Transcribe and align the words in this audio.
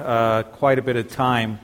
uh, 0.00 0.42
quite 0.44 0.78
a 0.78 0.82
bit 0.82 0.96
of 0.96 1.10
time 1.10 1.58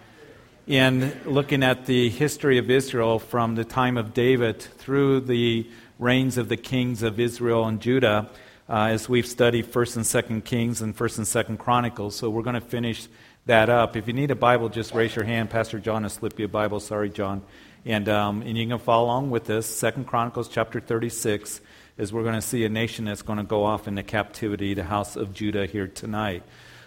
in 0.67 1.13
looking 1.25 1.63
at 1.63 1.86
the 1.86 2.08
history 2.08 2.58
of 2.58 2.71
Israel 2.71 3.18
from 3.18 3.54
the 3.54 3.64
time 3.64 3.96
of 3.96 4.14
David 4.14 4.60
through 4.60 5.21
the 5.21 5.67
reigns 5.99 6.38
of 6.38 6.48
the 6.48 6.56
kings 6.56 7.02
of 7.02 7.20
Israel 7.20 7.66
and 7.66 7.80
Judah, 7.80 8.30
uh, 8.68 8.86
as 8.86 9.08
we've 9.08 9.26
studied 9.26 9.66
First 9.66 9.96
and 9.96 10.06
Second 10.06 10.44
Kings 10.44 10.80
and 10.80 10.96
First 10.96 11.18
and 11.18 11.26
Second 11.26 11.58
Chronicles. 11.58 12.16
So 12.16 12.30
we're 12.30 12.42
going 12.42 12.54
to 12.54 12.60
finish 12.60 13.08
that 13.46 13.68
up. 13.68 13.96
If 13.96 14.06
you 14.06 14.12
need 14.12 14.31
a 14.31 14.37
Bible, 14.37 14.69
just 14.69 14.94
raise 14.94 15.14
your 15.14 15.24
hand. 15.24 15.51
Pastor 15.51 15.78
John 15.78 16.03
will 16.03 16.11
slip 16.11 16.39
you 16.39 16.46
a 16.46 16.48
Bible. 16.48 16.80
Sorry, 16.80 17.11
John. 17.11 17.43
And, 17.85 18.09
um, 18.09 18.41
and 18.43 18.57
you 18.57 18.66
can 18.66 18.79
follow 18.79 19.05
along 19.05 19.30
with 19.30 19.45
this. 19.45 19.66
Second 19.66 20.07
Chronicles 20.07 20.48
chapter 20.48 20.80
36 20.80 21.61
is 21.98 22.12
we're 22.12 22.23
going 22.23 22.35
to 22.35 22.43
see 22.43 22.64
a 22.64 22.69
nation 22.69 23.05
that's 23.05 23.23
going 23.23 23.39
to 23.39 23.45
go 23.45 23.64
off 23.64 23.87
into 23.87 24.03
captivity, 24.03 24.75
the 24.75 24.85
house 24.85 25.16
of 25.16 25.35
Judah 25.35 25.66
here 25.66 25.87
tonight. 25.87 26.43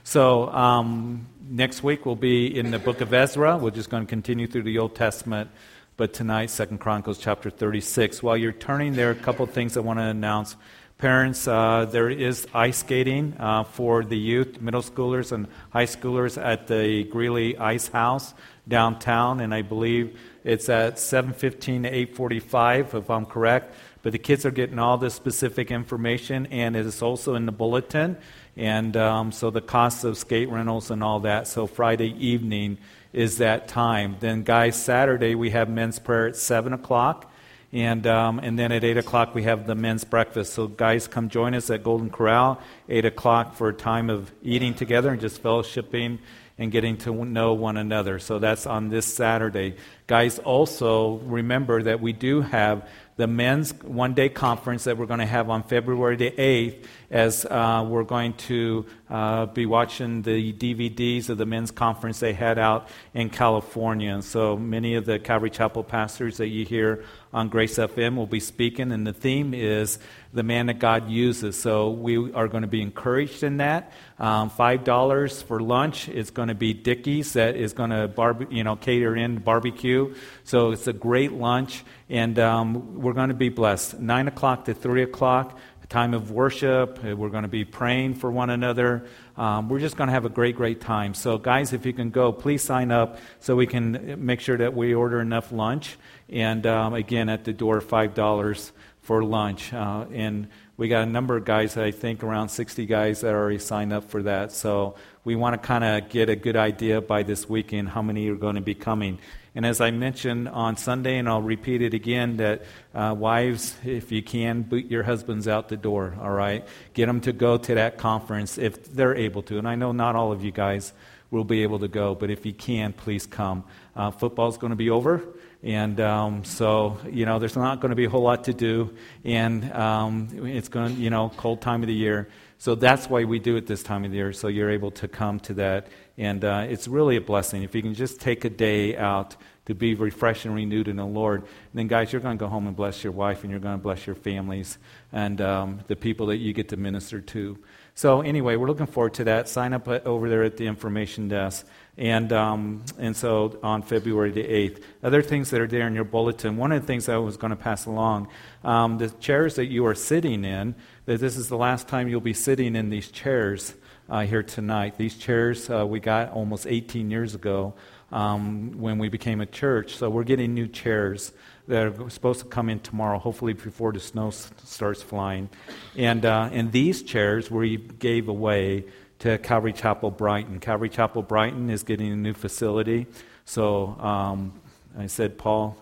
So 0.07 0.47
um, 0.51 1.27
next 1.49 1.83
week 1.83 2.05
we'll 2.05 2.15
be 2.15 2.57
in 2.57 2.71
the 2.71 2.79
book 2.79 3.01
of 3.01 3.13
Ezra. 3.13 3.57
We're 3.57 3.71
just 3.71 3.89
going 3.89 4.05
to 4.05 4.09
continue 4.09 4.47
through 4.47 4.63
the 4.63 4.77
Old 4.77 4.95
Testament. 4.95 5.49
But 5.97 6.13
tonight, 6.13 6.49
Second 6.49 6.77
Chronicles 6.77 7.17
chapter 7.17 7.49
36. 7.49 8.23
While 8.23 8.37
you're 8.37 8.53
turning 8.53 8.93
there, 8.93 9.11
a 9.11 9.15
couple 9.15 9.45
things 9.47 9.75
I 9.75 9.81
want 9.81 9.99
to 9.99 10.03
announce. 10.03 10.55
Parents, 10.97 11.45
uh, 11.45 11.87
there 11.91 12.09
is 12.09 12.47
ice 12.53 12.77
skating 12.77 13.35
uh, 13.37 13.65
for 13.65 14.05
the 14.05 14.17
youth, 14.17 14.61
middle 14.61 14.81
schoolers, 14.81 15.33
and 15.33 15.45
high 15.71 15.85
schoolers 15.85 16.41
at 16.41 16.67
the 16.67 17.03
Greeley 17.03 17.57
Ice 17.57 17.89
House 17.89 18.33
downtown, 18.65 19.41
and 19.41 19.53
I 19.53 19.61
believe 19.61 20.17
it's 20.45 20.69
at 20.69 20.95
7:15 20.95 21.83
to 21.83 21.89
8:45, 21.89 22.93
if 22.93 23.09
I'm 23.09 23.25
correct. 23.25 23.75
But 24.01 24.13
the 24.13 24.19
kids 24.19 24.45
are 24.45 24.51
getting 24.51 24.79
all 24.79 24.97
the 24.97 25.09
specific 25.09 25.69
information, 25.69 26.45
and 26.45 26.77
it 26.77 26.85
is 26.85 27.01
also 27.01 27.35
in 27.35 27.45
the 27.45 27.51
bulletin. 27.51 28.15
And 28.57 28.97
um, 28.97 29.31
so 29.31 29.51
the 29.51 29.61
costs 29.61 30.03
of 30.03 30.17
skate 30.17 30.49
rentals 30.49 30.89
and 30.89 31.03
all 31.03 31.19
that. 31.21 31.47
So 31.47 31.67
Friday 31.67 32.13
evening 32.17 32.79
is 33.13 33.37
that 33.37 33.67
time. 33.67 34.17
Then, 34.19 34.43
guys, 34.43 34.81
Saturday 34.81 35.35
we 35.35 35.51
have 35.51 35.69
men's 35.69 35.99
prayer 35.99 36.27
at 36.27 36.35
7 36.35 36.73
o'clock. 36.73 37.31
And, 37.71 38.07
um, 38.07 38.39
and 38.39 38.57
then 38.57 38.71
at 38.71 38.83
8 38.83 38.97
o'clock, 38.97 39.35
we 39.35 39.43
have 39.43 39.67
the 39.67 39.75
men's 39.75 40.03
breakfast. 40.03 40.53
So, 40.53 40.67
guys, 40.67 41.07
come 41.07 41.29
join 41.29 41.53
us 41.53 41.69
at 41.69 41.83
Golden 41.83 42.09
Corral, 42.09 42.61
8 42.87 43.05
o'clock, 43.05 43.55
for 43.55 43.69
a 43.69 43.73
time 43.73 44.09
of 44.09 44.31
eating 44.41 44.73
together 44.73 45.09
and 45.09 45.19
just 45.19 45.43
fellowshipping 45.43 46.19
and 46.57 46.71
getting 46.71 46.97
to 46.97 47.25
know 47.25 47.53
one 47.53 47.75
another. 47.75 48.19
So, 48.19 48.39
that's 48.39 48.65
on 48.65 48.87
this 48.89 49.05
Saturday. 49.05 49.75
Guys, 50.07 50.39
also 50.39 51.17
remember 51.25 51.83
that 51.83 51.99
we 51.99 52.13
do 52.13 52.41
have 52.41 52.89
the 53.17 53.27
men's 53.27 53.73
one 53.83 54.13
day 54.13 54.29
conference 54.29 54.85
that 54.85 54.97
we're 54.97 55.07
going 55.07 55.19
to 55.19 55.25
have 55.25 55.49
on 55.49 55.63
February 55.63 56.15
the 56.15 56.31
8th, 56.31 56.85
as 57.09 57.45
uh, 57.45 57.85
we're 57.87 58.03
going 58.03 58.33
to 58.33 58.85
uh, 59.09 59.47
be 59.47 59.65
watching 59.65 60.21
the 60.21 60.53
DVDs 60.53 61.27
of 61.29 61.37
the 61.37 61.45
men's 61.45 61.71
conference 61.71 62.19
they 62.19 62.33
had 62.33 62.59
out 62.59 62.87
in 63.13 63.29
California. 63.29 64.21
So 64.21 64.55
many 64.55 64.95
of 64.95 65.05
the 65.05 65.17
Calvary 65.17 65.49
Chapel 65.49 65.83
pastors 65.83 66.37
that 66.37 66.47
you 66.47 66.63
hear 66.63 67.03
on 67.33 67.49
Grace 67.49 67.77
FM 67.77 68.15
will 68.15 68.27
be 68.27 68.39
speaking, 68.39 68.91
and 68.91 69.05
the 69.05 69.13
theme 69.13 69.53
is 69.53 69.97
the 70.33 70.43
man 70.43 70.67
that 70.67 70.79
God 70.79 71.09
uses. 71.09 71.59
So 71.59 71.91
we 71.91 72.31
are 72.33 72.47
going 72.47 72.61
to 72.61 72.67
be 72.67 72.81
encouraged 72.81 73.43
in 73.43 73.57
that. 73.57 73.91
Um, 74.19 74.49
Five 74.49 74.83
dollars 74.83 75.41
for 75.41 75.59
lunch 75.59 76.09
is 76.09 76.31
going 76.31 76.47
to 76.47 76.55
be 76.55 76.73
Dickey's 76.73 77.33
that 77.33 77.55
is 77.55 77.73
going 77.73 77.91
to 77.91 78.07
barbe- 78.07 78.51
you 78.51 78.63
know 78.63 78.75
cater 78.75 79.15
in 79.15 79.37
barbecue. 79.37 80.15
So 80.43 80.71
it's 80.71 80.87
a 80.87 80.93
great 80.93 81.33
lunch, 81.33 81.83
and 82.09 82.37
um, 82.39 83.01
we're 83.01 83.13
going 83.13 83.29
to 83.29 83.35
be 83.35 83.49
blessed. 83.49 83.99
Nine 83.99 84.27
o'clock 84.27 84.65
to 84.65 84.73
three 84.73 85.03
o'clock 85.03 85.57
time 85.89 86.13
of 86.13 86.31
worship. 86.31 87.01
We're 87.01 87.29
going 87.29 87.43
to 87.43 87.49
be 87.49 87.63
praying 87.63 88.15
for 88.15 88.29
one 88.29 88.49
another. 88.49 89.05
Um, 89.37 89.69
we're 89.69 89.79
just 89.79 89.95
going 89.95 90.07
to 90.07 90.13
have 90.13 90.25
a 90.25 90.29
great, 90.29 90.57
great 90.57 90.81
time. 90.81 91.13
So, 91.13 91.37
guys, 91.37 91.71
if 91.71 91.85
you 91.85 91.93
can 91.93 92.09
go, 92.09 92.33
please 92.33 92.61
sign 92.61 92.91
up 92.91 93.19
so 93.39 93.55
we 93.55 93.67
can 93.67 94.25
make 94.25 94.41
sure 94.41 94.57
that 94.57 94.75
we 94.75 94.93
order 94.93 95.21
enough 95.21 95.51
lunch. 95.51 95.97
And 96.29 96.67
um, 96.67 96.93
again, 96.93 97.29
at 97.29 97.45
the 97.45 97.53
door, 97.53 97.79
$5 97.79 98.71
for 99.07 99.23
lunch. 99.23 99.73
Uh, 99.73 100.05
and 100.11 100.49
we 100.75 100.89
got 100.89 101.03
a 101.03 101.09
number 101.09 101.37
of 101.37 101.45
guys, 101.45 101.77
I 101.77 101.91
think 101.91 102.23
around 102.23 102.49
60 102.49 102.85
guys 102.87 103.21
that 103.21 103.33
already 103.33 103.57
signed 103.57 103.93
up 103.93 104.11
for 104.11 104.23
that. 104.23 104.51
So 104.51 104.95
we 105.23 105.33
want 105.33 105.53
to 105.53 105.65
kind 105.65 105.85
of 105.85 106.09
get 106.09 106.27
a 106.29 106.35
good 106.35 106.57
idea 106.57 106.99
by 106.99 107.23
this 107.23 107.47
weekend 107.47 107.87
how 107.87 108.01
many 108.01 108.27
are 108.27 108.35
going 108.35 108.55
to 108.55 108.61
be 108.61 108.75
coming. 108.75 109.19
And 109.55 109.65
as 109.65 109.79
I 109.79 109.91
mentioned 109.91 110.49
on 110.49 110.75
Sunday, 110.75 111.19
and 111.19 111.29
I'll 111.29 111.41
repeat 111.41 111.81
it 111.81 111.93
again, 111.93 112.35
that 112.37 112.65
uh, 112.93 113.15
wives, 113.17 113.77
if 113.85 114.11
you 114.11 114.21
can, 114.21 114.63
boot 114.63 114.87
your 114.87 115.03
husbands 115.03 115.47
out 115.47 115.69
the 115.69 115.77
door, 115.77 116.17
all 116.21 116.31
right? 116.31 116.67
Get 116.93 117.05
them 117.05 117.21
to 117.21 117.31
go 117.31 117.57
to 117.57 117.75
that 117.75 117.97
conference 117.97 118.57
if 118.57 118.91
they're 118.93 119.15
able 119.15 119.41
to. 119.43 119.57
And 119.57 119.69
I 119.69 119.75
know 119.75 119.93
not 119.93 120.17
all 120.17 120.33
of 120.33 120.43
you 120.43 120.51
guys 120.51 120.91
will 121.31 121.45
be 121.45 121.63
able 121.63 121.79
to 121.79 121.87
go, 121.87 122.13
but 122.13 122.29
if 122.29 122.45
you 122.45 122.53
can, 122.53 122.91
please 122.91 123.25
come. 123.25 123.63
Uh, 123.95 124.11
football's 124.11 124.57
going 124.57 124.71
to 124.71 124.77
be 124.77 124.89
over. 124.89 125.23
And 125.63 125.99
um, 125.99 126.43
so, 126.43 126.97
you 127.09 127.25
know, 127.25 127.39
there's 127.39 127.55
not 127.55 127.81
going 127.81 127.89
to 127.89 127.95
be 127.95 128.05
a 128.05 128.09
whole 128.09 128.21
lot 128.21 128.43
to 128.45 128.53
do. 128.53 128.95
And 129.23 129.71
um, 129.73 130.29
it's 130.47 130.69
going 130.69 130.95
to, 130.95 131.01
you 131.01 131.09
know, 131.09 131.31
cold 131.35 131.61
time 131.61 131.81
of 131.81 131.87
the 131.87 131.93
year. 131.93 132.29
So 132.59 132.73
that's 132.73 133.07
why 133.07 133.23
we 133.23 133.37
do 133.37 133.55
it 133.55 133.67
this 133.67 133.83
time 133.83 134.03
of 134.03 134.11
the 134.11 134.17
year, 134.17 134.33
so 134.33 134.47
you're 134.47 134.71
able 134.71 134.89
to 134.91 135.07
come 135.07 135.39
to 135.41 135.53
that. 135.55 135.87
And 136.17 136.43
uh, 136.43 136.65
it's 136.67 136.87
really 136.87 137.15
a 137.15 137.21
blessing. 137.21 137.61
If 137.61 137.75
you 137.75 137.83
can 137.83 137.93
just 137.93 138.19
take 138.19 138.45
a 138.45 138.49
day 138.49 138.97
out 138.97 139.35
to 139.65 139.75
be 139.75 139.93
refreshed 139.93 140.45
and 140.45 140.55
renewed 140.55 140.87
in 140.87 140.95
the 140.95 141.05
Lord, 141.05 141.41
and 141.41 141.49
then, 141.75 141.87
guys, 141.87 142.11
you're 142.11 142.21
going 142.21 142.35
to 142.35 142.43
go 142.43 142.49
home 142.49 142.65
and 142.65 142.75
bless 142.75 143.03
your 143.03 143.13
wife, 143.13 143.43
and 143.43 143.51
you're 143.51 143.59
going 143.59 143.77
to 143.77 143.81
bless 143.81 144.07
your 144.07 144.15
families 144.15 144.79
and 145.11 145.39
um, 145.39 145.81
the 145.87 145.95
people 145.95 146.27
that 146.27 146.37
you 146.37 146.51
get 146.51 146.69
to 146.69 146.77
minister 146.77 147.21
to. 147.21 147.59
So, 147.93 148.21
anyway, 148.21 148.55
we're 148.55 148.67
looking 148.67 148.87
forward 148.87 149.13
to 149.15 149.25
that. 149.25 149.49
Sign 149.49 149.73
up 149.73 149.87
uh, 149.87 149.99
over 150.05 150.27
there 150.27 150.43
at 150.43 150.57
the 150.57 150.65
information 150.65 151.27
desk. 151.27 151.67
And, 151.97 152.31
um, 152.31 152.83
and 152.99 153.15
so 153.15 153.57
on 153.63 153.81
February 153.81 154.29
the 154.29 154.43
8th. 154.43 154.83
Other 155.01 155.23
things 155.23 155.49
that 155.49 155.59
are 155.61 155.67
there 155.67 155.87
in 155.87 155.95
your 155.95 156.03
bulletin. 156.03 156.55
One 156.55 156.71
of 156.71 156.81
the 156.81 156.85
things 156.85 157.09
I 157.09 157.17
was 157.17 157.37
going 157.37 157.49
to 157.49 157.55
pass 157.57 157.87
along 157.87 158.27
um, 158.63 158.97
the 158.99 159.09
chairs 159.09 159.55
that 159.55 159.65
you 159.65 159.85
are 159.85 159.95
sitting 159.95 160.45
in, 160.45 160.75
that 161.05 161.19
this 161.19 161.37
is 161.37 161.49
the 161.49 161.57
last 161.57 161.87
time 161.87 162.07
you'll 162.07 162.21
be 162.21 162.33
sitting 162.33 162.75
in 162.75 162.89
these 162.89 163.09
chairs 163.09 163.73
uh, 164.09 164.21
here 164.21 164.43
tonight. 164.43 164.97
These 164.97 165.17
chairs 165.17 165.69
uh, 165.69 165.85
we 165.87 165.99
got 165.99 166.31
almost 166.31 166.67
18 166.67 167.09
years 167.09 167.33
ago 167.33 167.73
um, 168.11 168.79
when 168.79 168.99
we 168.99 169.09
became 169.09 169.41
a 169.41 169.45
church. 169.45 169.95
So 169.95 170.09
we're 170.09 170.23
getting 170.23 170.53
new 170.53 170.67
chairs 170.67 171.31
that 171.67 171.99
are 171.99 172.09
supposed 172.09 172.39
to 172.39 172.45
come 172.45 172.69
in 172.69 172.79
tomorrow, 172.79 173.19
hopefully 173.19 173.53
before 173.53 173.91
the 173.91 173.99
snow 173.99 174.27
s- 174.27 174.51
starts 174.63 175.01
flying. 175.01 175.49
And, 175.95 176.25
uh, 176.25 176.49
and 176.51 176.71
these 176.71 177.03
chairs 177.03 177.51
we 177.51 177.77
gave 177.77 178.29
away 178.29 178.85
to 179.19 179.37
Calvary 179.39 179.73
Chapel 179.73 180.11
Brighton. 180.11 180.59
Calvary 180.59 180.89
Chapel 180.89 181.21
Brighton 181.21 181.69
is 181.69 181.83
getting 181.83 182.11
a 182.11 182.15
new 182.15 182.33
facility. 182.33 183.07
So 183.45 183.97
um, 183.99 184.53
I 184.97 185.07
said, 185.07 185.37
Paul, 185.37 185.77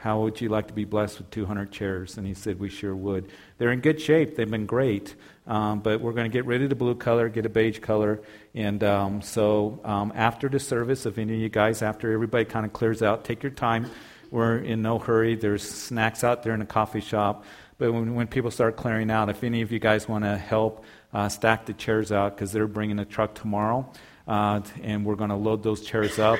how 0.00 0.20
would 0.20 0.40
you 0.40 0.48
like 0.48 0.66
to 0.68 0.72
be 0.72 0.84
blessed 0.84 1.18
with 1.18 1.30
200 1.30 1.70
chairs? 1.70 2.16
And 2.16 2.26
he 2.26 2.32
said, 2.32 2.58
We 2.58 2.70
sure 2.70 2.96
would. 2.96 3.30
They're 3.58 3.70
in 3.70 3.80
good 3.80 4.00
shape. 4.00 4.34
They've 4.34 4.50
been 4.50 4.66
great. 4.66 5.14
Um, 5.46 5.80
but 5.80 6.00
we're 6.00 6.12
going 6.12 6.30
to 6.30 6.32
get 6.32 6.46
rid 6.46 6.62
of 6.62 6.70
the 6.70 6.74
blue 6.74 6.94
color, 6.94 7.28
get 7.28 7.44
a 7.44 7.50
beige 7.50 7.80
color. 7.80 8.20
And 8.54 8.82
um, 8.82 9.20
so 9.20 9.80
um, 9.84 10.12
after 10.14 10.48
the 10.48 10.58
service, 10.58 11.04
if 11.04 11.18
any 11.18 11.34
of 11.34 11.40
you 11.40 11.48
guys, 11.48 11.82
after 11.82 12.12
everybody 12.12 12.44
kind 12.46 12.64
of 12.64 12.72
clears 12.72 13.02
out, 13.02 13.24
take 13.24 13.42
your 13.42 13.52
time. 13.52 13.90
We're 14.30 14.58
in 14.58 14.80
no 14.80 14.98
hurry. 14.98 15.34
There's 15.34 15.68
snacks 15.68 16.24
out 16.24 16.44
there 16.44 16.54
in 16.54 16.60
the 16.60 16.66
coffee 16.66 17.00
shop. 17.00 17.44
But 17.78 17.92
when, 17.92 18.14
when 18.14 18.26
people 18.26 18.50
start 18.50 18.76
clearing 18.76 19.10
out, 19.10 19.28
if 19.28 19.42
any 19.42 19.60
of 19.62 19.72
you 19.72 19.78
guys 19.78 20.08
want 20.08 20.24
to 20.24 20.36
help, 20.36 20.84
uh, 21.12 21.28
stack 21.28 21.66
the 21.66 21.72
chairs 21.72 22.12
out 22.12 22.34
because 22.34 22.52
they're 22.52 22.66
bringing 22.66 22.98
a 22.98 23.04
truck 23.04 23.34
tomorrow. 23.34 23.90
Uh, 24.26 24.60
and 24.82 25.04
we're 25.04 25.16
going 25.16 25.30
to 25.30 25.36
load 25.36 25.62
those 25.62 25.80
chairs 25.80 26.18
up. 26.18 26.38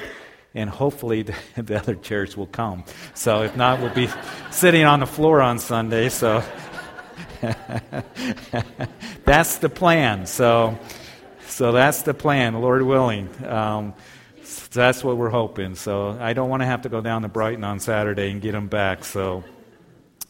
And 0.55 0.71
hopefully 0.71 1.23
the, 1.25 1.35
the, 1.57 1.79
other 1.79 1.95
chairs 1.95 2.37
will 2.37 2.47
come. 2.47 2.85
So 3.15 3.43
if 3.43 3.57
not, 3.57 3.81
we'll 3.81 3.95
be 3.95 4.09
sitting 4.51 4.85
on 4.85 5.01
the 5.01 5.07
floor 5.07 5.41
on 5.41 5.59
Sunday. 5.59 6.09
So 6.09 6.43
that's 9.25 9.59
the 9.59 9.69
plan. 9.69 10.27
So, 10.27 10.79
so 11.47 11.73
that's 11.73 12.03
the 12.03 12.15
plan, 12.15 12.61
Lord 12.61 12.83
willing. 12.83 13.29
Um, 13.45 13.95
so 14.45 14.69
that's 14.73 15.03
what 15.03 15.17
we're 15.17 15.31
hoping. 15.31 15.75
So 15.75 16.17
I 16.21 16.33
don't 16.33 16.49
want 16.49 16.63
to 16.63 16.67
have 16.67 16.83
to 16.83 16.89
go 16.89 17.01
down 17.01 17.23
to 17.23 17.29
Brighton 17.29 17.65
on 17.65 17.81
Saturday 17.81 18.31
and 18.31 18.41
get 18.41 18.53
them 18.53 18.69
back. 18.69 19.05
So. 19.05 19.45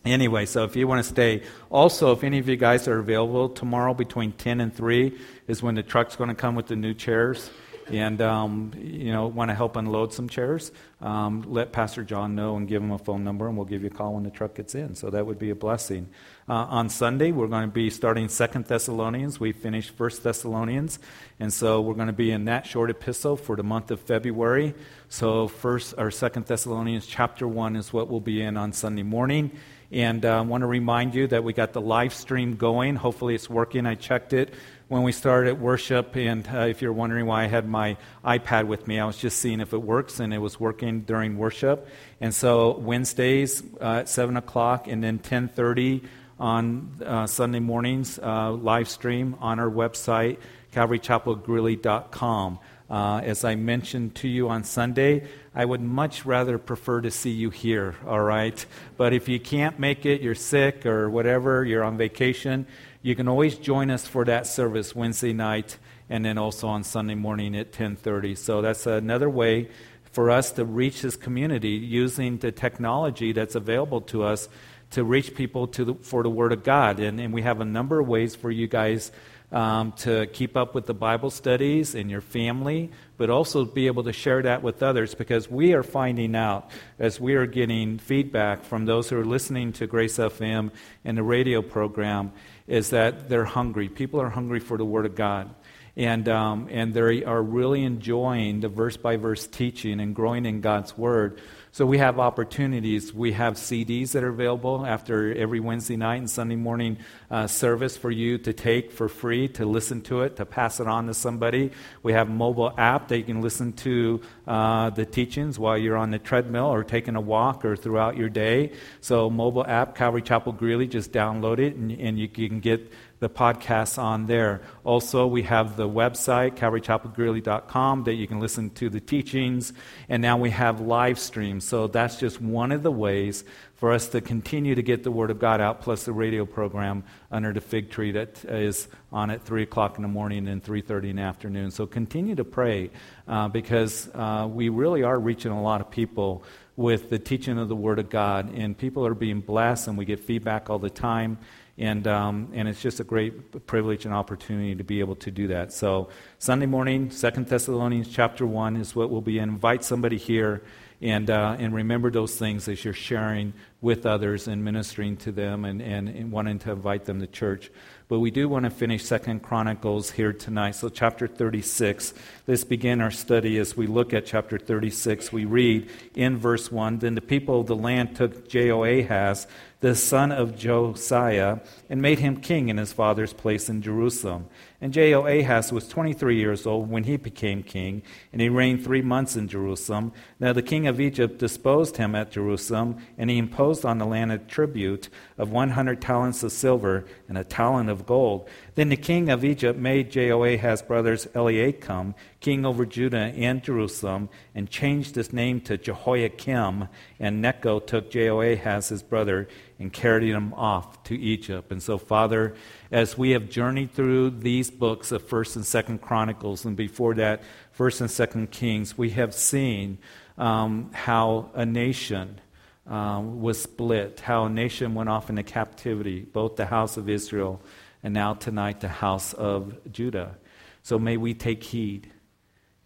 Anyway, 0.05 0.47
so 0.47 0.65
if 0.65 0.77
you 0.77 0.89
want 0.89 1.05
to 1.05 1.09
stay, 1.09 1.43
also, 1.69 2.13
if 2.13 2.25
any 2.25 2.39
of 2.39 2.49
you 2.49 2.57
guys 2.57 2.89
are 2.89 2.99
available 2.99 3.51
tomorrow 3.51 3.93
between 3.93 4.33
10 4.33 4.61
and 4.61 4.75
3 4.75 5.19
is 5.47 5.63
when 5.63 5.75
the 5.75 5.83
truck's 5.83 6.17
going 6.17 6.29
to 6.29 6.35
come 6.35 6.55
with 6.55 6.69
the 6.69 6.77
new 6.77 6.95
chairs. 6.95 7.51
And, 7.93 8.23
um, 8.23 8.73
you 8.79 9.11
know, 9.13 9.27
want 9.27 9.51
to 9.51 9.55
help 9.55 9.75
unload 9.75 10.13
some 10.13 10.29
chairs, 10.29 10.71
um, 11.01 11.45
let 11.49 11.73
Pastor 11.73 12.05
John 12.05 12.37
know 12.37 12.57
and 12.57 12.69
give 12.69 12.81
him 12.81 12.93
a 12.93 12.99
phone 12.99 13.25
number, 13.25 13.49
and 13.49 13.57
we'll 13.57 13.67
give 13.67 13.83
you 13.83 13.89
a 13.89 13.93
call 13.93 14.15
when 14.15 14.23
the 14.23 14.31
truck 14.31 14.55
gets 14.55 14.77
in. 14.77 14.95
So 14.95 15.11
that 15.11 15.27
would 15.27 15.41
be 15.41 15.51
a 15.51 15.57
blessing. 15.57 16.09
Uh, 16.49 16.67
on 16.71 16.89
Sunday, 16.89 17.33
we're 17.33 17.49
going 17.49 17.69
to 17.69 17.75
be 17.75 17.91
starting 17.91 18.29
Second 18.29 18.67
Thessalonians. 18.67 19.41
We 19.41 19.51
finished 19.51 19.91
First 19.97 20.23
Thessalonians, 20.23 21.01
and 21.41 21.53
so 21.53 21.81
we're 21.81 21.95
going 21.95 22.07
to 22.07 22.13
be 22.13 22.31
in 22.31 22.45
that 22.45 22.65
short 22.65 22.91
epistle 22.91 23.37
for 23.37 23.57
the 23.57 23.65
month 23.65 23.91
of 23.91 23.99
February. 24.01 24.73
So, 25.09 25.49
First 25.49 25.95
or 25.99 26.13
Second 26.13 26.47
Thessalonians 26.47 27.07
chapter 27.07 27.49
1 27.49 27.75
is 27.75 27.93
what 27.93 28.07
we'll 28.07 28.21
be 28.21 28.41
in 28.41 28.57
on 28.57 28.73
Sunday 28.73 29.03
morning 29.03 29.51
And 29.93 30.25
I 30.25 30.39
uh, 30.39 30.45
want 30.45 30.63
to 30.63 30.69
remind 30.69 31.17
you 31.17 31.27
that 31.29 31.43
we 31.43 31.53
got 31.53 31.73
the 31.73 31.81
live 31.81 32.15
stream 32.15 32.55
going. 32.55 32.95
Hopefully, 32.95 33.35
it's 33.35 33.51
working. 33.51 33.87
I 33.87 33.97
checked 33.97 34.33
it 34.33 34.55
when 34.87 35.03
we 35.03 35.11
started 35.11 35.61
worship. 35.61 36.17
And 36.17 36.47
uh, 36.49 36.61
if 36.61 36.81
you're 36.81 36.93
wondering 36.93 37.27
why 37.27 37.43
I 37.43 37.47
had 37.49 37.69
my 37.69 37.97
iPad 38.25 38.69
with 38.69 38.87
me, 38.87 39.01
I 39.01 39.05
was 39.05 39.17
just 39.17 39.39
seeing 39.39 39.59
if 39.61 39.73
it 39.73 39.83
works, 39.83 40.21
and 40.21 40.33
it 40.33 40.39
was 40.39 40.61
working 40.61 41.01
during 41.01 41.39
worship. 41.39 41.89
And 42.21 42.33
so 42.33 42.77
Wednesdays 42.79 43.65
uh, 43.81 44.01
at 44.01 44.09
7 44.09 44.37
o'clock 44.37 44.87
and 44.87 45.03
then 45.03 45.17
1030 45.17 46.03
on 46.39 46.93
uh, 47.05 47.27
Sunday 47.27 47.61
mornings, 47.61 48.19
uh, 48.19 48.53
live 48.53 48.89
stream 48.89 49.37
on 49.41 49.59
our 49.59 49.71
website, 49.71 50.39
calvarychapelgreeley.com. 50.73 52.59
Uh, 52.91 53.21
as 53.23 53.45
I 53.45 53.55
mentioned 53.55 54.17
to 54.17 54.29
you 54.29 54.49
on 54.49 54.65
Sunday, 54.65 55.29
I 55.55 55.65
would 55.65 55.81
much 55.81 56.27
rather 56.27 56.59
prefer 56.59 57.01
to 57.03 57.11
see 57.11 57.31
you 57.31 57.51
here, 57.51 57.95
all 58.05 58.21
right? 58.21 58.67
But 58.97 59.13
if 59.13 59.29
you 59.29 59.39
can't 59.39 59.79
make 59.79 60.05
it, 60.05 60.23
you're 60.23 60.35
sick 60.35 60.85
or 60.85 61.09
whatever, 61.09 61.65
you're 61.65 61.85
on 61.85 61.97
vacation, 61.97 62.67
you 63.03 63.15
can 63.15 63.29
always 63.29 63.57
join 63.57 63.91
us 63.91 64.07
for 64.07 64.25
that 64.25 64.47
service 64.47 64.95
Wednesday 64.95 65.33
night 65.33 65.79
and 66.09 66.25
then 66.25 66.37
also 66.37 66.67
on 66.67 66.83
Sunday 66.83 67.15
morning 67.15 67.57
at 67.57 67.73
10:30. 67.73 68.35
So 68.37 68.61
that's 68.61 68.87
another 68.87 69.31
way 69.31 69.69
for 70.11 70.29
us 70.29 70.51
to 70.53 70.65
reach 70.65 71.03
this 71.03 71.15
community 71.15 71.71
using 71.71 72.39
the 72.39 72.51
technology 72.51 73.31
that's 73.33 73.55
available 73.55 74.01
to 74.01 74.25
us 74.25 74.49
to 74.91 75.05
reach 75.05 75.37
people 75.37 75.69
to 75.69 75.85
the, 75.85 75.95
for 75.95 76.25
the 76.25 76.31
Word 76.31 76.53
of 76.53 76.65
God. 76.65 76.99
And, 76.99 77.21
and 77.21 77.33
we 77.33 77.43
have 77.43 77.61
a 77.61 77.65
number 77.65 78.01
of 78.01 78.09
ways 78.09 78.35
for 78.35 78.51
you 78.51 78.67
guys 78.67 79.13
um, 79.53 79.93
to 79.93 80.27
keep 80.27 80.57
up 80.57 80.75
with 80.75 80.87
the 80.87 80.95
Bible 80.95 81.31
studies 81.31 81.95
in 81.95 82.09
your 82.09 82.21
family, 82.21 82.91
but 83.17 83.31
also 83.31 83.65
be 83.65 83.87
able 83.87 84.05
to 84.05 84.13
share 84.13 84.43
that 84.43 84.63
with 84.63 84.83
others 84.83 85.15
because 85.15 85.51
we 85.51 85.73
are 85.73 85.83
finding 85.83 86.37
out 86.37 86.71
as 86.99 87.21
we 87.21 87.35
are 87.35 87.47
getting 87.47 87.99
feedback 87.99 88.65
from 88.65 88.85
those 88.85 89.09
who 89.09 89.19
are 89.19 89.25
listening 89.25 89.73
to 89.75 89.87
Grace 89.87 90.19
FM 90.19 90.71
and 91.05 91.19
the 91.19 91.23
radio 91.23 91.63
program 91.63 92.33
is 92.67 92.91
that 92.91 93.29
they're 93.29 93.45
hungry. 93.45 93.89
People 93.89 94.21
are 94.21 94.31
hungry 94.31 94.61
for 94.61 94.77
the 94.77 94.85
Word 94.85 95.07
of 95.07 95.15
God. 95.15 95.53
And, 95.97 96.29
um, 96.29 96.69
and 96.71 96.95
they 96.95 97.25
are 97.25 97.43
really 97.43 97.83
enjoying 97.83 98.61
the 98.61 98.69
verse 98.69 98.97
by 98.97 99.17
verse 99.17 99.47
teaching 99.47 100.01
and 100.01 100.15
growing 100.15 100.47
in 100.47 100.61
God's 100.61 100.97
Word. 100.97 101.41
So 101.73 101.87
we 101.87 101.99
have 101.99 102.19
opportunities. 102.19 103.15
We 103.15 103.31
have 103.33 103.55
CDs 103.55 104.11
that 104.13 104.25
are 104.25 104.29
available 104.29 104.85
after 104.85 105.33
every 105.33 105.61
Wednesday 105.61 105.97
night 105.97 106.17
and 106.17 106.29
Sunday 106.29 106.57
morning 106.57 106.99
uh, 107.31 107.47
service 107.47 107.97
for 107.97 108.11
you 108.11 108.39
to 108.39 108.53
take 108.53 108.91
for 108.91 109.09
free, 109.09 109.47
to 109.51 109.65
listen 109.65 110.03
to 110.03 110.23
it, 110.23 110.35
to 110.37 110.45
pass 110.45 110.81
it 110.81 110.89
on 110.89 111.07
to 111.07 111.15
somebody. 111.15 111.71
We 112.03 112.13
have 112.13 112.29
mobile 112.29 112.75
app 112.77 113.07
that 113.09 113.19
you 113.19 113.25
can 113.25 113.41
listen 113.41 113.73
to 113.75 114.21
uh, 114.49 114.91
the 114.91 115.07
teachings 115.07 115.61
while 115.61 115.79
you're 115.79 115.97
on 115.97 116.11
the 116.11 116.19
treadmill 116.19 116.67
or 116.67 116.83
taking 116.83 117.15
a 117.15 117.21
walk 117.21 117.65
or 117.65 117.77
throughout 117.77 118.17
your 118.17 118.29
day. 118.29 118.73
So 119.01 119.31
mobile 119.31 119.65
app, 119.65 119.95
Calvary 119.95 120.23
Chapel 120.23 120.53
Greeley, 120.53 120.89
just 120.89 121.13
download 121.13 121.61
it 121.61 121.77
and, 121.77 121.93
and 121.93 122.19
you 122.19 122.27
can 122.27 122.59
get 122.59 122.91
the 123.21 123.29
podcasts 123.29 123.99
on 124.03 124.27
there. 124.27 124.63
Also, 124.83 125.27
we 125.27 125.43
have 125.43 125.77
the 125.77 125.89
website, 125.89 126.57
calvarychapelgreeley.com, 126.57 128.05
that 128.05 128.15
you 128.15 128.27
can 128.27 128.41
listen 128.41 128.71
to 128.71 128.89
the 128.89 129.01
teachings. 129.01 129.73
And 130.09 130.23
now 130.23 130.39
we 130.39 130.51
have 130.51 130.81
live 130.81 131.19
streams. 131.19 131.65
So 131.65 131.87
that's 131.87 132.19
just 132.19 132.41
one 132.41 132.73
of 132.73 132.83
the 132.83 132.91
ways 132.91 133.45
for 133.77 133.93
us 133.93 134.09
to 134.09 134.21
continue 134.21 134.75
to 134.75 134.83
get 134.83 135.05
the 135.05 135.11
Word 135.11 135.31
of 135.31 135.39
God 135.39 135.61
out, 135.61 135.81
plus 135.81 136.05
the 136.05 136.13
radio 136.13 136.45
program 136.45 137.05
under 137.31 137.53
the 137.53 137.61
fig 137.61 137.91
tree 137.91 138.13
that 138.13 138.45
is 138.45 138.89
on 139.13 139.31
at 139.31 139.45
3 139.45 139.63
o'clock 139.63 139.97
in 139.97 140.03
the 140.03 140.09
morning 140.09 140.49
and 140.49 140.63
3.30 140.63 141.11
in 141.11 141.17
the 141.17 141.23
afternoon. 141.23 141.71
So 141.71 141.87
continue 141.87 142.35
to 142.35 142.45
pray 142.45 142.91
uh, 143.29 143.49
because 143.49 144.09
uh, 144.15 144.49
we 144.51 144.69
really 144.69 145.03
are 145.03 145.19
reaching 145.19 145.53
a 145.53 145.63
lot 145.63 145.81
of 145.81 145.91
people 145.91 146.43
with 146.77 147.11
the 147.11 147.19
teaching 147.19 147.59
of 147.59 147.69
the 147.69 147.77
Word 147.77 147.99
of 147.99 148.09
God. 148.09 148.55
And 148.55 148.77
people 148.77 149.07
are 149.07 149.15
being 149.15 149.41
blessed, 149.41 149.89
and 149.89 149.99
we 149.99 150.05
get 150.05 150.21
feedback 150.21 150.71
all 150.71 150.79
the 150.79 150.91
time. 150.91 151.39
And, 151.81 152.07
um, 152.07 152.51
and 152.53 152.69
it's 152.69 152.83
just 152.83 153.01
a 153.01 153.05
great 153.05 153.67
privilege 153.67 154.05
and 154.05 154.13
opportunity 154.13 154.75
to 154.75 154.85
be 154.85 155.01
able 155.01 155.17
to 155.17 155.31
do 155.31 155.49
that. 155.49 155.73
So 155.73 156.11
Sunday 156.39 156.67
morning, 156.67 157.11
Second 157.11 157.47
Thessalonians 157.47 158.09
chapter 158.09 158.47
1 158.47 158.77
is 158.77 158.95
what 158.95 159.09
we'll 159.09 159.23
be 159.23 159.39
in. 159.39 159.49
Invite 159.49 159.83
somebody 159.83 160.19
here 160.19 160.63
and, 161.01 161.31
uh, 161.31 161.57
and 161.59 161.75
remember 161.75 162.11
those 162.11 162.37
things 162.37 162.69
as 162.69 162.85
you're 162.85 162.93
sharing 162.93 163.55
with 163.81 164.05
others 164.05 164.47
and 164.47 164.63
ministering 164.63 165.17
to 165.17 165.33
them 165.33 165.65
and, 165.65 165.81
and, 165.81 166.11
and 166.11 166.31
wanting 166.31 166.59
to 166.59 166.73
invite 166.73 167.07
them 167.07 167.21
to 167.21 167.27
church. 167.27 167.71
But 168.09 168.19
we 168.19 168.31
do 168.31 168.47
want 168.49 168.65
to 168.65 168.71
finish 168.71 169.05
Second 169.05 169.41
Chronicles 169.41 170.11
here 170.11 170.35
tonight. 170.35 170.73
So 170.73 170.91
chapter 170.91 171.27
36. 171.27 172.13
Let's 172.47 172.65
begin 172.65 173.01
our 173.01 173.11
study 173.11 173.57
as 173.57 173.75
we 173.75 173.87
look 173.87 174.13
at 174.13 174.27
chapter 174.27 174.59
36. 174.59 175.33
We 175.33 175.47
read 175.47 175.89
in 176.15 176.37
verse 176.37 176.71
1 176.71 176.99
Then 176.99 177.15
the 177.15 177.23
people 177.23 177.61
of 177.61 177.67
the 177.67 177.77
land 177.77 178.17
took 178.17 178.49
Jehoahaz, 178.49 179.47
the 179.81 179.95
son 179.95 180.31
of 180.31 180.57
Josiah, 180.57 181.59
and 181.89 182.03
made 182.03 182.19
him 182.19 182.37
king 182.37 182.69
in 182.69 182.77
his 182.77 182.93
father's 182.93 183.33
place 183.33 183.69
in 183.69 183.81
Jerusalem. 183.81 184.47
And 184.81 184.93
Jehoahaz 184.93 185.73
was 185.73 185.89
23 185.89 186.37
years 186.37 186.67
old 186.67 186.91
when 186.91 187.05
he 187.05 187.17
became 187.17 187.63
king, 187.63 188.03
and 188.33 188.43
he 188.43 188.49
reigned 188.49 188.85
three 188.85 189.01
months 189.03 189.37
in 189.37 189.49
Jerusalem. 189.49 190.13
Now 190.39 190.53
the 190.53 190.63
king 190.63 190.87
of 190.87 191.01
Egypt 191.01 191.39
disposed 191.39 191.97
him 191.97 192.15
at 192.15 192.31
Jerusalem, 192.31 192.99
and 193.17 193.31
he 193.31 193.39
imposed 193.39 193.85
on 193.85 193.99
the 193.99 194.07
land 194.07 194.33
a 194.33 194.39
tribute 194.39 195.09
of 195.39 195.51
100 195.51 196.01
talents 196.01 196.43
of 196.43 196.53
silver 196.53 197.07
and 197.29 197.39
a 197.39 197.45
talent 197.45 197.89
of 197.89 198.07
gold. 198.07 198.49
Then 198.75 198.91
the 198.91 198.97
king 198.97 199.31
of 199.31 199.45
Egypt 199.45 199.79
made 199.79 200.11
Jehoahaz's 200.11 200.83
brothers 200.83 201.27
Eliakim 201.35 202.15
king 202.41 202.65
over 202.65 202.87
Judah 202.87 203.33
and 203.37 203.63
Jerusalem, 203.63 204.29
and 204.55 204.69
changed 204.69 205.15
his 205.15 205.33
name 205.33 205.61
to 205.63 205.77
Jehoiakim. 205.77 206.89
And 207.19 207.43
Necho 207.43 207.81
took 207.81 208.11
Jehoahaz, 208.11 208.89
his 208.89 209.03
brother, 209.03 209.47
and 209.81 209.93
carried 209.93 210.33
him 210.33 210.55
off 210.55 211.03
to 211.05 211.19
Egypt. 211.19 211.73
And 211.73 211.83
so, 211.83 211.99
Father, 211.99 212.55
as 212.93 213.19
we 213.19 213.31
have 213.31 213.51
journeyed 213.51 213.91
through 213.91 214.31
these 214.31 214.71
books 214.71 215.11
of 215.11 215.27
First 215.27 215.57
and 215.57 215.67
Second 215.67 216.01
Chronicles, 216.01 216.65
and 216.65 216.77
before 216.77 217.15
that, 217.15 217.43
First 217.73 218.01
and 218.01 218.11
Second 218.11 218.53
Kings, 218.53 218.97
we 218.97 219.11
have 219.11 219.35
seen 219.35 219.99
um, 220.39 220.91
how 220.93 221.51
a 221.55 221.67
nation. 221.67 222.41
Um, 222.87 223.41
was 223.41 223.63
split, 223.63 224.19
how 224.19 224.47
a 224.47 224.49
nation 224.49 224.95
went 224.95 225.09
off 225.09 225.31
into 225.31 225.45
captivity, 225.45 226.23
both 226.23 226.57
the 226.57 226.67
house 226.67 226.97
of 226.97 227.09
Israel 227.09 227.61
and 228.03 228.15
now 228.15 228.35
tonight 228.35 228.81
the 228.81 228.89
house 228.89 229.33
of 229.35 229.79
Judah. 229.93 230.37
So 230.83 230.99
may 230.99 231.17
we 231.17 231.35
take 231.35 231.63
heed. 231.63 232.11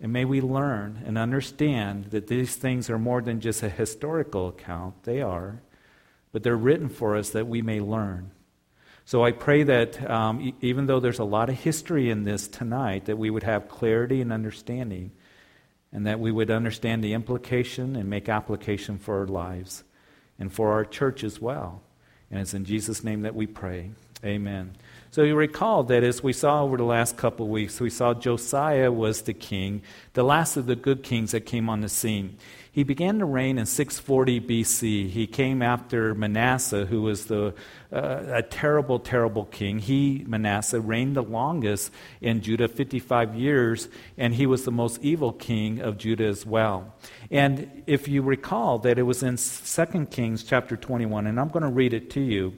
And 0.00 0.12
may 0.12 0.24
we 0.24 0.40
learn 0.40 1.02
and 1.06 1.16
understand 1.16 2.06
that 2.06 2.26
these 2.26 2.56
things 2.56 2.90
are 2.90 2.98
more 2.98 3.22
than 3.22 3.40
just 3.40 3.62
a 3.62 3.68
historical 3.68 4.48
account. 4.48 5.04
They 5.04 5.22
are. 5.22 5.62
But 6.34 6.42
they're 6.42 6.56
written 6.56 6.88
for 6.88 7.14
us 7.14 7.30
that 7.30 7.46
we 7.46 7.62
may 7.62 7.78
learn. 7.78 8.32
So 9.04 9.24
I 9.24 9.30
pray 9.30 9.62
that 9.62 10.10
um, 10.10 10.52
even 10.60 10.86
though 10.86 10.98
there's 10.98 11.20
a 11.20 11.24
lot 11.24 11.48
of 11.48 11.54
history 11.54 12.10
in 12.10 12.24
this 12.24 12.48
tonight, 12.48 13.04
that 13.04 13.16
we 13.16 13.30
would 13.30 13.44
have 13.44 13.68
clarity 13.68 14.20
and 14.20 14.32
understanding, 14.32 15.12
and 15.92 16.08
that 16.08 16.18
we 16.18 16.32
would 16.32 16.50
understand 16.50 17.04
the 17.04 17.12
implication 17.12 17.94
and 17.94 18.10
make 18.10 18.28
application 18.28 18.98
for 18.98 19.20
our 19.20 19.28
lives 19.28 19.84
and 20.36 20.52
for 20.52 20.72
our 20.72 20.84
church 20.84 21.22
as 21.22 21.40
well. 21.40 21.82
And 22.32 22.40
it's 22.40 22.52
in 22.52 22.64
Jesus' 22.64 23.04
name 23.04 23.22
that 23.22 23.36
we 23.36 23.46
pray. 23.46 23.92
Amen. 24.24 24.74
So 25.12 25.22
you 25.22 25.36
recall 25.36 25.84
that 25.84 26.02
as 26.02 26.20
we 26.20 26.32
saw 26.32 26.64
over 26.64 26.76
the 26.76 26.82
last 26.82 27.16
couple 27.16 27.46
of 27.46 27.52
weeks, 27.52 27.78
we 27.78 27.90
saw 27.90 28.12
Josiah 28.12 28.90
was 28.90 29.22
the 29.22 29.34
king, 29.34 29.82
the 30.14 30.24
last 30.24 30.56
of 30.56 30.66
the 30.66 30.74
good 30.74 31.04
kings 31.04 31.30
that 31.30 31.46
came 31.46 31.68
on 31.68 31.82
the 31.82 31.88
scene. 31.88 32.38
He 32.74 32.82
began 32.82 33.20
to 33.20 33.24
reign 33.24 33.56
in 33.56 33.66
640 33.66 34.40
BC. 34.40 35.08
He 35.08 35.28
came 35.28 35.62
after 35.62 36.12
Manasseh, 36.12 36.86
who 36.86 37.02
was 37.02 37.26
the, 37.26 37.54
uh, 37.92 38.24
a 38.26 38.42
terrible, 38.42 38.98
terrible 38.98 39.44
king. 39.44 39.78
He, 39.78 40.24
Manasseh, 40.26 40.80
reigned 40.80 41.14
the 41.14 41.22
longest 41.22 41.92
in 42.20 42.40
Judah, 42.40 42.66
55 42.66 43.36
years, 43.36 43.86
and 44.18 44.34
he 44.34 44.44
was 44.44 44.64
the 44.64 44.72
most 44.72 45.00
evil 45.04 45.32
king 45.32 45.78
of 45.78 45.98
Judah 45.98 46.26
as 46.26 46.44
well. 46.44 46.92
And 47.30 47.84
if 47.86 48.08
you 48.08 48.22
recall 48.22 48.80
that 48.80 48.98
it 48.98 49.02
was 49.02 49.22
in 49.22 49.36
2 49.36 50.06
Kings 50.06 50.42
chapter 50.42 50.76
21, 50.76 51.28
and 51.28 51.38
I'm 51.38 51.50
going 51.50 51.62
to 51.62 51.68
read 51.68 51.94
it 51.94 52.10
to 52.10 52.20
you 52.20 52.54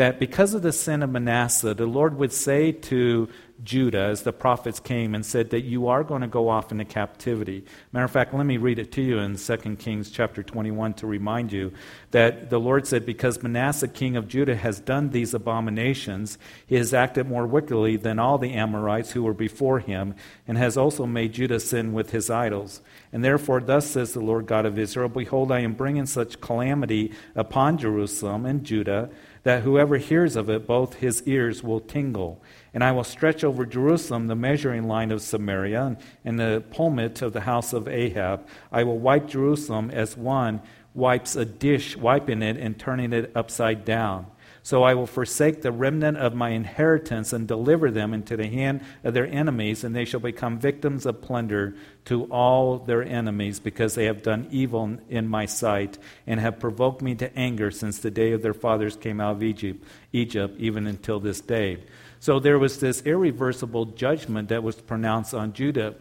that 0.00 0.18
because 0.18 0.54
of 0.54 0.62
the 0.62 0.72
sin 0.72 1.02
of 1.02 1.10
Manasseh, 1.10 1.74
the 1.74 1.84
Lord 1.84 2.16
would 2.16 2.32
say 2.32 2.72
to 2.72 3.28
Judah, 3.62 4.04
as 4.04 4.22
the 4.22 4.32
prophets 4.32 4.80
came 4.80 5.14
and 5.14 5.26
said, 5.26 5.50
that 5.50 5.60
you 5.60 5.88
are 5.88 6.02
going 6.02 6.22
to 6.22 6.26
go 6.26 6.48
off 6.48 6.72
into 6.72 6.86
captivity. 6.86 7.66
Matter 7.92 8.06
of 8.06 8.10
fact, 8.10 8.32
let 8.32 8.46
me 8.46 8.56
read 8.56 8.78
it 8.78 8.92
to 8.92 9.02
you 9.02 9.18
in 9.18 9.36
2 9.36 9.56
Kings 9.76 10.10
chapter 10.10 10.42
21 10.42 10.94
to 10.94 11.06
remind 11.06 11.52
you 11.52 11.74
that 12.12 12.48
the 12.48 12.58
Lord 12.58 12.86
said, 12.86 13.04
Because 13.04 13.42
Manasseh, 13.42 13.88
king 13.88 14.16
of 14.16 14.26
Judah, 14.26 14.56
has 14.56 14.80
done 14.80 15.10
these 15.10 15.34
abominations, 15.34 16.38
he 16.66 16.76
has 16.76 16.94
acted 16.94 17.28
more 17.28 17.46
wickedly 17.46 17.98
than 17.98 18.18
all 18.18 18.38
the 18.38 18.54
Amorites 18.54 19.10
who 19.10 19.22
were 19.22 19.34
before 19.34 19.80
him, 19.80 20.14
and 20.48 20.56
has 20.56 20.78
also 20.78 21.04
made 21.04 21.34
Judah 21.34 21.60
sin 21.60 21.92
with 21.92 22.12
his 22.12 22.30
idols. 22.30 22.80
And 23.12 23.22
therefore, 23.22 23.60
thus 23.60 23.90
says 23.90 24.14
the 24.14 24.20
Lord 24.20 24.46
God 24.46 24.64
of 24.64 24.78
Israel 24.78 25.10
Behold, 25.10 25.52
I 25.52 25.60
am 25.60 25.74
bringing 25.74 26.06
such 26.06 26.40
calamity 26.40 27.12
upon 27.34 27.76
Jerusalem 27.76 28.46
and 28.46 28.64
Judah 28.64 29.10
that 29.42 29.62
whoever 29.62 29.96
hears 29.96 30.36
of 30.36 30.50
it, 30.50 30.66
both 30.66 30.94
his 30.94 31.22
ears 31.22 31.62
will 31.62 31.80
tingle. 31.80 32.42
And 32.74 32.84
I 32.84 32.92
will 32.92 33.04
stretch 33.04 33.42
over 33.42 33.64
Jerusalem 33.64 34.26
the 34.26 34.36
measuring 34.36 34.86
line 34.86 35.10
of 35.10 35.22
Samaria 35.22 35.96
and 36.24 36.38
the 36.38 36.62
plummet 36.70 37.22
of 37.22 37.32
the 37.32 37.40
house 37.42 37.72
of 37.72 37.88
Ahab. 37.88 38.46
I 38.70 38.84
will 38.84 38.98
wipe 38.98 39.28
Jerusalem 39.28 39.90
as 39.90 40.16
one 40.16 40.60
wipes 40.94 41.36
a 41.36 41.44
dish, 41.44 41.96
wiping 41.96 42.42
it 42.42 42.56
and 42.56 42.78
turning 42.78 43.12
it 43.12 43.32
upside 43.34 43.84
down. 43.84 44.26
So 44.62 44.82
I 44.82 44.94
will 44.94 45.06
forsake 45.06 45.62
the 45.62 45.72
remnant 45.72 46.18
of 46.18 46.34
my 46.34 46.50
inheritance 46.50 47.32
and 47.32 47.48
deliver 47.48 47.90
them 47.90 48.12
into 48.12 48.36
the 48.36 48.46
hand 48.46 48.82
of 49.02 49.14
their 49.14 49.26
enemies, 49.26 49.84
and 49.84 49.96
they 49.96 50.04
shall 50.04 50.20
become 50.20 50.58
victims 50.58 51.06
of 51.06 51.22
plunder 51.22 51.74
to 52.04 52.24
all 52.24 52.78
their 52.78 53.02
enemies, 53.02 53.58
because 53.58 53.94
they 53.94 54.04
have 54.04 54.22
done 54.22 54.48
evil 54.50 54.98
in 55.08 55.28
my 55.28 55.46
sight 55.46 55.98
and 56.26 56.40
have 56.40 56.60
provoked 56.60 57.00
me 57.00 57.14
to 57.14 57.34
anger 57.38 57.70
since 57.70 57.98
the 57.98 58.10
day 58.10 58.32
of 58.32 58.42
their 58.42 58.54
fathers 58.54 58.96
came 58.96 59.20
out 59.20 59.36
of 59.36 59.42
Egypt, 59.42 59.84
Egypt 60.12 60.54
even 60.58 60.86
until 60.86 61.20
this 61.20 61.40
day. 61.40 61.82
So 62.18 62.38
there 62.38 62.58
was 62.58 62.80
this 62.80 63.02
irreversible 63.06 63.86
judgment 63.86 64.50
that 64.50 64.62
was 64.62 64.76
pronounced 64.76 65.32
on 65.32 65.54
Judah. 65.54 65.94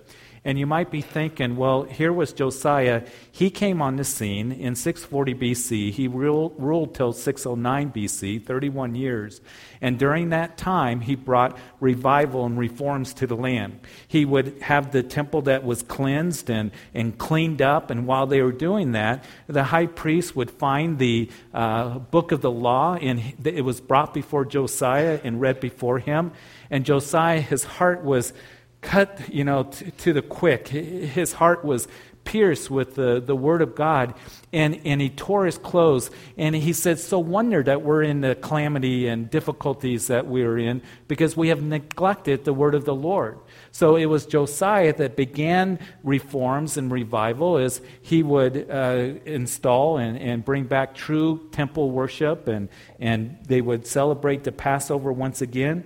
And 0.46 0.58
you 0.58 0.66
might 0.66 0.90
be 0.90 1.02
thinking, 1.02 1.58
well, 1.58 1.84
here 1.84 2.14
was 2.14 2.32
Josiah. 2.32 3.04
He 3.32 3.50
came 3.50 3.82
on 3.82 3.98
the 3.98 4.04
scene 4.04 4.52
in 4.52 4.76
640 4.76 5.36
BC. 5.36 5.92
He 5.92 6.08
ruled, 6.08 6.56
ruled 6.58 6.96
till 6.96 7.12
609 7.12 7.92
BC, 7.92 8.46
31 8.46 8.96
years. 8.96 9.42
And 9.82 9.98
during 9.98 10.30
that 10.30 10.58
time, 10.58 11.02
he 11.02 11.16
brought 11.16 11.58
revival 11.80 12.46
and 12.46 12.58
reforms 12.58 13.14
to 13.16 13.28
the 13.28 13.36
land. 13.36 13.80
He 14.08 14.26
would 14.26 14.62
have 14.62 14.92
the 14.92 15.04
temple 15.04 15.44
that 15.44 15.64
was 15.64 15.84
cleansed 15.84 16.50
and, 16.50 16.72
and 16.94 17.18
cleaned 17.18 17.62
up. 17.62 17.90
And 17.90 18.08
while 18.08 18.28
they 18.28 18.42
were 18.42 18.52
doing 18.52 18.94
that, 18.94 19.24
the 19.48 19.64
high 19.66 19.88
priest 19.88 20.36
would 20.36 20.52
find 20.52 21.00
the 21.00 21.30
uh, 21.54 22.00
book 22.00 22.32
of 22.32 22.42
the 22.42 22.52
law, 22.52 22.96
and 22.96 23.22
it 23.44 23.64
was 23.64 23.82
brought 23.82 24.14
before 24.14 24.46
Josiah 24.46 25.20
and 25.24 25.42
read 25.42 25.60
before 25.60 26.00
him. 26.00 26.32
And 26.70 26.86
Josiah, 26.86 27.42
his 27.42 27.64
heart 27.64 28.04
was 28.04 28.34
cut, 28.82 29.22
you 29.34 29.44
know, 29.44 29.64
t- 29.64 29.92
to 29.92 30.14
the 30.14 30.22
quick. 30.22 30.68
His 30.70 31.34
heart 31.34 31.66
was 31.66 31.88
pierced 32.30 32.70
with 32.70 32.94
the, 32.94 33.20
the 33.20 33.36
word 33.36 33.60
of 33.60 33.74
God, 33.74 34.14
and, 34.54 34.80
and 34.86 35.02
he 35.02 35.10
tore 35.10 35.46
his 35.46 35.58
clothes. 35.58 36.12
And 36.38 36.56
he 36.56 36.74
said, 36.74 37.00
So 37.00 37.18
wonder 37.18 37.64
that 37.64 37.82
we're 37.82 38.04
in 38.04 38.22
the 38.22 38.36
calamity 38.36 39.08
and 39.08 39.30
difficulties 39.30 40.08
that 40.08 40.28
we're 40.28 40.60
in 40.60 40.84
because 41.08 41.36
we 41.36 41.48
have 41.48 41.64
neglected 41.64 42.46
the 42.46 42.54
word 42.54 42.76
of 42.76 42.86
the 42.86 42.94
Lord. 42.94 43.40
So 43.72 43.96
it 43.96 44.06
was 44.06 44.28
Josiah 44.28 44.94
that 44.98 45.16
began 45.16 45.80
reforms 46.04 46.78
and 46.78 46.92
revival 46.92 47.58
as 47.58 47.82
he 48.02 48.22
would 48.22 48.70
uh, 48.70 49.20
install 49.26 49.98
and, 49.98 50.16
and 50.18 50.46
bring 50.46 50.66
back 50.66 50.94
true 50.94 51.50
temple 51.52 51.90
worship, 51.90 52.48
and, 52.48 52.70
and 53.00 53.40
they 53.48 53.62
would 53.62 53.88
celebrate 53.88 54.44
the 54.44 54.52
Passover 54.52 55.12
once 55.12 55.42
again. 55.42 55.84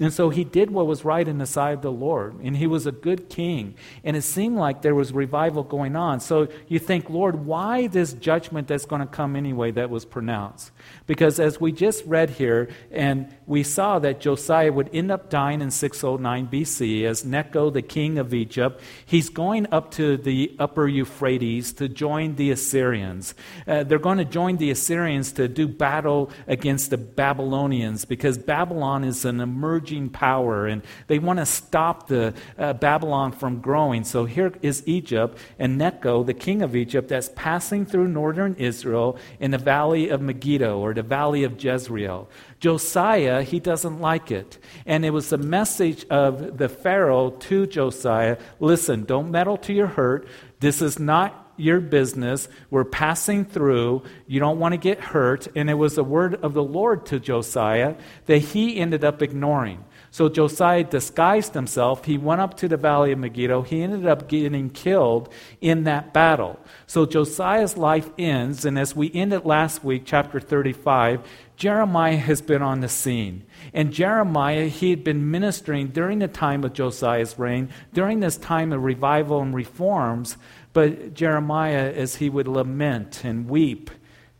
And 0.00 0.12
so 0.12 0.30
he 0.30 0.44
did 0.44 0.70
what 0.70 0.86
was 0.86 1.04
right 1.04 1.28
in 1.28 1.36
the 1.36 1.46
sight 1.46 1.72
of 1.72 1.82
the 1.82 1.92
Lord, 1.92 2.40
and 2.42 2.56
he 2.56 2.66
was 2.66 2.86
a 2.86 2.92
good 2.92 3.28
king. 3.28 3.74
And 4.02 4.16
it 4.16 4.22
seemed 4.22 4.56
like 4.56 4.80
there 4.80 4.94
was 4.94 5.12
revival 5.12 5.62
going 5.62 5.94
on. 5.94 6.20
So 6.20 6.48
you 6.68 6.78
think, 6.78 7.10
Lord, 7.10 7.44
why 7.44 7.86
this 7.86 8.14
judgment 8.14 8.66
that's 8.66 8.86
going 8.86 9.02
to 9.02 9.06
come 9.06 9.36
anyway 9.36 9.70
that 9.72 9.90
was 9.90 10.06
pronounced? 10.06 10.72
Because 11.06 11.40
as 11.40 11.60
we 11.60 11.72
just 11.72 12.04
read 12.04 12.30
here, 12.30 12.68
and 12.90 13.34
we 13.46 13.62
saw 13.62 13.98
that 13.98 14.20
Josiah 14.20 14.72
would 14.72 14.90
end 14.92 15.10
up 15.10 15.28
dying 15.28 15.60
in 15.60 15.70
609 15.70 16.48
BC 16.48 17.04
as 17.04 17.24
Necho, 17.24 17.70
the 17.70 17.82
king 17.82 18.18
of 18.18 18.32
Egypt. 18.32 18.80
He's 19.04 19.28
going 19.28 19.66
up 19.72 19.90
to 19.92 20.16
the 20.16 20.54
upper 20.58 20.86
Euphrates 20.86 21.72
to 21.74 21.88
join 21.88 22.36
the 22.36 22.50
Assyrians. 22.50 23.34
Uh, 23.66 23.82
they're 23.82 23.98
going 23.98 24.18
to 24.18 24.24
join 24.24 24.58
the 24.58 24.70
Assyrians 24.70 25.32
to 25.32 25.48
do 25.48 25.66
battle 25.66 26.30
against 26.46 26.90
the 26.90 26.98
Babylonians 26.98 28.04
because 28.04 28.38
Babylon 28.38 29.02
is 29.02 29.24
an 29.24 29.40
emerging 29.40 30.10
power 30.10 30.66
and 30.66 30.82
they 31.08 31.18
want 31.18 31.38
to 31.38 31.46
stop 31.46 32.06
the 32.06 32.34
uh, 32.56 32.72
Babylon 32.74 33.32
from 33.32 33.60
growing. 33.60 34.04
So 34.04 34.26
here 34.26 34.52
is 34.62 34.82
Egypt 34.86 35.38
and 35.58 35.76
Necho, 35.76 36.22
the 36.22 36.34
king 36.34 36.62
of 36.62 36.76
Egypt, 36.76 37.08
that's 37.08 37.30
passing 37.34 37.84
through 37.84 38.08
northern 38.08 38.54
Israel 38.54 39.18
in 39.40 39.50
the 39.50 39.58
valley 39.58 40.08
of 40.08 40.20
Megiddo 40.20 40.69
or 40.78 40.94
the 40.94 41.02
valley 41.02 41.44
of 41.44 41.62
Jezreel. 41.62 42.28
Josiah, 42.58 43.42
he 43.42 43.60
doesn't 43.60 44.00
like 44.00 44.30
it. 44.30 44.58
And 44.86 45.04
it 45.04 45.10
was 45.10 45.30
the 45.30 45.38
message 45.38 46.06
of 46.08 46.58
the 46.58 46.68
Pharaoh 46.68 47.30
to 47.30 47.66
Josiah 47.66 48.36
listen, 48.58 49.04
don't 49.04 49.30
meddle 49.30 49.56
to 49.58 49.72
your 49.72 49.86
hurt. 49.86 50.28
This 50.60 50.82
is 50.82 50.98
not 50.98 51.52
your 51.56 51.80
business. 51.80 52.48
We're 52.70 52.84
passing 52.84 53.44
through. 53.44 54.02
You 54.26 54.40
don't 54.40 54.58
want 54.58 54.72
to 54.72 54.78
get 54.78 55.00
hurt. 55.00 55.48
And 55.54 55.68
it 55.68 55.74
was 55.74 55.94
the 55.94 56.04
word 56.04 56.36
of 56.36 56.54
the 56.54 56.62
Lord 56.62 57.06
to 57.06 57.20
Josiah 57.20 57.96
that 58.26 58.38
he 58.38 58.76
ended 58.78 59.04
up 59.04 59.22
ignoring. 59.22 59.84
So 60.12 60.28
Josiah 60.28 60.82
disguised 60.82 61.54
himself. 61.54 62.04
He 62.04 62.18
went 62.18 62.40
up 62.40 62.56
to 62.58 62.68
the 62.68 62.76
valley 62.76 63.12
of 63.12 63.18
Megiddo. 63.20 63.62
He 63.62 63.82
ended 63.82 64.06
up 64.06 64.28
getting 64.28 64.68
killed 64.70 65.32
in 65.60 65.84
that 65.84 66.12
battle. 66.12 66.58
So 66.88 67.06
Josiah's 67.06 67.76
life 67.76 68.10
ends, 68.18 68.64
and 68.64 68.76
as 68.76 68.96
we 68.96 69.12
ended 69.14 69.44
last 69.44 69.84
week, 69.84 70.02
chapter 70.04 70.40
35, 70.40 71.22
Jeremiah 71.56 72.16
has 72.16 72.42
been 72.42 72.60
on 72.60 72.80
the 72.80 72.88
scene. 72.88 73.44
And 73.72 73.92
Jeremiah, 73.92 74.66
he 74.66 74.90
had 74.90 75.04
been 75.04 75.30
ministering 75.30 75.88
during 75.88 76.18
the 76.18 76.28
time 76.28 76.64
of 76.64 76.72
Josiah's 76.72 77.38
reign, 77.38 77.68
during 77.92 78.18
this 78.18 78.36
time 78.36 78.72
of 78.72 78.82
revival 78.82 79.40
and 79.40 79.54
reforms. 79.54 80.36
But 80.72 81.14
Jeremiah, 81.14 81.92
as 81.92 82.16
he 82.16 82.28
would 82.28 82.48
lament 82.48 83.24
and 83.24 83.48
weep, 83.48 83.90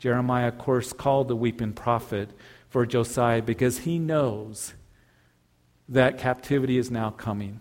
Jeremiah, 0.00 0.49
of 0.49 0.59
course, 0.59 0.93
called 0.93 1.29
the 1.29 1.37
weeping 1.37 1.75
prophet 1.75 2.31
for 2.71 2.87
Josiah 2.87 3.43
because 3.43 3.81
he 3.81 3.99
knows 3.99 4.73
that 5.90 6.18
captivity 6.18 6.78
is 6.78 6.90
now 6.90 7.11
coming. 7.11 7.61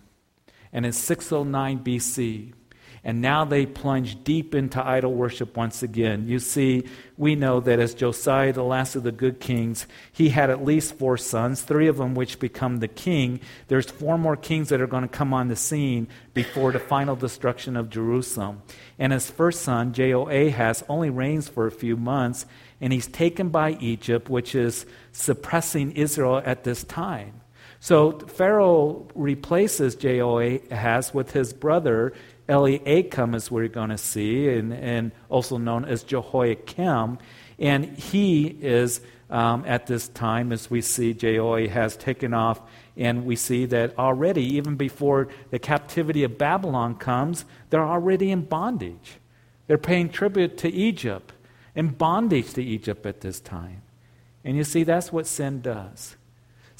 And 0.72 0.86
in 0.86 0.92
609 0.92 1.84
BC, 1.84 2.52
and 3.02 3.22
now 3.22 3.46
they 3.46 3.64
plunge 3.64 4.22
deep 4.24 4.54
into 4.54 4.84
idol 4.86 5.14
worship 5.14 5.56
once 5.56 5.82
again. 5.82 6.28
You 6.28 6.38
see, 6.38 6.84
we 7.16 7.34
know 7.34 7.60
that 7.60 7.78
as 7.80 7.94
Josiah, 7.94 8.52
the 8.52 8.62
last 8.62 8.94
of 8.94 9.04
the 9.04 9.12
good 9.12 9.40
kings, 9.40 9.86
he 10.12 10.28
had 10.28 10.50
at 10.50 10.64
least 10.64 10.98
four 10.98 11.16
sons, 11.16 11.62
three 11.62 11.86
of 11.86 11.96
them 11.96 12.14
which 12.14 12.38
become 12.38 12.78
the 12.78 12.88
king. 12.88 13.40
There's 13.68 13.90
four 13.90 14.18
more 14.18 14.36
kings 14.36 14.68
that 14.68 14.82
are 14.82 14.86
going 14.86 15.02
to 15.02 15.08
come 15.08 15.32
on 15.32 15.48
the 15.48 15.56
scene 15.56 16.08
before 16.34 16.72
the 16.72 16.78
final 16.78 17.16
destruction 17.16 17.74
of 17.74 17.88
Jerusalem. 17.88 18.62
And 18.98 19.14
his 19.14 19.30
first 19.30 19.62
son, 19.62 19.94
Jehoahaz, 19.94 20.84
only 20.86 21.08
reigns 21.08 21.48
for 21.48 21.66
a 21.66 21.72
few 21.72 21.96
months, 21.96 22.44
and 22.82 22.92
he's 22.92 23.06
taken 23.06 23.48
by 23.48 23.78
Egypt, 23.80 24.28
which 24.28 24.54
is 24.54 24.84
suppressing 25.12 25.92
Israel 25.92 26.42
at 26.44 26.64
this 26.64 26.84
time. 26.84 27.39
So 27.80 28.12
Pharaoh 28.12 29.08
replaces 29.14 29.94
Jehoahaz 29.94 31.14
with 31.14 31.32
his 31.32 31.54
brother 31.54 32.12
Eliakim, 32.46 33.34
as 33.34 33.50
we're 33.50 33.68
going 33.68 33.88
to 33.88 33.98
see, 33.98 34.50
and, 34.50 34.74
and 34.74 35.12
also 35.30 35.56
known 35.56 35.86
as 35.86 36.02
Jehoiakim. 36.02 37.18
And 37.58 37.84
he 37.84 38.46
is, 38.60 39.00
um, 39.30 39.64
at 39.66 39.86
this 39.86 40.08
time, 40.08 40.52
as 40.52 40.70
we 40.70 40.82
see, 40.82 41.14
Jehoahaz 41.14 41.96
taken 41.96 42.34
off, 42.34 42.60
and 42.98 43.24
we 43.24 43.34
see 43.34 43.64
that 43.66 43.98
already, 43.98 44.42
even 44.56 44.76
before 44.76 45.28
the 45.50 45.58
captivity 45.58 46.22
of 46.22 46.36
Babylon 46.36 46.96
comes, 46.96 47.46
they're 47.70 47.86
already 47.86 48.30
in 48.30 48.42
bondage. 48.42 49.18
They're 49.68 49.78
paying 49.78 50.10
tribute 50.10 50.58
to 50.58 50.68
Egypt, 50.68 51.32
in 51.74 51.88
bondage 51.88 52.52
to 52.54 52.62
Egypt 52.62 53.06
at 53.06 53.22
this 53.22 53.40
time. 53.40 53.82
And 54.44 54.56
you 54.56 54.64
see, 54.64 54.82
that's 54.82 55.12
what 55.12 55.26
sin 55.26 55.62
does. 55.62 56.16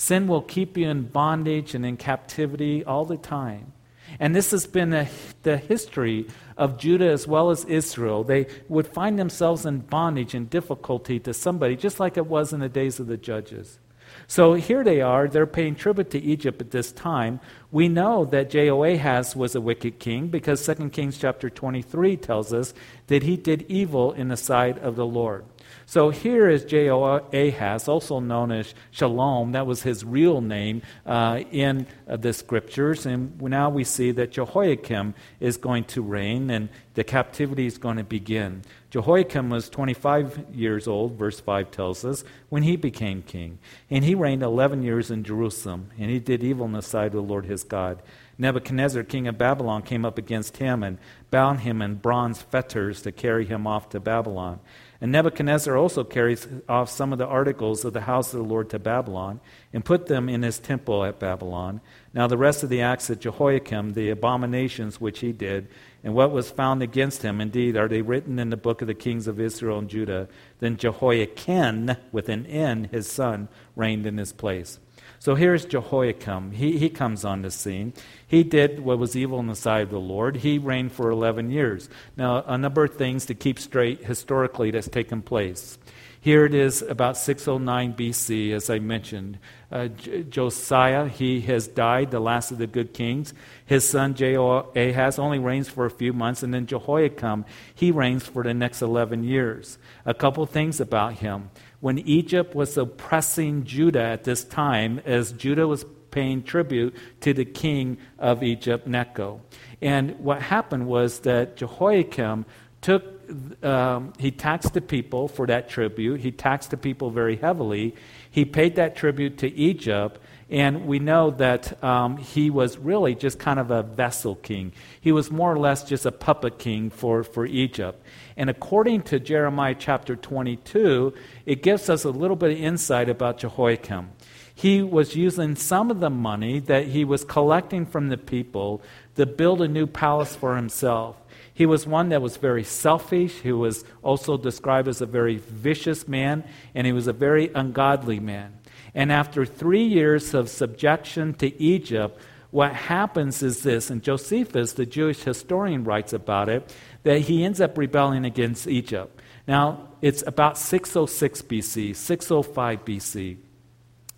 Sin 0.00 0.26
will 0.26 0.40
keep 0.40 0.78
you 0.78 0.88
in 0.88 1.02
bondage 1.02 1.74
and 1.74 1.84
in 1.84 1.98
captivity 1.98 2.82
all 2.82 3.04
the 3.04 3.18
time. 3.18 3.74
And 4.18 4.34
this 4.34 4.50
has 4.50 4.66
been 4.66 4.94
a, 4.94 5.06
the 5.42 5.58
history 5.58 6.26
of 6.56 6.78
Judah 6.78 7.10
as 7.10 7.28
well 7.28 7.50
as 7.50 7.66
Israel. 7.66 8.24
They 8.24 8.46
would 8.70 8.86
find 8.86 9.18
themselves 9.18 9.66
in 9.66 9.80
bondage 9.80 10.32
and 10.32 10.48
difficulty 10.48 11.20
to 11.20 11.34
somebody, 11.34 11.76
just 11.76 12.00
like 12.00 12.16
it 12.16 12.24
was 12.24 12.54
in 12.54 12.60
the 12.60 12.68
days 12.70 12.98
of 12.98 13.08
the 13.08 13.18
judges. 13.18 13.78
So 14.26 14.54
here 14.54 14.82
they 14.82 15.02
are, 15.02 15.28
they're 15.28 15.46
paying 15.46 15.74
tribute 15.74 16.10
to 16.12 16.18
Egypt 16.18 16.62
at 16.62 16.70
this 16.70 16.92
time. 16.92 17.38
We 17.70 17.88
know 17.88 18.24
that 18.24 18.48
Jehoahaz 18.48 19.36
was 19.36 19.54
a 19.54 19.60
wicked 19.60 19.98
king 19.98 20.28
because 20.28 20.64
2 20.64 20.88
Kings 20.88 21.18
chapter 21.18 21.50
23 21.50 22.16
tells 22.16 22.54
us 22.54 22.72
that 23.08 23.24
he 23.24 23.36
did 23.36 23.66
evil 23.68 24.12
in 24.12 24.28
the 24.28 24.38
sight 24.38 24.78
of 24.78 24.96
the 24.96 25.06
Lord. 25.06 25.44
So 25.90 26.10
here 26.10 26.48
is 26.48 26.64
Jehoahaz, 26.66 27.88
also 27.88 28.20
known 28.20 28.52
as 28.52 28.74
Shallum. 28.92 29.54
That 29.54 29.66
was 29.66 29.82
his 29.82 30.04
real 30.04 30.40
name 30.40 30.82
uh, 31.04 31.42
in 31.50 31.88
uh, 32.08 32.16
the 32.16 32.32
scriptures. 32.32 33.06
And 33.06 33.42
now 33.42 33.70
we 33.70 33.82
see 33.82 34.12
that 34.12 34.30
Jehoiakim 34.30 35.14
is 35.40 35.56
going 35.56 35.82
to 35.86 36.00
reign 36.00 36.48
and 36.48 36.68
the 36.94 37.02
captivity 37.02 37.66
is 37.66 37.76
going 37.76 37.96
to 37.96 38.04
begin. 38.04 38.62
Jehoiakim 38.90 39.50
was 39.50 39.68
25 39.68 40.54
years 40.54 40.86
old, 40.86 41.18
verse 41.18 41.40
5 41.40 41.72
tells 41.72 42.04
us, 42.04 42.22
when 42.50 42.62
he 42.62 42.76
became 42.76 43.22
king. 43.22 43.58
And 43.90 44.04
he 44.04 44.14
reigned 44.14 44.44
11 44.44 44.84
years 44.84 45.10
in 45.10 45.24
Jerusalem. 45.24 45.90
And 45.98 46.08
he 46.08 46.20
did 46.20 46.44
evil 46.44 46.66
in 46.66 46.72
the 46.72 46.82
sight 46.82 47.06
of 47.06 47.12
the 47.14 47.22
Lord 47.22 47.46
his 47.46 47.64
God. 47.64 48.00
Nebuchadnezzar, 48.38 49.02
king 49.02 49.26
of 49.26 49.36
Babylon, 49.36 49.82
came 49.82 50.04
up 50.04 50.18
against 50.18 50.58
him 50.58 50.84
and 50.84 50.98
bound 51.32 51.60
him 51.60 51.82
in 51.82 51.96
bronze 51.96 52.40
fetters 52.40 53.02
to 53.02 53.10
carry 53.10 53.44
him 53.44 53.66
off 53.66 53.88
to 53.88 53.98
Babylon. 53.98 54.60
And 55.02 55.12
Nebuchadnezzar 55.12 55.74
also 55.78 56.04
carries 56.04 56.46
off 56.68 56.90
some 56.90 57.12
of 57.12 57.18
the 57.18 57.26
articles 57.26 57.86
of 57.86 57.94
the 57.94 58.02
house 58.02 58.34
of 58.34 58.40
the 58.40 58.46
Lord 58.46 58.68
to 58.70 58.78
Babylon 58.78 59.40
and 59.72 59.82
put 59.82 60.06
them 60.06 60.28
in 60.28 60.42
his 60.42 60.58
temple 60.58 61.04
at 61.04 61.18
Babylon. 61.18 61.80
Now, 62.12 62.26
the 62.26 62.36
rest 62.36 62.62
of 62.62 62.68
the 62.68 62.82
acts 62.82 63.08
of 63.08 63.18
Jehoiakim, 63.18 63.94
the 63.94 64.10
abominations 64.10 65.00
which 65.00 65.20
he 65.20 65.32
did, 65.32 65.68
and 66.04 66.14
what 66.14 66.32
was 66.32 66.50
found 66.50 66.82
against 66.82 67.22
him, 67.22 67.40
indeed, 67.40 67.78
are 67.78 67.88
they 67.88 68.02
written 68.02 68.38
in 68.38 68.50
the 68.50 68.58
book 68.58 68.82
of 68.82 68.88
the 68.88 68.94
kings 68.94 69.26
of 69.26 69.40
Israel 69.40 69.78
and 69.78 69.88
Judah. 69.88 70.28
Then 70.58 70.76
Jehoiachin, 70.76 71.96
with 72.12 72.28
an 72.28 72.44
N, 72.44 72.84
his 72.90 73.06
son, 73.06 73.48
reigned 73.76 74.04
in 74.04 74.18
his 74.18 74.34
place. 74.34 74.80
So 75.20 75.34
here's 75.34 75.66
Jehoiakim. 75.66 76.52
He, 76.52 76.78
he 76.78 76.88
comes 76.88 77.26
on 77.26 77.42
the 77.42 77.50
scene. 77.50 77.92
He 78.26 78.42
did 78.42 78.80
what 78.80 78.98
was 78.98 79.14
evil 79.14 79.38
in 79.38 79.48
the 79.48 79.54
sight 79.54 79.82
of 79.82 79.90
the 79.90 80.00
Lord. 80.00 80.36
He 80.36 80.56
reigned 80.56 80.92
for 80.92 81.10
11 81.10 81.50
years. 81.50 81.90
Now, 82.16 82.42
a 82.46 82.56
number 82.56 82.84
of 82.84 82.94
things 82.94 83.26
to 83.26 83.34
keep 83.34 83.58
straight 83.58 84.06
historically 84.06 84.70
that's 84.70 84.88
taken 84.88 85.20
place. 85.20 85.78
Here 86.22 86.44
it 86.44 86.52
is 86.52 86.82
about 86.82 87.16
609 87.16 87.94
BC, 87.94 88.52
as 88.52 88.68
I 88.68 88.78
mentioned. 88.78 89.38
Uh, 89.72 89.88
J- 89.88 90.24
Josiah, 90.24 91.08
he 91.08 91.40
has 91.42 91.66
died, 91.66 92.10
the 92.10 92.20
last 92.20 92.50
of 92.50 92.58
the 92.58 92.66
good 92.66 92.92
kings. 92.92 93.32
His 93.64 93.88
son 93.88 94.14
Jehoahaz 94.14 95.18
only 95.18 95.38
reigns 95.38 95.70
for 95.70 95.86
a 95.86 95.90
few 95.90 96.12
months, 96.12 96.42
and 96.42 96.52
then 96.52 96.66
Jehoiakim, 96.66 97.46
he 97.74 97.90
reigns 97.90 98.26
for 98.26 98.42
the 98.42 98.52
next 98.52 98.82
11 98.82 99.24
years. 99.24 99.78
A 100.04 100.12
couple 100.12 100.44
things 100.44 100.78
about 100.78 101.14
him 101.14 101.50
when 101.80 101.98
Egypt 102.00 102.54
was 102.54 102.76
oppressing 102.76 103.64
Judah 103.64 104.02
at 104.02 104.24
this 104.24 104.44
time, 104.44 105.00
as 105.06 105.32
Judah 105.32 105.66
was 105.66 105.84
paying 106.10 106.42
tribute 106.42 106.94
to 107.20 107.32
the 107.32 107.44
king 107.44 107.98
of 108.18 108.42
Egypt, 108.42 108.86
Necho. 108.86 109.40
And 109.80 110.18
what 110.20 110.42
happened 110.42 110.86
was 110.86 111.20
that 111.20 111.56
Jehoiakim 111.56 112.44
took, 112.82 113.19
um, 113.62 114.12
he 114.18 114.30
taxed 114.30 114.74
the 114.74 114.80
people 114.80 115.28
for 115.28 115.46
that 115.46 115.68
tribute. 115.68 116.20
He 116.20 116.30
taxed 116.30 116.70
the 116.70 116.76
people 116.76 117.10
very 117.10 117.36
heavily. 117.36 117.94
He 118.30 118.44
paid 118.44 118.76
that 118.76 118.96
tribute 118.96 119.38
to 119.38 119.52
Egypt. 119.54 120.20
And 120.50 120.86
we 120.86 120.98
know 120.98 121.30
that 121.30 121.82
um, 121.82 122.16
he 122.16 122.50
was 122.50 122.76
really 122.76 123.14
just 123.14 123.38
kind 123.38 123.60
of 123.60 123.70
a 123.70 123.84
vessel 123.84 124.34
king. 124.34 124.72
He 125.00 125.12
was 125.12 125.30
more 125.30 125.52
or 125.52 125.58
less 125.58 125.84
just 125.84 126.06
a 126.06 126.12
puppet 126.12 126.58
king 126.58 126.90
for, 126.90 127.22
for 127.22 127.46
Egypt. 127.46 128.04
And 128.36 128.50
according 128.50 129.02
to 129.02 129.20
Jeremiah 129.20 129.76
chapter 129.78 130.16
22, 130.16 131.14
it 131.46 131.62
gives 131.62 131.88
us 131.88 132.04
a 132.04 132.10
little 132.10 132.36
bit 132.36 132.50
of 132.50 132.58
insight 132.58 133.08
about 133.08 133.38
Jehoiakim. 133.38 134.10
He 134.52 134.82
was 134.82 135.16
using 135.16 135.56
some 135.56 135.90
of 135.90 136.00
the 136.00 136.10
money 136.10 136.58
that 136.60 136.86
he 136.88 137.04
was 137.04 137.24
collecting 137.24 137.86
from 137.86 138.08
the 138.08 138.18
people 138.18 138.82
to 139.14 139.24
build 139.24 139.62
a 139.62 139.68
new 139.68 139.86
palace 139.86 140.34
for 140.34 140.56
himself. 140.56 141.16
He 141.60 141.66
was 141.66 141.86
one 141.86 142.08
that 142.08 142.22
was 142.22 142.38
very 142.38 142.64
selfish. 142.64 143.42
He 143.42 143.52
was 143.52 143.84
also 144.02 144.38
described 144.38 144.88
as 144.88 145.02
a 145.02 145.06
very 145.06 145.36
vicious 145.36 146.08
man, 146.08 146.42
and 146.74 146.86
he 146.86 146.92
was 146.94 147.06
a 147.06 147.12
very 147.12 147.50
ungodly 147.54 148.18
man. 148.18 148.58
And 148.94 149.12
after 149.12 149.44
three 149.44 149.84
years 149.84 150.32
of 150.32 150.48
subjection 150.48 151.34
to 151.34 151.54
Egypt, 151.60 152.18
what 152.50 152.72
happens 152.72 153.42
is 153.42 153.62
this, 153.62 153.90
and 153.90 154.02
Josephus, 154.02 154.72
the 154.72 154.86
Jewish 154.86 155.22
historian, 155.22 155.84
writes 155.84 156.14
about 156.14 156.48
it, 156.48 156.74
that 157.02 157.20
he 157.20 157.44
ends 157.44 157.60
up 157.60 157.76
rebelling 157.76 158.24
against 158.24 158.66
Egypt. 158.66 159.20
Now, 159.46 159.86
it's 160.00 160.24
about 160.26 160.56
606 160.56 161.42
BC, 161.42 161.94
605 161.94 162.84
BC. 162.86 163.36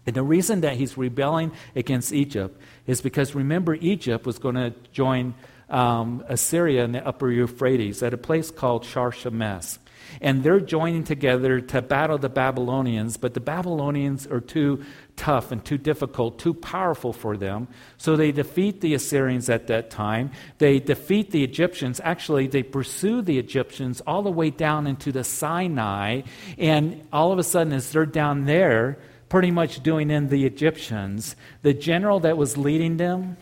And 0.06 0.14
the 0.14 0.22
reason 0.22 0.61
that 0.61 0.76
he's 0.76 0.96
rebelling 0.96 1.50
against 1.75 2.12
Egypt 2.12 2.56
is 2.87 3.00
because 3.00 3.34
remember, 3.34 3.75
Egypt 3.75 4.26
was 4.26 4.38
going 4.38 4.54
to 4.54 4.72
join 4.92 5.34
um, 5.73 6.25
Assyria 6.29 6.85
in 6.85 6.93
the 6.93 7.07
upper 7.07 7.31
Euphrates 7.31 8.02
at 8.02 8.14
a 8.14 8.19
place 8.19 8.50
called 8.50 8.85
Carchemish 8.85 9.79
and 10.21 10.43
they're 10.43 10.61
joining 10.61 11.05
together 11.05 11.61
to 11.61 11.83
battle 11.83 12.19
the 12.19 12.29
Babylonians, 12.29 13.17
but 13.17 13.35
the 13.35 13.41
Babylonians 13.41 14.26
are 14.26 14.41
too 14.41 14.85
tough 15.17 15.52
and 15.52 15.64
too 15.64 15.79
difficult, 15.79 16.38
too 16.38 16.55
powerful 16.55 17.12
for 17.12 17.37
them. 17.37 17.69
So 17.97 18.17
they 18.17 18.33
defeat 18.33 18.81
the 18.81 18.95
Assyrians 18.95 19.49
at 19.49 19.69
that 19.69 19.91
time. 19.91 20.31
They 20.59 20.81
defeat 20.81 21.31
the 21.31 21.45
Egyptians. 21.45 22.00
Actually, 22.02 22.47
they 22.47 22.62
pursue 22.62 23.23
the 23.23 23.38
Egyptians 23.38 24.00
all 24.07 24.23
the 24.23 24.31
way 24.31 24.50
down 24.50 24.87
into 24.87 25.12
the 25.12 25.25
Sinai, 25.25 26.23
and 26.59 27.07
all 27.12 27.33
of 27.33 27.38
a 27.38 27.45
sudden, 27.45 27.73
as 27.73 27.91
they're 27.91 28.07
down 28.07 28.45
there, 28.45 28.99
pretty 29.29 29.50
much 29.50 29.83
doing 29.83 30.11
in 30.11 30.29
the 30.29 30.45
Egyptians, 30.45 31.37
the 31.62 31.73
general 31.73 32.21
that 32.21 32.37
was 32.37 32.59
leading 32.59 32.99
them 32.99 33.37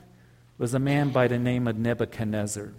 was 0.61 0.75
a 0.75 0.79
man 0.79 1.09
by 1.09 1.27
the 1.27 1.39
name 1.39 1.67
of 1.67 1.79
Nebuchadnezzar. 1.79 2.75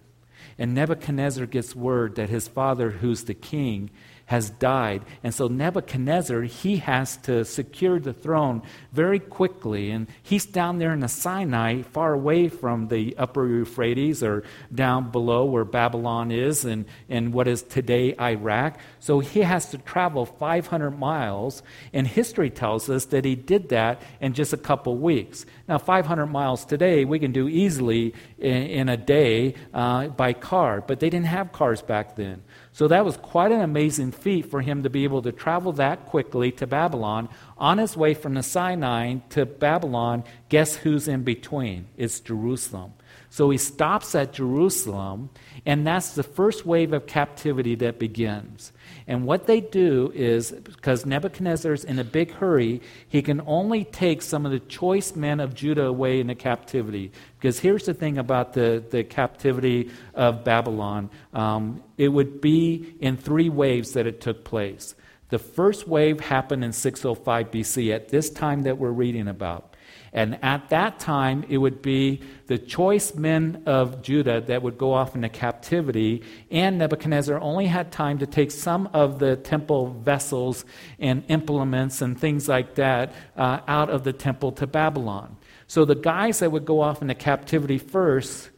And 0.59 0.75
Nebuchadnezzar 0.75 1.47
gets 1.47 1.75
word 1.75 2.13
that 2.13 2.29
his 2.29 2.47
father, 2.47 2.91
who's 2.91 3.23
the 3.23 3.33
king, 3.33 3.89
has 4.31 4.49
died. 4.49 5.03
And 5.25 5.33
so 5.33 5.49
Nebuchadnezzar, 5.49 6.43
he 6.43 6.77
has 6.77 7.17
to 7.27 7.43
secure 7.43 7.99
the 7.99 8.13
throne 8.13 8.61
very 8.93 9.19
quickly. 9.19 9.91
And 9.91 10.07
he's 10.23 10.45
down 10.45 10.77
there 10.79 10.93
in 10.93 11.01
the 11.01 11.09
Sinai, 11.09 11.81
far 11.81 12.13
away 12.13 12.47
from 12.47 12.87
the 12.87 13.13
upper 13.17 13.45
Euphrates 13.45 14.23
or 14.23 14.43
down 14.73 15.11
below 15.11 15.43
where 15.43 15.65
Babylon 15.65 16.31
is 16.31 16.63
and, 16.63 16.85
and 17.09 17.33
what 17.33 17.49
is 17.49 17.61
today 17.61 18.15
Iraq. 18.21 18.79
So 19.01 19.19
he 19.19 19.41
has 19.41 19.69
to 19.71 19.77
travel 19.79 20.25
500 20.25 20.91
miles. 20.91 21.61
And 21.91 22.07
history 22.07 22.49
tells 22.49 22.89
us 22.89 23.03
that 23.07 23.25
he 23.25 23.35
did 23.35 23.67
that 23.69 24.01
in 24.21 24.31
just 24.31 24.53
a 24.53 24.57
couple 24.57 24.95
weeks. 24.97 25.45
Now, 25.67 25.77
500 25.77 26.27
miles 26.27 26.63
today, 26.63 27.03
we 27.03 27.19
can 27.19 27.33
do 27.33 27.49
easily 27.49 28.13
in, 28.39 28.63
in 28.79 28.87
a 28.87 28.95
day 28.95 29.55
uh, 29.73 30.07
by 30.07 30.31
car, 30.31 30.79
but 30.87 31.01
they 31.01 31.09
didn't 31.09 31.27
have 31.27 31.51
cars 31.51 31.81
back 31.81 32.15
then. 32.15 32.43
So 32.73 32.87
that 32.87 33.03
was 33.03 33.17
quite 33.17 33.51
an 33.51 33.61
amazing 33.61 34.11
feat 34.11 34.45
for 34.45 34.61
him 34.61 34.83
to 34.83 34.89
be 34.89 35.03
able 35.03 35.21
to 35.23 35.31
travel 35.31 35.73
that 35.73 36.05
quickly 36.05 36.51
to 36.53 36.67
Babylon. 36.67 37.27
On 37.57 37.77
his 37.77 37.97
way 37.97 38.13
from 38.13 38.33
the 38.33 38.43
Sinai 38.43 39.15
to 39.31 39.45
Babylon, 39.45 40.23
guess 40.47 40.77
who's 40.77 41.07
in 41.07 41.23
between? 41.23 41.87
It's 41.97 42.21
Jerusalem. 42.21 42.93
So 43.29 43.49
he 43.49 43.57
stops 43.57 44.15
at 44.15 44.33
Jerusalem, 44.33 45.29
and 45.65 45.85
that's 45.85 46.15
the 46.15 46.23
first 46.23 46.65
wave 46.65 46.93
of 46.93 47.07
captivity 47.07 47.75
that 47.75 47.99
begins. 47.99 48.71
And 49.11 49.25
what 49.25 49.45
they 49.45 49.59
do 49.59 50.09
is, 50.15 50.53
because 50.53 51.05
Nebuchadnezzar's 51.05 51.83
in 51.83 51.99
a 51.99 52.03
big 52.05 52.31
hurry, 52.31 52.81
he 53.09 53.21
can 53.21 53.41
only 53.45 53.83
take 53.83 54.21
some 54.21 54.45
of 54.45 54.53
the 54.53 54.61
choice 54.61 55.17
men 55.17 55.41
of 55.41 55.53
Judah 55.53 55.83
away 55.83 56.21
into 56.21 56.33
captivity. 56.33 57.11
Because 57.37 57.59
here's 57.59 57.85
the 57.85 57.93
thing 57.93 58.17
about 58.17 58.53
the, 58.53 58.81
the 58.89 59.03
captivity 59.03 59.91
of 60.13 60.45
Babylon 60.45 61.09
um, 61.33 61.83
it 61.97 62.07
would 62.07 62.39
be 62.39 62.95
in 63.01 63.17
three 63.17 63.49
waves 63.49 63.91
that 63.91 64.07
it 64.07 64.21
took 64.21 64.45
place. 64.45 64.95
The 65.27 65.39
first 65.39 65.89
wave 65.89 66.21
happened 66.21 66.63
in 66.63 66.71
605 66.71 67.51
BC, 67.51 67.93
at 67.93 68.07
this 68.07 68.29
time 68.29 68.61
that 68.61 68.77
we're 68.77 68.91
reading 68.91 69.27
about. 69.27 69.70
And 70.13 70.43
at 70.43 70.69
that 70.69 70.99
time, 70.99 71.45
it 71.47 71.57
would 71.57 71.81
be 71.81 72.21
the 72.47 72.57
choice 72.57 73.15
men 73.15 73.63
of 73.65 74.01
Judah 74.01 74.41
that 74.41 74.61
would 74.61 74.77
go 74.77 74.93
off 74.93 75.15
into 75.15 75.29
captivity. 75.29 76.23
And 76.49 76.77
Nebuchadnezzar 76.79 77.39
only 77.39 77.67
had 77.67 77.93
time 77.93 78.17
to 78.17 78.27
take 78.27 78.51
some 78.51 78.89
of 78.93 79.19
the 79.19 79.37
temple 79.37 79.87
vessels 79.87 80.65
and 80.99 81.23
implements 81.29 82.01
and 82.01 82.19
things 82.19 82.49
like 82.49 82.75
that 82.75 83.13
uh, 83.37 83.61
out 83.67 83.89
of 83.89 84.03
the 84.03 84.11
temple 84.11 84.51
to 84.53 84.67
Babylon. 84.67 85.37
So 85.67 85.85
the 85.85 85.95
guys 85.95 86.39
that 86.39 86.51
would 86.51 86.65
go 86.65 86.81
off 86.81 87.01
into 87.01 87.15
captivity 87.15 87.77
first, 87.77 88.49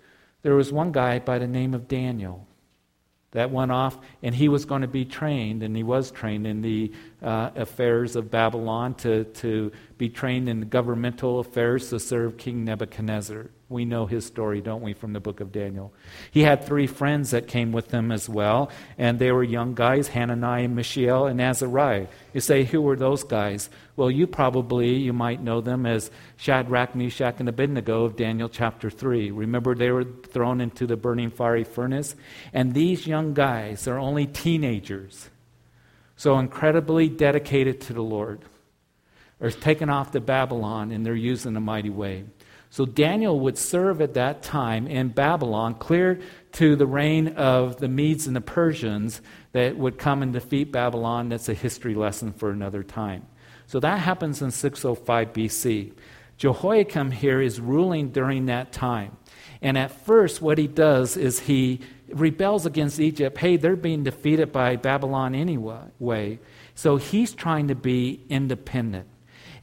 there 0.42 0.56
was 0.56 0.72
one 0.72 0.92
guy 0.92 1.20
by 1.20 1.38
the 1.38 1.48
name 1.48 1.76
of 1.76 1.88
Daniel 1.88 2.48
that 3.34 3.52
went 3.52 3.72
off, 3.72 3.98
and 4.22 4.34
he 4.34 4.48
was 4.48 4.66
going 4.66 4.82
to 4.84 4.88
be 4.88 5.06
trained, 5.06 5.64
and 5.64 5.76
he 5.76 5.84
was 5.84 6.12
trained 6.12 6.46
in 6.46 6.62
the 6.62 6.92
uh, 7.22 7.50
affairs 7.56 8.16
of 8.16 8.30
Babylon 8.30 8.94
to, 8.96 9.24
to 9.26 9.72
be 10.04 10.10
trained 10.10 10.50
in 10.50 10.68
governmental 10.68 11.40
affairs 11.40 11.90
to 11.90 11.98
serve 11.98 12.36
King 12.36 12.66
Nebuchadnezzar. 12.66 13.50
We 13.70 13.86
know 13.86 14.06
his 14.06 14.26
story, 14.26 14.60
don't 14.60 14.82
we, 14.82 14.92
from 14.92 15.14
the 15.14 15.22
book 15.22 15.40
of 15.40 15.54
Daniel. 15.54 15.94
He 16.30 16.42
had 16.42 16.66
three 16.66 16.88
friends 16.88 17.32
that 17.32 17.48
came 17.48 17.72
with 17.72 17.90
him 17.90 18.12
as 18.12 18.28
well, 18.28 18.70
and 18.98 19.18
they 19.18 19.32
were 19.32 19.46
young 19.46 19.76
guys 19.76 20.10
Hananiah, 20.10 20.68
Mishael, 20.68 21.26
and 21.26 21.40
Azariah. 21.40 22.08
You 22.34 22.42
say, 22.42 22.66
who 22.66 22.82
were 22.82 22.98
those 22.98 23.24
guys? 23.24 23.70
Well, 23.96 24.12
you 24.12 24.28
probably, 24.28 24.94
you 24.98 25.14
might 25.14 25.42
know 25.42 25.62
them 25.62 25.86
as 25.86 26.12
Shadrach, 26.36 26.96
Meshach, 26.96 27.36
and 27.40 27.48
Abednego 27.48 28.04
of 28.04 28.18
Daniel 28.18 28.50
chapter 28.50 28.90
3. 28.90 29.32
Remember, 29.32 29.74
they 29.74 29.90
were 29.90 30.04
thrown 30.04 30.60
into 30.60 30.86
the 30.86 30.98
burning 30.98 31.32
fiery 31.32 31.64
furnace? 31.64 32.14
And 32.52 32.74
these 32.74 33.08
young 33.08 33.34
guys 33.34 33.88
are 33.88 33.98
only 33.98 34.28
teenagers, 34.28 35.30
so 36.18 36.40
incredibly 36.40 37.08
dedicated 37.08 37.80
to 37.80 37.94
the 37.94 38.04
Lord, 38.04 38.42
are 39.44 39.52
taken 39.52 39.90
off 39.90 40.12
to 40.12 40.22
Babylon, 40.22 40.92
and 40.92 41.06
they're 41.06 41.14
used 41.14 41.46
in 41.46 41.56
a 41.56 41.62
mighty 41.62 41.92
way. 41.92 42.26
So 42.70 42.86
Daniel 42.86 43.40
would 43.42 43.60
serve 43.60 44.02
at 44.02 44.16
that 44.16 44.42
time 44.42 44.88
in 44.88 45.10
Babylon, 45.10 45.76
clear 45.76 46.20
to 46.54 46.76
the 46.76 46.88
reign 46.88 47.28
of 47.28 47.78
the 47.78 47.88
Medes 47.88 48.26
and 48.26 48.36
the 48.36 48.42
Persians 48.42 49.22
that 49.52 49.78
would 49.78 50.00
come 50.00 50.24
and 50.24 50.34
defeat 50.34 50.72
Babylon. 50.72 51.30
That's 51.30 51.50
a 51.50 51.54
history 51.54 51.94
lesson 51.94 52.34
for 52.34 52.50
another 52.50 52.82
time. 52.82 53.28
So 53.68 53.80
that 53.82 54.00
happens 54.00 54.42
in 54.42 54.50
605 54.50 55.34
BC. 55.34 55.94
Jehoiakim 56.38 57.12
here 57.12 57.42
is 57.42 57.62
ruling 57.62 58.10
during 58.10 58.48
that 58.48 58.72
time. 58.72 59.18
And 59.62 59.78
at 59.78 59.92
first, 59.92 60.42
what 60.42 60.58
he 60.58 60.68
does 60.68 61.16
is 61.16 61.42
he 61.42 61.80
rebels 62.10 62.66
against 62.66 63.00
Egypt. 63.00 63.38
Hey, 63.38 63.58
they're 63.58 63.76
being 63.76 64.04
defeated 64.04 64.52
by 64.52 64.78
Babylon 64.78 65.36
anyway. 65.36 66.40
So 66.76 66.98
he's 66.98 67.34
trying 67.34 67.68
to 67.68 67.76
be 67.76 68.26
independent. 68.30 69.08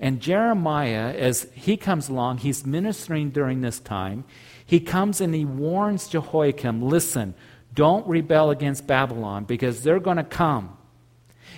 And 0.00 0.20
Jeremiah, 0.20 1.14
as 1.14 1.46
he 1.54 1.76
comes 1.76 2.08
along, 2.08 2.38
he's 2.38 2.64
ministering 2.64 3.30
during 3.30 3.60
this 3.60 3.78
time. 3.78 4.24
He 4.64 4.80
comes 4.80 5.20
and 5.20 5.34
he 5.34 5.44
warns 5.44 6.08
Jehoiakim 6.08 6.82
listen, 6.82 7.34
don't 7.74 8.06
rebel 8.08 8.50
against 8.50 8.86
Babylon 8.86 9.44
because 9.44 9.82
they're 9.82 10.00
going 10.00 10.16
to 10.16 10.24
come 10.24 10.76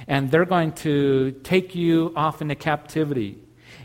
and 0.09 0.31
they're 0.31 0.45
going 0.45 0.73
to 0.73 1.33
take 1.45 1.75
you 1.75 2.13
off 2.17 2.43
into 2.43 2.57
captivity. 2.57 3.39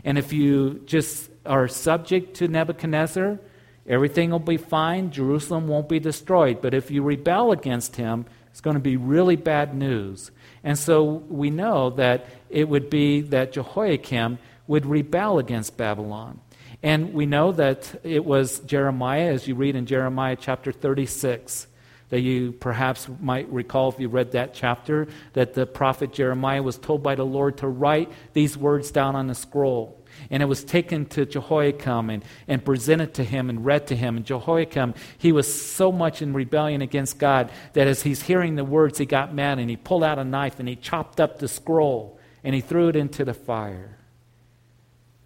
And 0.04 0.18
if 0.18 0.32
you 0.32 0.82
just 0.86 1.30
are 1.46 1.68
subject 1.68 2.34
to 2.36 2.48
Nebuchadnezzar, 2.48 3.38
everything 3.86 4.30
will 4.30 4.38
be 4.38 4.56
fine. 4.56 5.10
Jerusalem 5.10 5.68
won't 5.68 5.88
be 5.88 6.00
destroyed. 6.00 6.60
But 6.60 6.74
if 6.74 6.90
you 6.90 7.02
rebel 7.02 7.52
against 7.52 7.96
him, 7.96 8.26
it's 8.50 8.60
going 8.60 8.74
to 8.74 8.80
be 8.80 8.96
really 8.96 9.36
bad 9.36 9.74
news. 9.74 10.30
And 10.68 10.78
so 10.78 11.02
we 11.30 11.48
know 11.48 11.88
that 11.88 12.26
it 12.50 12.68
would 12.68 12.90
be 12.90 13.22
that 13.22 13.52
Jehoiakim 13.52 14.38
would 14.66 14.84
rebel 14.84 15.38
against 15.38 15.78
Babylon. 15.78 16.42
And 16.82 17.14
we 17.14 17.24
know 17.24 17.52
that 17.52 17.98
it 18.04 18.22
was 18.22 18.58
Jeremiah, 18.60 19.32
as 19.32 19.48
you 19.48 19.54
read 19.54 19.76
in 19.76 19.86
Jeremiah 19.86 20.36
chapter 20.38 20.70
36, 20.70 21.68
that 22.10 22.20
you 22.20 22.52
perhaps 22.52 23.08
might 23.18 23.50
recall 23.50 23.88
if 23.88 23.98
you 23.98 24.08
read 24.08 24.32
that 24.32 24.52
chapter, 24.52 25.08
that 25.32 25.54
the 25.54 25.64
prophet 25.64 26.12
Jeremiah 26.12 26.62
was 26.62 26.76
told 26.76 27.02
by 27.02 27.14
the 27.14 27.24
Lord 27.24 27.56
to 27.56 27.66
write 27.66 28.12
these 28.34 28.54
words 28.54 28.90
down 28.90 29.16
on 29.16 29.30
a 29.30 29.34
scroll. 29.34 29.97
And 30.30 30.42
it 30.42 30.46
was 30.46 30.62
taken 30.62 31.06
to 31.06 31.24
Jehoiakim 31.24 32.10
and, 32.10 32.24
and 32.46 32.64
presented 32.64 33.14
to 33.14 33.24
him 33.24 33.48
and 33.48 33.64
read 33.64 33.86
to 33.86 33.96
him. 33.96 34.16
And 34.16 34.26
Jehoiakim, 34.26 34.94
he 35.16 35.32
was 35.32 35.52
so 35.52 35.90
much 35.90 36.20
in 36.20 36.34
rebellion 36.34 36.82
against 36.82 37.18
God 37.18 37.50
that 37.72 37.86
as 37.86 38.02
he's 38.02 38.22
hearing 38.22 38.56
the 38.56 38.64
words, 38.64 38.98
he 38.98 39.06
got 39.06 39.34
mad 39.34 39.58
and 39.58 39.70
he 39.70 39.76
pulled 39.76 40.04
out 40.04 40.18
a 40.18 40.24
knife 40.24 40.60
and 40.60 40.68
he 40.68 40.76
chopped 40.76 41.18
up 41.18 41.38
the 41.38 41.48
scroll 41.48 42.18
and 42.44 42.54
he 42.54 42.60
threw 42.60 42.88
it 42.88 42.96
into 42.96 43.24
the 43.24 43.34
fire. 43.34 43.98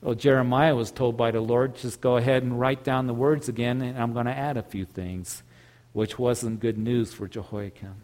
Well, 0.02 0.16
Jeremiah 0.16 0.74
was 0.74 0.90
told 0.90 1.16
by 1.16 1.30
the 1.30 1.40
Lord, 1.40 1.76
just 1.76 2.00
go 2.00 2.16
ahead 2.16 2.42
and 2.42 2.58
write 2.58 2.82
down 2.82 3.06
the 3.06 3.14
words 3.14 3.48
again, 3.48 3.80
and 3.80 3.96
I'm 3.96 4.12
going 4.12 4.26
to 4.26 4.36
add 4.36 4.56
a 4.56 4.62
few 4.62 4.84
things, 4.84 5.44
which 5.92 6.18
wasn't 6.18 6.58
good 6.58 6.76
news 6.76 7.14
for 7.14 7.28
Jehoiakim. 7.28 7.94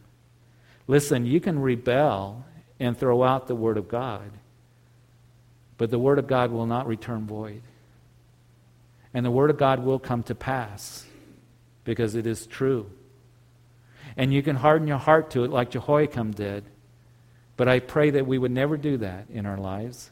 Listen, 0.86 1.26
you 1.26 1.40
can 1.40 1.58
rebel 1.58 2.44
and 2.78 2.96
throw 2.96 3.24
out 3.24 3.48
the 3.48 3.56
Word 3.56 3.76
of 3.76 3.88
God, 3.88 4.30
but 5.78 5.90
the 5.90 5.98
Word 5.98 6.18
of 6.18 6.26
God 6.26 6.50
will 6.50 6.66
not 6.66 6.86
return 6.86 7.26
void. 7.26 7.62
And 9.14 9.24
the 9.24 9.30
Word 9.30 9.50
of 9.50 9.56
God 9.56 9.82
will 9.82 9.98
come 9.98 10.22
to 10.24 10.34
pass 10.34 11.06
because 11.84 12.14
it 12.14 12.26
is 12.26 12.46
true. 12.46 12.90
And 14.16 14.34
you 14.34 14.42
can 14.42 14.56
harden 14.56 14.88
your 14.88 14.98
heart 14.98 15.30
to 15.30 15.44
it 15.44 15.50
like 15.50 15.70
Jehoiakim 15.70 16.32
did. 16.32 16.64
But 17.56 17.68
I 17.68 17.80
pray 17.80 18.10
that 18.10 18.26
we 18.26 18.38
would 18.38 18.50
never 18.50 18.76
do 18.76 18.98
that 18.98 19.26
in 19.30 19.46
our 19.46 19.56
lives. 19.56 20.10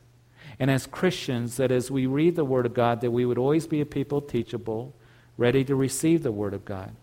And 0.58 0.70
as 0.70 0.86
Christians, 0.86 1.56
that 1.56 1.70
as 1.70 1.90
we 1.90 2.06
read 2.06 2.36
the 2.36 2.44
Word 2.44 2.66
of 2.66 2.74
God, 2.74 3.00
that 3.00 3.10
we 3.10 3.26
would 3.26 3.38
always 3.38 3.66
be 3.66 3.80
a 3.80 3.86
people 3.86 4.20
teachable, 4.20 4.94
ready 5.36 5.64
to 5.64 5.74
receive 5.74 6.22
the 6.22 6.32
Word 6.32 6.54
of 6.54 6.64
God. 6.64 6.94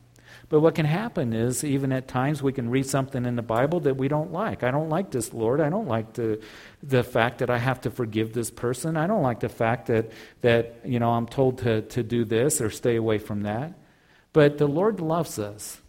But 0.53 0.59
what 0.59 0.75
can 0.75 0.85
happen 0.85 1.33
is, 1.33 1.63
even 1.63 1.91
at 1.91 2.07
times, 2.07 2.43
we 2.43 2.53
can 2.53 2.69
read 2.69 2.85
something 2.85 3.25
in 3.25 3.35
the 3.35 3.41
Bible 3.41 3.79
that 3.79 3.97
we 3.97 4.07
don't 4.07 4.31
like. 4.31 4.61
I 4.61 4.69
don't 4.69 4.87
like 4.87 5.09
this, 5.09 5.33
Lord. 5.33 5.59
I 5.59 5.71
don't 5.71 5.87
like 5.87 6.13
the, 6.13 6.43
the 6.83 7.03
fact 7.03 7.39
that 7.39 7.49
I 7.49 7.57
have 7.57 7.81
to 7.81 7.89
forgive 7.89 8.33
this 8.33 8.51
person. 8.51 8.95
I 8.95 9.07
don't 9.07 9.23
like 9.23 9.39
the 9.39 9.49
fact 9.49 9.87
that, 9.87 10.11
that 10.41 10.81
you 10.85 10.99
know, 10.99 11.09
I'm 11.09 11.25
told 11.25 11.57
to, 11.63 11.81
to 11.81 12.03
do 12.03 12.23
this 12.23 12.61
or 12.61 12.69
stay 12.69 12.97
away 12.97 13.17
from 13.17 13.41
that. 13.41 13.73
But 14.31 14.59
the 14.59 14.67
Lord 14.67 14.99
loves 14.99 15.39
us. 15.39 15.81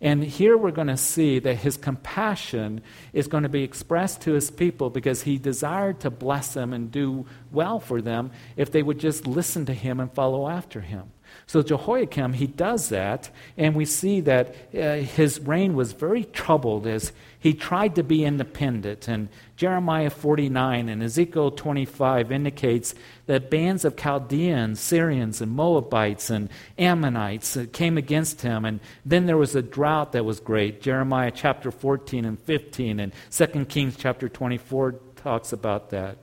And 0.00 0.24
here 0.24 0.56
we're 0.56 0.72
going 0.72 0.88
to 0.88 0.96
see 0.96 1.38
that 1.38 1.58
his 1.58 1.76
compassion 1.76 2.80
is 3.12 3.28
going 3.28 3.44
to 3.44 3.48
be 3.48 3.62
expressed 3.62 4.22
to 4.22 4.32
his 4.32 4.50
people 4.50 4.90
because 4.90 5.22
he 5.22 5.38
desired 5.38 6.00
to 6.00 6.10
bless 6.10 6.52
them 6.52 6.72
and 6.72 6.90
do 6.90 7.26
well 7.52 7.78
for 7.78 8.02
them 8.02 8.32
if 8.56 8.72
they 8.72 8.82
would 8.82 8.98
just 8.98 9.28
listen 9.28 9.66
to 9.66 9.72
him 9.72 10.00
and 10.00 10.12
follow 10.12 10.48
after 10.48 10.80
him. 10.80 11.12
So 11.50 11.62
Jehoiakim, 11.62 12.34
he 12.34 12.46
does 12.46 12.90
that, 12.90 13.28
and 13.56 13.74
we 13.74 13.84
see 13.84 14.20
that 14.20 14.54
uh, 14.72 14.98
his 14.98 15.40
reign 15.40 15.74
was 15.74 15.94
very 15.94 16.22
troubled 16.22 16.86
as 16.86 17.10
he 17.40 17.54
tried 17.54 17.96
to 17.96 18.04
be 18.04 18.24
independent. 18.24 19.08
And 19.08 19.28
Jeremiah 19.56 20.10
49 20.10 20.88
and 20.88 21.02
Ezekiel 21.02 21.50
25 21.50 22.30
indicates 22.30 22.94
that 23.26 23.50
bands 23.50 23.84
of 23.84 23.96
Chaldeans, 23.96 24.78
Syrians, 24.78 25.40
and 25.40 25.50
Moabites 25.50 26.30
and 26.30 26.50
Ammonites 26.78 27.58
came 27.72 27.98
against 27.98 28.42
him. 28.42 28.64
And 28.64 28.78
then 29.04 29.26
there 29.26 29.36
was 29.36 29.56
a 29.56 29.62
drought 29.62 30.12
that 30.12 30.24
was 30.24 30.38
great. 30.38 30.80
Jeremiah 30.80 31.32
chapter 31.34 31.72
14 31.72 32.26
and 32.26 32.38
15 32.38 33.00
and 33.00 33.12
2 33.32 33.64
Kings 33.64 33.96
chapter 33.96 34.28
24 34.28 34.92
talks 35.16 35.52
about 35.52 35.90
that. 35.90 36.16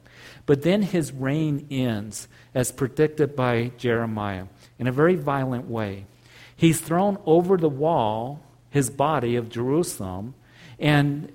But 0.45 0.61
then 0.61 0.81
his 0.81 1.11
reign 1.11 1.67
ends, 1.69 2.27
as 2.53 2.71
predicted 2.71 3.35
by 3.35 3.71
Jeremiah 3.77 4.45
in 4.79 4.87
a 4.87 4.91
very 4.91 5.15
violent 5.15 5.69
way. 5.69 6.05
He's 6.55 6.81
thrown 6.81 7.17
over 7.25 7.57
the 7.57 7.69
wall, 7.69 8.41
his 8.69 8.89
body 8.89 9.35
of 9.35 9.49
Jerusalem, 9.49 10.33
and 10.79 11.31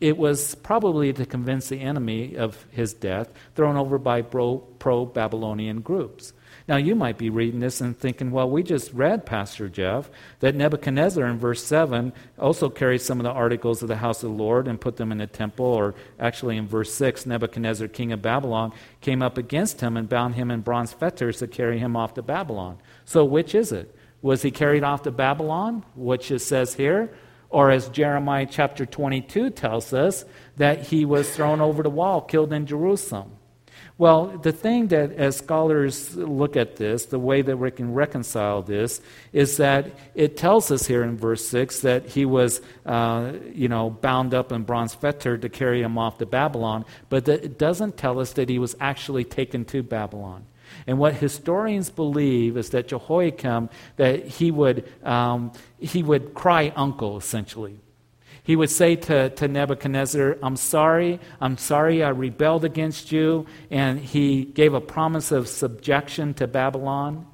it 0.00 0.16
was 0.16 0.54
probably 0.56 1.12
to 1.12 1.26
convince 1.26 1.68
the 1.68 1.80
enemy 1.80 2.36
of 2.36 2.66
his 2.70 2.94
death, 2.94 3.32
thrown 3.54 3.76
over 3.76 3.98
by 3.98 4.22
pro 4.22 5.06
Babylonian 5.06 5.80
groups. 5.80 6.32
Now, 6.70 6.76
you 6.76 6.94
might 6.94 7.18
be 7.18 7.30
reading 7.30 7.58
this 7.58 7.80
and 7.80 7.98
thinking, 7.98 8.30
well, 8.30 8.48
we 8.48 8.62
just 8.62 8.92
read, 8.92 9.26
Pastor 9.26 9.68
Jeff, 9.68 10.08
that 10.38 10.54
Nebuchadnezzar 10.54 11.26
in 11.26 11.36
verse 11.36 11.64
7 11.64 12.12
also 12.38 12.70
carried 12.70 13.00
some 13.00 13.18
of 13.18 13.24
the 13.24 13.32
articles 13.32 13.82
of 13.82 13.88
the 13.88 13.96
house 13.96 14.22
of 14.22 14.30
the 14.30 14.36
Lord 14.36 14.68
and 14.68 14.80
put 14.80 14.96
them 14.96 15.10
in 15.10 15.18
the 15.18 15.26
temple. 15.26 15.66
Or 15.66 15.96
actually, 16.20 16.56
in 16.56 16.68
verse 16.68 16.94
6, 16.94 17.26
Nebuchadnezzar, 17.26 17.88
king 17.88 18.12
of 18.12 18.22
Babylon, 18.22 18.72
came 19.00 19.20
up 19.20 19.36
against 19.36 19.80
him 19.80 19.96
and 19.96 20.08
bound 20.08 20.36
him 20.36 20.48
in 20.48 20.60
bronze 20.60 20.92
fetters 20.92 21.38
to 21.38 21.48
carry 21.48 21.80
him 21.80 21.96
off 21.96 22.14
to 22.14 22.22
Babylon. 22.22 22.78
So, 23.04 23.24
which 23.24 23.52
is 23.52 23.72
it? 23.72 23.92
Was 24.22 24.42
he 24.42 24.52
carried 24.52 24.84
off 24.84 25.02
to 25.02 25.10
Babylon, 25.10 25.84
which 25.96 26.30
it 26.30 26.38
says 26.38 26.74
here? 26.74 27.12
Or 27.48 27.72
as 27.72 27.88
Jeremiah 27.88 28.46
chapter 28.48 28.86
22 28.86 29.50
tells 29.50 29.92
us, 29.92 30.24
that 30.56 30.82
he 30.82 31.04
was 31.04 31.34
thrown 31.34 31.60
over 31.60 31.82
the 31.82 31.90
wall, 31.90 32.20
killed 32.20 32.52
in 32.52 32.66
Jerusalem. 32.66 33.32
Well, 34.00 34.28
the 34.28 34.52
thing 34.52 34.88
that, 34.88 35.12
as 35.12 35.36
scholars 35.36 36.16
look 36.16 36.56
at 36.56 36.76
this, 36.76 37.04
the 37.04 37.18
way 37.18 37.42
that 37.42 37.58
we 37.58 37.70
can 37.70 37.92
reconcile 37.92 38.62
this, 38.62 39.02
is 39.34 39.58
that 39.58 39.90
it 40.14 40.38
tells 40.38 40.70
us 40.70 40.86
here 40.86 41.02
in 41.02 41.18
verse 41.18 41.46
6 41.46 41.80
that 41.80 42.06
he 42.06 42.24
was, 42.24 42.62
uh, 42.86 43.32
you 43.52 43.68
know, 43.68 43.90
bound 43.90 44.32
up 44.32 44.52
in 44.52 44.62
bronze 44.62 44.94
fetter 44.94 45.36
to 45.36 45.50
carry 45.50 45.82
him 45.82 45.98
off 45.98 46.16
to 46.16 46.24
Babylon, 46.24 46.86
but 47.10 47.28
it 47.28 47.58
doesn't 47.58 47.98
tell 47.98 48.18
us 48.18 48.32
that 48.32 48.48
he 48.48 48.58
was 48.58 48.74
actually 48.80 49.24
taken 49.24 49.66
to 49.66 49.82
Babylon. 49.82 50.46
And 50.86 50.98
what 50.98 51.12
historians 51.16 51.90
believe 51.90 52.56
is 52.56 52.70
that 52.70 52.88
Jehoiakim, 52.88 53.68
that 53.96 54.26
he 54.26 54.50
would, 54.50 54.90
um, 55.04 55.52
he 55.78 56.02
would 56.02 56.32
cry 56.32 56.72
uncle, 56.74 57.18
essentially 57.18 57.80
he 58.50 58.56
would 58.56 58.68
say 58.68 58.96
to, 58.96 59.30
to 59.30 59.46
Nebuchadnezzar, 59.46 60.36
I'm 60.42 60.56
sorry, 60.56 61.20
I'm 61.40 61.56
sorry 61.56 62.02
I 62.02 62.08
rebelled 62.08 62.64
against 62.64 63.12
you. 63.12 63.46
And 63.70 64.00
he 64.00 64.44
gave 64.44 64.74
a 64.74 64.80
promise 64.80 65.30
of 65.30 65.46
subjection 65.46 66.34
to 66.34 66.48
Babylon. 66.48 67.28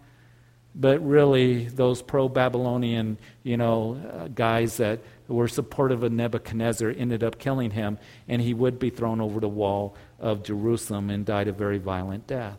But 0.74 1.02
really, 1.02 1.68
those 1.68 2.02
pro 2.02 2.28
Babylonian, 2.28 3.16
you 3.44 3.56
know, 3.56 3.98
uh, 4.12 4.28
guys 4.28 4.76
that 4.76 5.00
were 5.26 5.48
supportive 5.48 6.02
of 6.02 6.12
Nebuchadnezzar 6.12 6.90
ended 6.90 7.24
up 7.24 7.38
killing 7.38 7.70
him, 7.70 7.96
and 8.28 8.42
he 8.42 8.52
would 8.52 8.78
be 8.78 8.90
thrown 8.90 9.22
over 9.22 9.40
the 9.40 9.48
wall 9.48 9.96
of 10.20 10.42
Jerusalem 10.42 11.08
and 11.08 11.24
died 11.24 11.48
a 11.48 11.52
very 11.52 11.78
violent 11.78 12.26
death. 12.26 12.58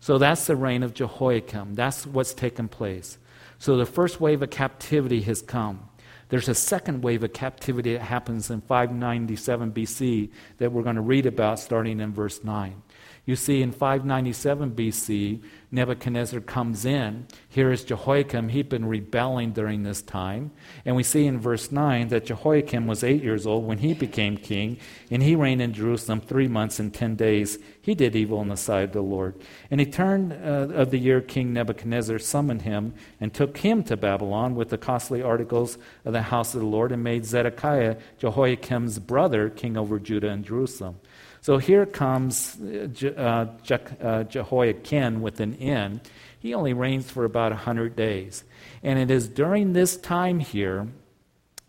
So 0.00 0.18
that's 0.18 0.48
the 0.48 0.56
reign 0.56 0.82
of 0.82 0.94
Jehoiakim. 0.94 1.76
That's 1.76 2.04
what's 2.04 2.34
taken 2.34 2.66
place. 2.66 3.18
So 3.60 3.76
the 3.76 3.86
first 3.86 4.20
wave 4.20 4.42
of 4.42 4.50
captivity 4.50 5.20
has 5.22 5.42
come. 5.42 5.87
There's 6.28 6.48
a 6.48 6.54
second 6.54 7.02
wave 7.02 7.22
of 7.22 7.32
captivity 7.32 7.94
that 7.94 8.02
happens 8.02 8.50
in 8.50 8.60
597 8.60 9.72
BC 9.72 10.30
that 10.58 10.72
we're 10.72 10.82
going 10.82 10.96
to 10.96 11.02
read 11.02 11.26
about 11.26 11.58
starting 11.58 12.00
in 12.00 12.12
verse 12.12 12.44
9. 12.44 12.82
You 13.28 13.36
see, 13.36 13.60
in 13.60 13.72
597 13.72 14.70
BC, 14.70 15.42
Nebuchadnezzar 15.70 16.40
comes 16.40 16.86
in. 16.86 17.26
Here 17.46 17.70
is 17.70 17.84
Jehoiakim. 17.84 18.48
He'd 18.48 18.70
been 18.70 18.86
rebelling 18.86 19.52
during 19.52 19.82
this 19.82 20.00
time. 20.00 20.50
And 20.86 20.96
we 20.96 21.02
see 21.02 21.26
in 21.26 21.38
verse 21.38 21.70
9 21.70 22.08
that 22.08 22.24
Jehoiachin 22.24 22.86
was 22.86 23.04
eight 23.04 23.22
years 23.22 23.46
old 23.46 23.66
when 23.66 23.76
he 23.76 23.92
became 23.92 24.38
king, 24.38 24.78
and 25.10 25.22
he 25.22 25.36
reigned 25.36 25.60
in 25.60 25.74
Jerusalem 25.74 26.22
three 26.22 26.48
months 26.48 26.80
and 26.80 26.94
ten 26.94 27.16
days. 27.16 27.58
He 27.82 27.94
did 27.94 28.16
evil 28.16 28.40
in 28.40 28.48
the 28.48 28.56
sight 28.56 28.84
of 28.84 28.92
the 28.92 29.02
Lord. 29.02 29.34
And 29.70 29.78
he 29.78 29.84
turned 29.84 30.32
uh, 30.32 30.72
of 30.72 30.90
the 30.90 30.98
year 30.98 31.20
King 31.20 31.52
Nebuchadnezzar 31.52 32.18
summoned 32.18 32.62
him 32.62 32.94
and 33.20 33.34
took 33.34 33.58
him 33.58 33.82
to 33.84 33.96
Babylon 33.98 34.54
with 34.54 34.70
the 34.70 34.78
costly 34.78 35.20
articles 35.20 35.76
of 36.06 36.14
the 36.14 36.22
house 36.22 36.54
of 36.54 36.62
the 36.62 36.66
Lord 36.66 36.92
and 36.92 37.04
made 37.04 37.26
Zedekiah, 37.26 37.98
Jehoiakim's 38.16 38.98
brother, 38.98 39.50
king 39.50 39.76
over 39.76 39.98
Judah 39.98 40.30
and 40.30 40.46
Jerusalem. 40.46 40.98
So 41.40 41.58
here 41.58 41.86
comes 41.86 42.60
uh, 42.60 42.88
Je- 42.92 43.14
uh, 43.14 43.46
Je- 43.62 43.96
uh, 44.02 44.24
Jehoiachin 44.24 45.20
with 45.20 45.40
an 45.40 45.54
N. 45.54 46.00
He 46.38 46.54
only 46.54 46.72
reigns 46.72 47.10
for 47.10 47.24
about 47.24 47.52
100 47.52 47.96
days. 47.96 48.44
And 48.82 48.98
it 48.98 49.10
is 49.10 49.28
during 49.28 49.72
this 49.72 49.96
time 49.96 50.40
here 50.40 50.88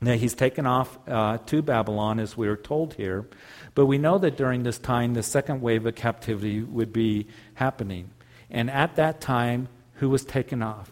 that 0.01 0.17
he's 0.17 0.33
taken 0.33 0.65
off 0.65 0.97
uh, 1.07 1.37
to 1.45 1.61
Babylon, 1.61 2.19
as 2.19 2.37
we 2.37 2.47
are 2.47 2.55
told 2.55 2.93
here. 2.93 3.27
But 3.75 3.85
we 3.85 3.97
know 3.97 4.17
that 4.17 4.37
during 4.37 4.63
this 4.63 4.79
time, 4.79 5.13
the 5.13 5.23
second 5.23 5.61
wave 5.61 5.85
of 5.85 5.95
captivity 5.95 6.61
would 6.61 6.93
be 6.93 7.27
happening. 7.55 8.09
And 8.49 8.69
at 8.71 8.95
that 8.95 9.21
time, 9.21 9.67
who 9.95 10.09
was 10.09 10.23
taken 10.23 10.63
off? 10.63 10.91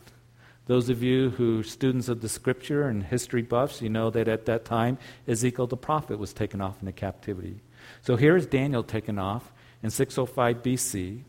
Those 0.65 0.89
of 0.89 1.01
you 1.01 1.29
who 1.29 1.61
are 1.61 1.63
students 1.63 2.09
of 2.09 2.19
the 2.19 2.27
scripture 2.27 2.89
and 2.89 3.01
history 3.01 3.41
buffs, 3.41 3.81
you 3.81 3.89
know 3.89 4.09
that 4.09 4.27
at 4.27 4.45
that 4.47 4.65
time, 4.65 4.97
Ezekiel 5.25 5.67
the 5.67 5.77
prophet 5.77 6.19
was 6.19 6.33
taken 6.33 6.59
off 6.59 6.81
into 6.81 6.91
captivity. 6.91 7.61
So 8.01 8.15
here 8.15 8.35
is 8.35 8.45
Daniel 8.45 8.83
taken 8.83 9.19
off 9.19 9.51
in 9.83 9.89
605 9.89 10.63
BC 10.63 11.23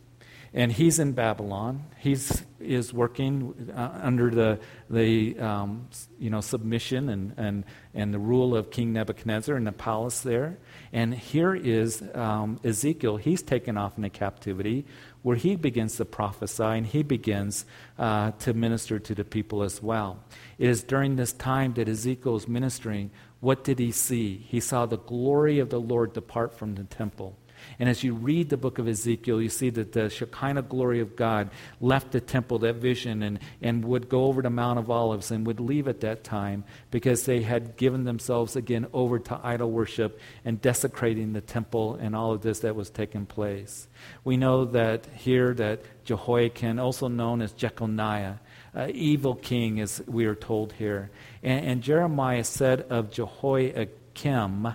and 0.55 0.73
he's 0.73 0.99
in 0.99 1.13
Babylon. 1.13 1.85
He's 1.99 2.45
is 2.61 2.93
working 2.93 3.71
uh, 3.75 4.01
under 4.03 4.31
the 4.31 4.59
the 4.89 5.39
um, 5.39 5.89
you 6.19 6.31
know 6.31 6.41
submission 6.41 7.09
and, 7.09 7.35
and 7.37 7.65
and 7.95 8.15
the 8.15 8.19
rule 8.19 8.57
of 8.57 8.71
King 8.71 8.93
Nebuchadnezzar 8.93 9.57
in 9.57 9.65
the 9.65 9.73
palace 9.73 10.21
there. 10.21 10.59
And 10.93 11.15
here 11.15 11.55
is 11.55 12.03
um, 12.15 12.59
Ezekiel. 12.65 13.19
He's 13.19 13.43
taken 13.43 13.77
off 13.77 13.97
into 13.99 14.11
captivity, 14.11 14.87
where 15.23 15.37
he 15.37 15.57
begins 15.57 15.97
to 15.97 16.05
prophesy 16.05 16.65
and 16.65 16.87
he 16.87 17.03
begins 17.03 17.67
uh, 17.99 18.31
to 18.41 18.55
minister 18.55 18.99
to 18.99 19.15
the 19.15 19.25
people 19.25 19.63
as 19.63 19.83
well. 19.83 20.19
It 20.59 20.69
is 20.69 20.83
during 20.83 21.17
this 21.17 21.33
time 21.33 21.75
that 21.75 21.89
Ezekiel 21.89 22.37
is 22.37 22.49
ministering. 22.49 23.11
What 23.41 23.65
did 23.65 23.79
he 23.79 23.93
see? 23.93 24.37
He 24.49 24.61
saw 24.61 24.87
the 24.87 24.99
glory 24.99 25.59
of 25.59 25.71
the 25.71 25.81
Lord 25.81 26.13
depart 26.13 26.55
from 26.55 26.75
the 26.75 26.85
temple. 26.85 27.37
And 27.79 27.89
as 27.89 28.03
you 28.03 28.15
read 28.15 28.51
the 28.51 28.57
book 28.57 28.79
of 28.79 28.89
Ezekiel, 28.89 29.41
you 29.41 29.49
see 29.49 29.71
that 29.71 29.93
the 29.93 30.11
Shekinah 30.11 30.63
glory 30.63 31.01
of 31.01 31.17
God 31.17 31.51
left 31.81 32.13
the 32.13 32.21
temple, 32.21 32.59
that 32.61 32.77
vision, 32.77 33.23
and, 33.23 33.39
and 33.63 33.85
would 33.85 34.09
go 34.09 34.25
over 34.25 34.43
to 34.43 34.51
Mount 34.51 34.79
of 34.79 34.91
Olives 34.91 35.31
and 35.31 35.47
would 35.47 35.61
leave 35.61 35.89
at 35.89 36.01
that 36.01 36.25
time 36.25 36.65
because 36.91 37.25
they 37.25 37.43
had 37.43 37.77
given 37.77 38.05
themselves 38.05 38.57
again 38.57 38.87
over 38.93 39.19
to 39.19 39.41
idol 39.43 39.71
worship 39.71 40.21
and 40.45 40.61
desecrating 40.61 41.33
the 41.33 41.41
temple 41.41 41.95
and 41.97 42.15
all 42.15 42.33
of 42.33 42.43
this 42.43 42.61
that 42.61 42.77
was 42.77 42.91
taking 42.91 43.27
place. 43.27 43.89
We 44.25 44.37
know 44.37 44.65
that 44.67 45.07
here 45.17 45.55
that 45.55 45.83
Jehoiachin, 46.05 46.79
also 46.79 47.09
known 47.09 47.43
as 47.43 47.53
Jeconiah, 47.53 48.39
uh, 48.75 48.89
evil 48.93 49.35
king, 49.35 49.81
as 49.81 50.03
we 50.07 50.27
are 50.27 50.35
told 50.35 50.73
here. 50.75 51.11
And, 51.43 51.67
and 51.67 51.83
Jeremiah 51.83 52.45
said 52.45 52.83
of 52.83 53.11
Jehoiakim, 53.11 54.75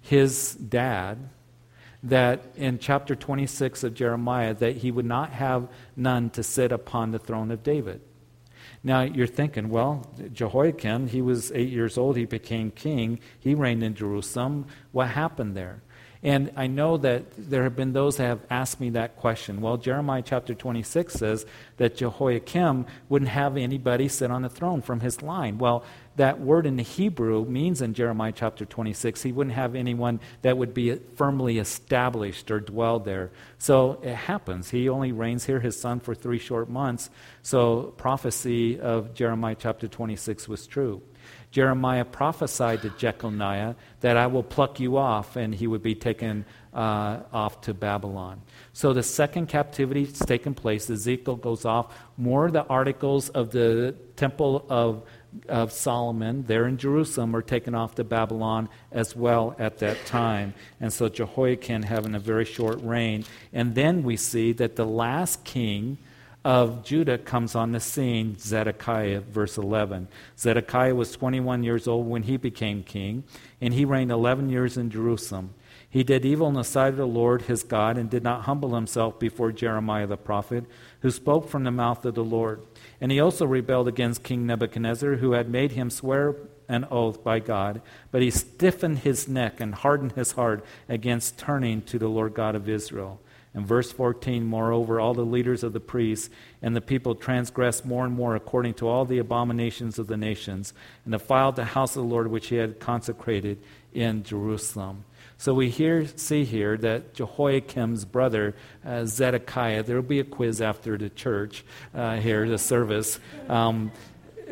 his 0.00 0.54
dad, 0.54 1.28
that 2.02 2.42
in 2.56 2.78
chapter 2.78 3.14
26 3.14 3.84
of 3.84 3.94
Jeremiah 3.94 4.54
that 4.54 4.78
he 4.78 4.90
would 4.90 5.04
not 5.04 5.30
have 5.30 5.68
none 5.96 6.30
to 6.30 6.42
sit 6.42 6.72
upon 6.72 7.12
the 7.12 7.18
throne 7.18 7.50
of 7.50 7.62
David. 7.62 8.00
Now 8.82 9.02
you're 9.02 9.28
thinking, 9.28 9.68
well, 9.68 10.10
Jehoiachin, 10.32 11.08
he 11.08 11.22
was 11.22 11.52
8 11.52 11.68
years 11.68 11.96
old, 11.96 12.16
he 12.16 12.24
became 12.24 12.72
king, 12.72 13.20
he 13.38 13.54
reigned 13.54 13.84
in 13.84 13.94
Jerusalem. 13.94 14.66
What 14.90 15.08
happened 15.08 15.56
there? 15.56 15.82
And 16.24 16.52
I 16.54 16.68
know 16.68 16.98
that 16.98 17.24
there 17.36 17.64
have 17.64 17.74
been 17.74 17.92
those 17.92 18.18
that 18.18 18.26
have 18.26 18.46
asked 18.48 18.80
me 18.80 18.90
that 18.90 19.16
question. 19.16 19.60
Well, 19.60 19.76
Jeremiah 19.76 20.22
chapter 20.24 20.54
26 20.54 21.14
says 21.14 21.46
that 21.78 21.96
Jehoiakim 21.96 22.86
wouldn't 23.08 23.30
have 23.30 23.56
anybody 23.56 24.06
sit 24.06 24.30
on 24.30 24.42
the 24.42 24.48
throne 24.48 24.82
from 24.82 25.00
his 25.00 25.20
line. 25.20 25.58
Well, 25.58 25.84
that 26.14 26.38
word 26.38 26.64
in 26.64 26.76
the 26.76 26.84
Hebrew 26.84 27.44
means 27.44 27.82
in 27.82 27.94
Jeremiah 27.94 28.32
chapter 28.32 28.64
26, 28.64 29.22
he 29.22 29.32
wouldn't 29.32 29.56
have 29.56 29.74
anyone 29.74 30.20
that 30.42 30.56
would 30.56 30.74
be 30.74 30.94
firmly 31.16 31.58
established 31.58 32.52
or 32.52 32.60
dwell 32.60 33.00
there. 33.00 33.32
So 33.58 33.98
it 34.02 34.14
happens. 34.14 34.70
He 34.70 34.88
only 34.88 35.10
reigns 35.10 35.46
here, 35.46 35.58
his 35.58 35.80
son, 35.80 35.98
for 35.98 36.14
three 36.14 36.38
short 36.38 36.68
months. 36.68 37.10
So 37.42 37.94
prophecy 37.96 38.78
of 38.78 39.14
Jeremiah 39.14 39.56
chapter 39.58 39.88
26 39.88 40.48
was 40.48 40.68
true. 40.68 41.02
Jeremiah 41.52 42.06
prophesied 42.06 42.80
to 42.80 42.88
Jeconiah 42.88 43.76
that 44.00 44.16
I 44.16 44.26
will 44.26 44.42
pluck 44.42 44.80
you 44.80 44.96
off, 44.96 45.36
and 45.36 45.54
he 45.54 45.66
would 45.66 45.82
be 45.82 45.94
taken 45.94 46.46
uh, 46.72 47.20
off 47.30 47.60
to 47.60 47.74
Babylon. 47.74 48.40
So 48.72 48.94
the 48.94 49.02
second 49.02 49.48
captivity 49.48 50.06
has 50.06 50.18
taken 50.20 50.54
place. 50.54 50.88
Ezekiel 50.88 51.36
goes 51.36 51.66
off. 51.66 51.94
More 52.16 52.46
of 52.46 52.54
the 52.54 52.64
articles 52.64 53.28
of 53.28 53.50
the 53.50 53.94
temple 54.16 54.64
of, 54.70 55.02
of 55.46 55.72
Solomon 55.72 56.44
there 56.44 56.66
in 56.66 56.78
Jerusalem 56.78 57.36
are 57.36 57.42
taken 57.42 57.74
off 57.74 57.96
to 57.96 58.04
Babylon 58.04 58.70
as 58.90 59.14
well 59.14 59.54
at 59.58 59.78
that 59.80 60.06
time. 60.06 60.54
And 60.80 60.90
so 60.90 61.10
Jehoiachin 61.10 61.82
having 61.82 62.14
a 62.14 62.18
very 62.18 62.46
short 62.46 62.80
reign. 62.80 63.26
And 63.52 63.74
then 63.74 64.02
we 64.02 64.16
see 64.16 64.52
that 64.52 64.76
the 64.76 64.86
last 64.86 65.44
king 65.44 65.98
of 66.44 66.84
Judah 66.84 67.18
comes 67.18 67.54
on 67.54 67.72
the 67.72 67.80
scene, 67.80 68.36
Zedekiah, 68.38 69.20
verse 69.20 69.56
11. 69.56 70.08
Zedekiah 70.36 70.94
was 70.94 71.12
21 71.12 71.62
years 71.62 71.86
old 71.86 72.08
when 72.08 72.24
he 72.24 72.36
became 72.36 72.82
king, 72.82 73.24
and 73.60 73.74
he 73.74 73.84
reigned 73.84 74.10
11 74.10 74.50
years 74.50 74.76
in 74.76 74.90
Jerusalem. 74.90 75.54
He 75.88 76.02
did 76.02 76.24
evil 76.24 76.48
in 76.48 76.54
the 76.54 76.64
sight 76.64 76.88
of 76.88 76.96
the 76.96 77.06
Lord 77.06 77.42
his 77.42 77.62
God 77.62 77.98
and 77.98 78.08
did 78.08 78.22
not 78.22 78.42
humble 78.42 78.74
himself 78.74 79.20
before 79.20 79.52
Jeremiah 79.52 80.06
the 80.06 80.16
prophet, 80.16 80.64
who 81.00 81.10
spoke 81.10 81.48
from 81.48 81.64
the 81.64 81.70
mouth 81.70 82.04
of 82.04 82.14
the 82.14 82.24
Lord. 82.24 82.62
And 83.00 83.12
he 83.12 83.20
also 83.20 83.46
rebelled 83.46 83.88
against 83.88 84.22
King 84.22 84.46
Nebuchadnezzar, 84.46 85.16
who 85.16 85.32
had 85.32 85.50
made 85.50 85.72
him 85.72 85.90
swear 85.90 86.34
an 86.68 86.86
oath 86.90 87.22
by 87.22 87.38
God, 87.38 87.82
but 88.10 88.22
he 88.22 88.30
stiffened 88.30 89.00
his 89.00 89.28
neck 89.28 89.60
and 89.60 89.74
hardened 89.74 90.12
his 90.12 90.32
heart 90.32 90.64
against 90.88 91.38
turning 91.38 91.82
to 91.82 91.98
the 91.98 92.08
Lord 92.08 92.34
God 92.34 92.54
of 92.54 92.68
Israel. 92.68 93.20
In 93.54 93.66
verse 93.66 93.92
14, 93.92 94.44
moreover, 94.44 94.98
all 94.98 95.12
the 95.12 95.26
leaders 95.26 95.62
of 95.62 95.74
the 95.74 95.80
priests 95.80 96.30
and 96.62 96.74
the 96.74 96.80
people 96.80 97.14
transgressed 97.14 97.84
more 97.84 98.06
and 98.06 98.14
more 98.14 98.34
according 98.34 98.74
to 98.74 98.88
all 98.88 99.04
the 99.04 99.18
abominations 99.18 99.98
of 99.98 100.06
the 100.06 100.16
nations, 100.16 100.72
and 101.04 101.12
defiled 101.12 101.56
the 101.56 101.64
house 101.66 101.94
of 101.94 102.02
the 102.02 102.08
Lord 102.08 102.28
which 102.28 102.46
he 102.46 102.56
had 102.56 102.80
consecrated 102.80 103.62
in 103.92 104.22
Jerusalem. 104.22 105.04
So 105.36 105.52
we 105.52 105.68
hear, 105.68 106.06
see 106.06 106.44
here 106.44 106.78
that 106.78 107.14
Jehoiakim's 107.14 108.04
brother, 108.06 108.54
uh, 108.86 109.04
Zedekiah, 109.04 109.82
there 109.82 109.96
will 109.96 110.02
be 110.02 110.20
a 110.20 110.24
quiz 110.24 110.62
after 110.62 110.96
the 110.96 111.10
church 111.10 111.64
uh, 111.94 112.16
here, 112.16 112.48
the 112.48 112.58
service. 112.58 113.18
Um, 113.48 113.92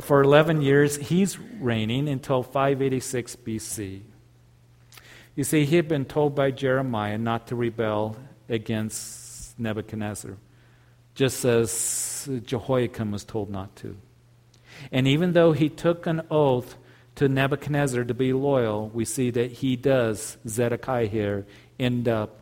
for 0.00 0.20
11 0.20 0.62
years, 0.62 0.96
he's 0.96 1.38
reigning 1.38 2.08
until 2.08 2.42
586 2.42 3.36
BC. 3.36 4.00
You 5.36 5.44
see, 5.44 5.64
he 5.64 5.76
had 5.76 5.88
been 5.88 6.04
told 6.04 6.34
by 6.34 6.50
Jeremiah 6.50 7.18
not 7.18 7.46
to 7.46 7.56
rebel 7.56 8.16
against 8.50 9.58
Nebuchadnezzar, 9.58 10.36
just 11.14 11.44
as 11.44 12.28
Jehoiakim 12.44 13.12
was 13.12 13.24
told 13.24 13.50
not 13.50 13.74
to. 13.76 13.96
And 14.92 15.06
even 15.06 15.32
though 15.32 15.52
he 15.52 15.68
took 15.68 16.06
an 16.06 16.22
oath 16.30 16.76
to 17.16 17.28
Nebuchadnezzar 17.28 18.04
to 18.04 18.14
be 18.14 18.32
loyal, 18.32 18.88
we 18.88 19.04
see 19.04 19.30
that 19.30 19.52
he 19.52 19.76
does, 19.76 20.38
Zedekiah 20.46 21.06
here, 21.06 21.46
end 21.78 22.08
up 22.08 22.40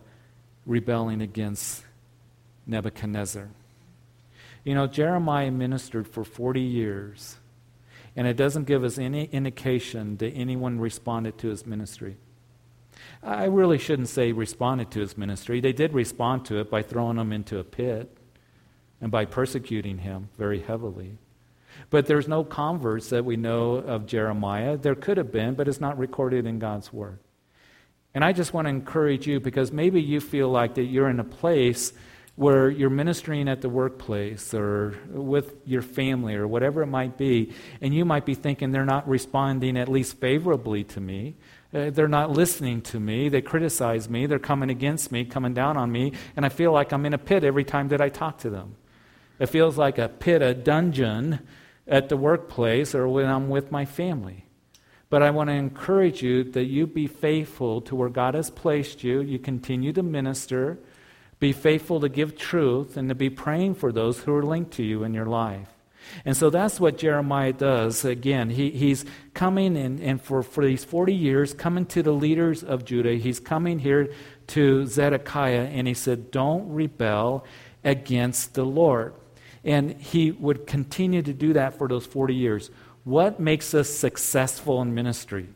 rebelling 0.67 1.21
against 1.21 1.83
Nebuchadnezzar. 2.67 3.49
You 4.65 4.75
know, 4.75 4.87
Jeremiah 4.87 5.51
ministered 5.51 6.07
for 6.07 6.25
40 6.25 6.61
years, 6.61 7.39
and 8.15 8.27
it 8.27 8.37
doesn't 8.37 8.65
give 8.65 8.85
us 8.85 8.99
any 8.99 9.25
indication 9.25 10.17
that 10.19 10.31
anyone 10.31 10.79
responded 10.79 11.39
to 11.39 11.49
his 11.49 11.67
ministry. 11.67 12.17
I 13.23 13.45
really 13.45 13.79
shouldn't 13.79 14.09
say 14.09 14.33
responded 14.33 14.91
to 14.93 15.01
his 15.01 15.19
ministry. 15.19 15.61
They 15.61 15.73
did 15.73 15.93
respond 15.93 16.45
to 16.47 16.61
it 16.61 16.71
by 16.71 16.83
throwing 16.83 17.19
him 17.19 17.33
into 17.33 17.59
a 17.59 17.65
pit 17.65 18.17
and 19.01 19.11
by 19.11 19.25
persecuting 19.25 19.99
him 19.99 20.29
very 20.39 20.61
heavily. 20.61 21.19
But 21.91 22.07
there's 22.07 22.29
no 22.29 22.45
converts 22.45 23.11
that 23.11 23.25
we 23.25 23.37
know 23.37 23.75
of 23.75 24.07
Jeremiah. 24.07 24.77
There 24.77 24.95
could 24.95 25.17
have 25.17 25.33
been, 25.33 25.55
but 25.55 25.69
it's 25.69 25.81
not 25.81 25.99
recorded 25.99 26.47
in 26.47 26.59
God's 26.59 26.93
Word. 26.93 27.19
And 28.15 28.25
I 28.25 28.33
just 28.33 28.53
want 28.53 28.67
to 28.67 28.71
encourage 28.71 29.27
you 29.27 29.39
because 29.39 29.71
maybe 29.71 30.01
you 30.01 30.21
feel 30.21 30.49
like 30.49 30.75
that 30.75 30.85
you're 30.85 31.09
in 31.09 31.21
a 31.21 31.25
place 31.25 31.93
where 32.37 32.71
you're 32.71 32.89
ministering 32.89 33.49
at 33.49 33.61
the 33.61 33.69
workplace 33.69 34.55
or 34.55 34.97
with 35.09 35.57
your 35.65 35.83
family 35.83 36.37
or 36.37 36.47
whatever 36.47 36.83
it 36.83 36.87
might 36.87 37.19
be, 37.19 37.53
and 37.81 37.93
you 37.93 38.05
might 38.05 38.25
be 38.25 38.35
thinking 38.35 38.71
they're 38.71 38.85
not 38.85 39.09
responding 39.09 39.77
at 39.77 39.89
least 39.89 40.17
favorably 40.19 40.85
to 40.85 41.01
me. 41.01 41.35
Uh, 41.73 41.91
they're 41.91 42.09
not 42.09 42.31
listening 42.31 42.81
to 42.81 42.99
me. 42.99 43.29
They 43.29 43.43
criticize 43.43 44.09
me. 44.09 44.27
They're 44.27 44.39
coming 44.39 44.71
against 44.71 45.13
me, 45.13 45.25
coming 45.25 45.53
down 45.53 45.77
on 45.77 45.93
me, 45.93 46.13
and 46.35 46.47
I 46.47 46.49
feel 46.49 46.73
like 46.73 46.93
I'm 46.93 47.05
in 47.05 47.13
a 47.13 47.19
pit 47.19 47.45
every 47.45 47.65
time 47.65 47.89
that 47.89 48.01
I 48.01 48.09
talk 48.09 48.39
to 48.39 48.51
them. 48.51 48.77
It 49.39 49.47
feels 49.47 49.77
like 49.77 49.99
a 49.99 50.09
pit, 50.09 50.43
a 50.43 50.55
dungeon 50.55 51.41
at 51.87 52.09
the 52.09 52.17
workplace 52.17 52.95
or 52.95 53.09
when 53.09 53.27
I'm 53.27 53.49
with 53.49 53.71
my 53.71 53.85
family. 53.85 54.45
But 55.11 55.23
I 55.23 55.31
want 55.31 55.49
to 55.49 55.55
encourage 55.55 56.23
you 56.23 56.45
that 56.45 56.65
you 56.65 56.87
be 56.87 57.07
faithful 57.07 57.81
to 57.83 57.97
where 57.97 58.11
God 58.11 58.35
has 58.35 58.51
placed 58.51 59.03
you. 59.03 59.21
You 59.21 59.39
continue 59.39 59.93
to 59.95 60.03
minister, 60.03 60.79
be 61.39 61.53
faithful 61.53 62.01
to 62.01 62.09
give 62.09 62.37
truth, 62.37 62.97
and 62.97 63.09
to 63.09 63.15
be 63.15 63.31
praying 63.31 63.77
for 63.77 63.91
those 63.91 64.21
who 64.21 64.35
are 64.35 64.43
linked 64.43 64.73
to 64.73 64.83
you 64.83 65.05
in 65.05 65.15
your 65.15 65.27
life. 65.27 65.69
And 66.25 66.37
so 66.37 66.51
that's 66.51 66.81
what 66.81 66.99
Jeremiah 66.99 67.53
does. 67.53 68.05
Again, 68.05 68.51
he, 68.51 68.71
he's 68.71 69.05
coming 69.35 69.77
and, 69.77 70.01
and 70.01 70.21
for, 70.21 70.43
for 70.43 70.65
these 70.65 70.85
40 70.85 71.15
years, 71.15 71.55
coming 71.55 71.87
to 71.87 72.03
the 72.03 72.13
leaders 72.13 72.63
of 72.63 72.85
Judah. 72.85 73.15
He's 73.15 73.41
coming 73.41 73.79
here 73.79 74.13
to 74.49 74.87
Zedekiah 74.87 75.67
and 75.67 75.87
he 75.87 75.95
said, 75.95 76.31
Don't 76.31 76.73
rebel 76.73 77.45
against 77.85 78.55
the 78.55 78.65
Lord. 78.65 79.15
And 79.65 79.93
he 80.01 80.31
would 80.31 80.67
continue 80.67 81.23
to 81.23 81.33
do 81.33 81.53
that 81.53 81.79
for 81.79 81.89
those 81.89 82.07
40 82.07 82.35
years. 82.35 82.71
What 83.05 83.41
makes 83.41 83.75
us 83.75 83.89
successful 83.89 84.83
in 84.83 84.95
ministry? 84.95 85.49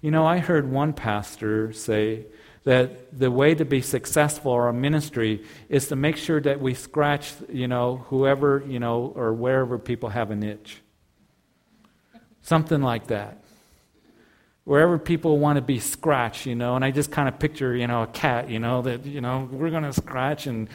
You 0.00 0.10
know, 0.10 0.26
I 0.26 0.38
heard 0.38 0.70
one 0.70 0.92
pastor 0.92 1.72
say 1.72 2.26
that 2.66 3.16
the 3.16 3.30
way 3.30 3.54
to 3.54 3.64
be 3.64 3.80
successful 3.80 4.60
in 4.60 4.68
a 4.68 4.72
ministry 4.72 5.44
is 5.68 5.86
to 5.86 5.94
make 5.94 6.16
sure 6.16 6.40
that 6.40 6.60
we 6.60 6.74
scratch, 6.74 7.32
you 7.48 7.68
know, 7.68 7.98
whoever, 8.08 8.60
you 8.66 8.80
know, 8.80 9.12
or 9.14 9.32
wherever 9.32 9.78
people 9.78 10.08
have 10.08 10.32
an 10.32 10.42
itch. 10.42 10.82
Something 12.42 12.82
like 12.82 13.06
that. 13.06 13.40
Wherever 14.64 14.98
people 14.98 15.38
want 15.38 15.58
to 15.58 15.62
be 15.62 15.78
scratched, 15.78 16.44
you 16.44 16.56
know, 16.56 16.74
and 16.74 16.84
I 16.84 16.90
just 16.90 17.12
kind 17.12 17.28
of 17.28 17.38
picture, 17.38 17.72
you 17.76 17.86
know, 17.86 18.02
a 18.02 18.08
cat, 18.08 18.50
you 18.50 18.58
know, 18.58 18.82
that, 18.82 19.06
you 19.06 19.20
know, 19.20 19.48
we're 19.48 19.70
going 19.70 19.84
to 19.84 19.92
scratch 19.92 20.48
and 20.48 20.68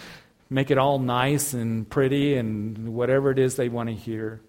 make 0.49 0.71
it 0.71 0.77
all 0.77 0.97
nice 0.97 1.53
and 1.53 1.89
pretty 1.89 2.35
and 2.35 2.93
whatever 2.95 3.31
it 3.31 3.37
is 3.37 3.57
they 3.57 3.67
want 3.67 3.89
to 3.89 3.95
hear. 3.95 4.39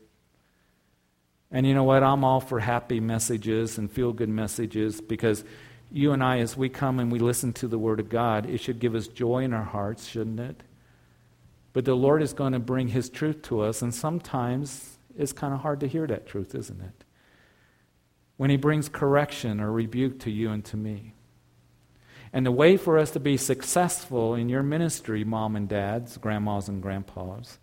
And 1.50 1.66
you 1.66 1.74
know 1.74 1.82
what? 1.82 2.04
I'm 2.04 2.22
all 2.22 2.38
for 2.38 2.60
happy 2.60 3.00
messages 3.00 3.78
and 3.78 3.90
feel 3.90 4.12
good 4.12 4.28
messages 4.28 5.00
because 5.00 5.42
you 5.92 6.12
and 6.12 6.24
I, 6.24 6.38
as 6.38 6.56
we 6.56 6.68
come 6.68 6.98
and 6.98 7.12
we 7.12 7.18
listen 7.18 7.52
to 7.54 7.68
the 7.68 7.78
Word 7.78 8.00
of 8.00 8.08
God, 8.08 8.48
it 8.48 8.58
should 8.58 8.78
give 8.78 8.94
us 8.94 9.06
joy 9.06 9.44
in 9.44 9.52
our 9.52 9.64
hearts, 9.64 10.08
shouldn't 10.08 10.40
it? 10.40 10.62
But 11.74 11.84
the 11.84 11.94
Lord 11.94 12.22
is 12.22 12.32
going 12.32 12.54
to 12.54 12.58
bring 12.58 12.88
His 12.88 13.10
truth 13.10 13.42
to 13.42 13.60
us, 13.60 13.82
and 13.82 13.94
sometimes 13.94 14.98
it's 15.16 15.32
kind 15.32 15.52
of 15.52 15.60
hard 15.60 15.80
to 15.80 15.86
hear 15.86 16.06
that 16.06 16.26
truth, 16.26 16.54
isn't 16.54 16.80
it? 16.80 17.04
When 18.38 18.48
He 18.48 18.56
brings 18.56 18.88
correction 18.88 19.60
or 19.60 19.70
rebuke 19.70 20.18
to 20.20 20.30
you 20.30 20.50
and 20.50 20.64
to 20.66 20.76
me. 20.76 21.14
And 22.32 22.46
the 22.46 22.50
way 22.50 22.78
for 22.78 22.98
us 22.98 23.10
to 23.10 23.20
be 23.20 23.36
successful 23.36 24.34
in 24.34 24.48
your 24.48 24.62
ministry, 24.62 25.24
mom 25.24 25.54
and 25.54 25.68
dads, 25.68 26.16
grandmas 26.16 26.68
and 26.68 26.82
grandpas, 26.82 27.58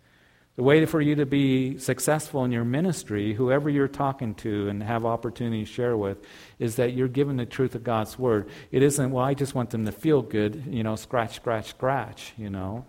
the 0.60 0.64
way 0.64 0.84
for 0.84 1.00
you 1.00 1.14
to 1.14 1.24
be 1.24 1.78
successful 1.78 2.44
in 2.44 2.52
your 2.52 2.66
ministry, 2.66 3.32
whoever 3.32 3.70
you're 3.70 3.88
talking 3.88 4.34
to 4.34 4.68
and 4.68 4.82
have 4.82 5.06
opportunity 5.06 5.64
to 5.64 5.72
share 5.72 5.96
with, 5.96 6.18
is 6.58 6.76
that 6.76 6.92
you're 6.92 7.08
given 7.08 7.38
the 7.38 7.46
truth 7.46 7.74
of 7.74 7.82
God's 7.82 8.18
word. 8.18 8.46
It 8.70 8.82
isn't, 8.82 9.10
well, 9.10 9.24
I 9.24 9.32
just 9.32 9.54
want 9.54 9.70
them 9.70 9.86
to 9.86 9.92
feel 9.92 10.20
good, 10.20 10.64
you 10.68 10.82
know, 10.82 10.96
scratch, 10.96 11.36
scratch, 11.36 11.70
scratch, 11.70 12.34
you 12.36 12.50
know, 12.50 12.84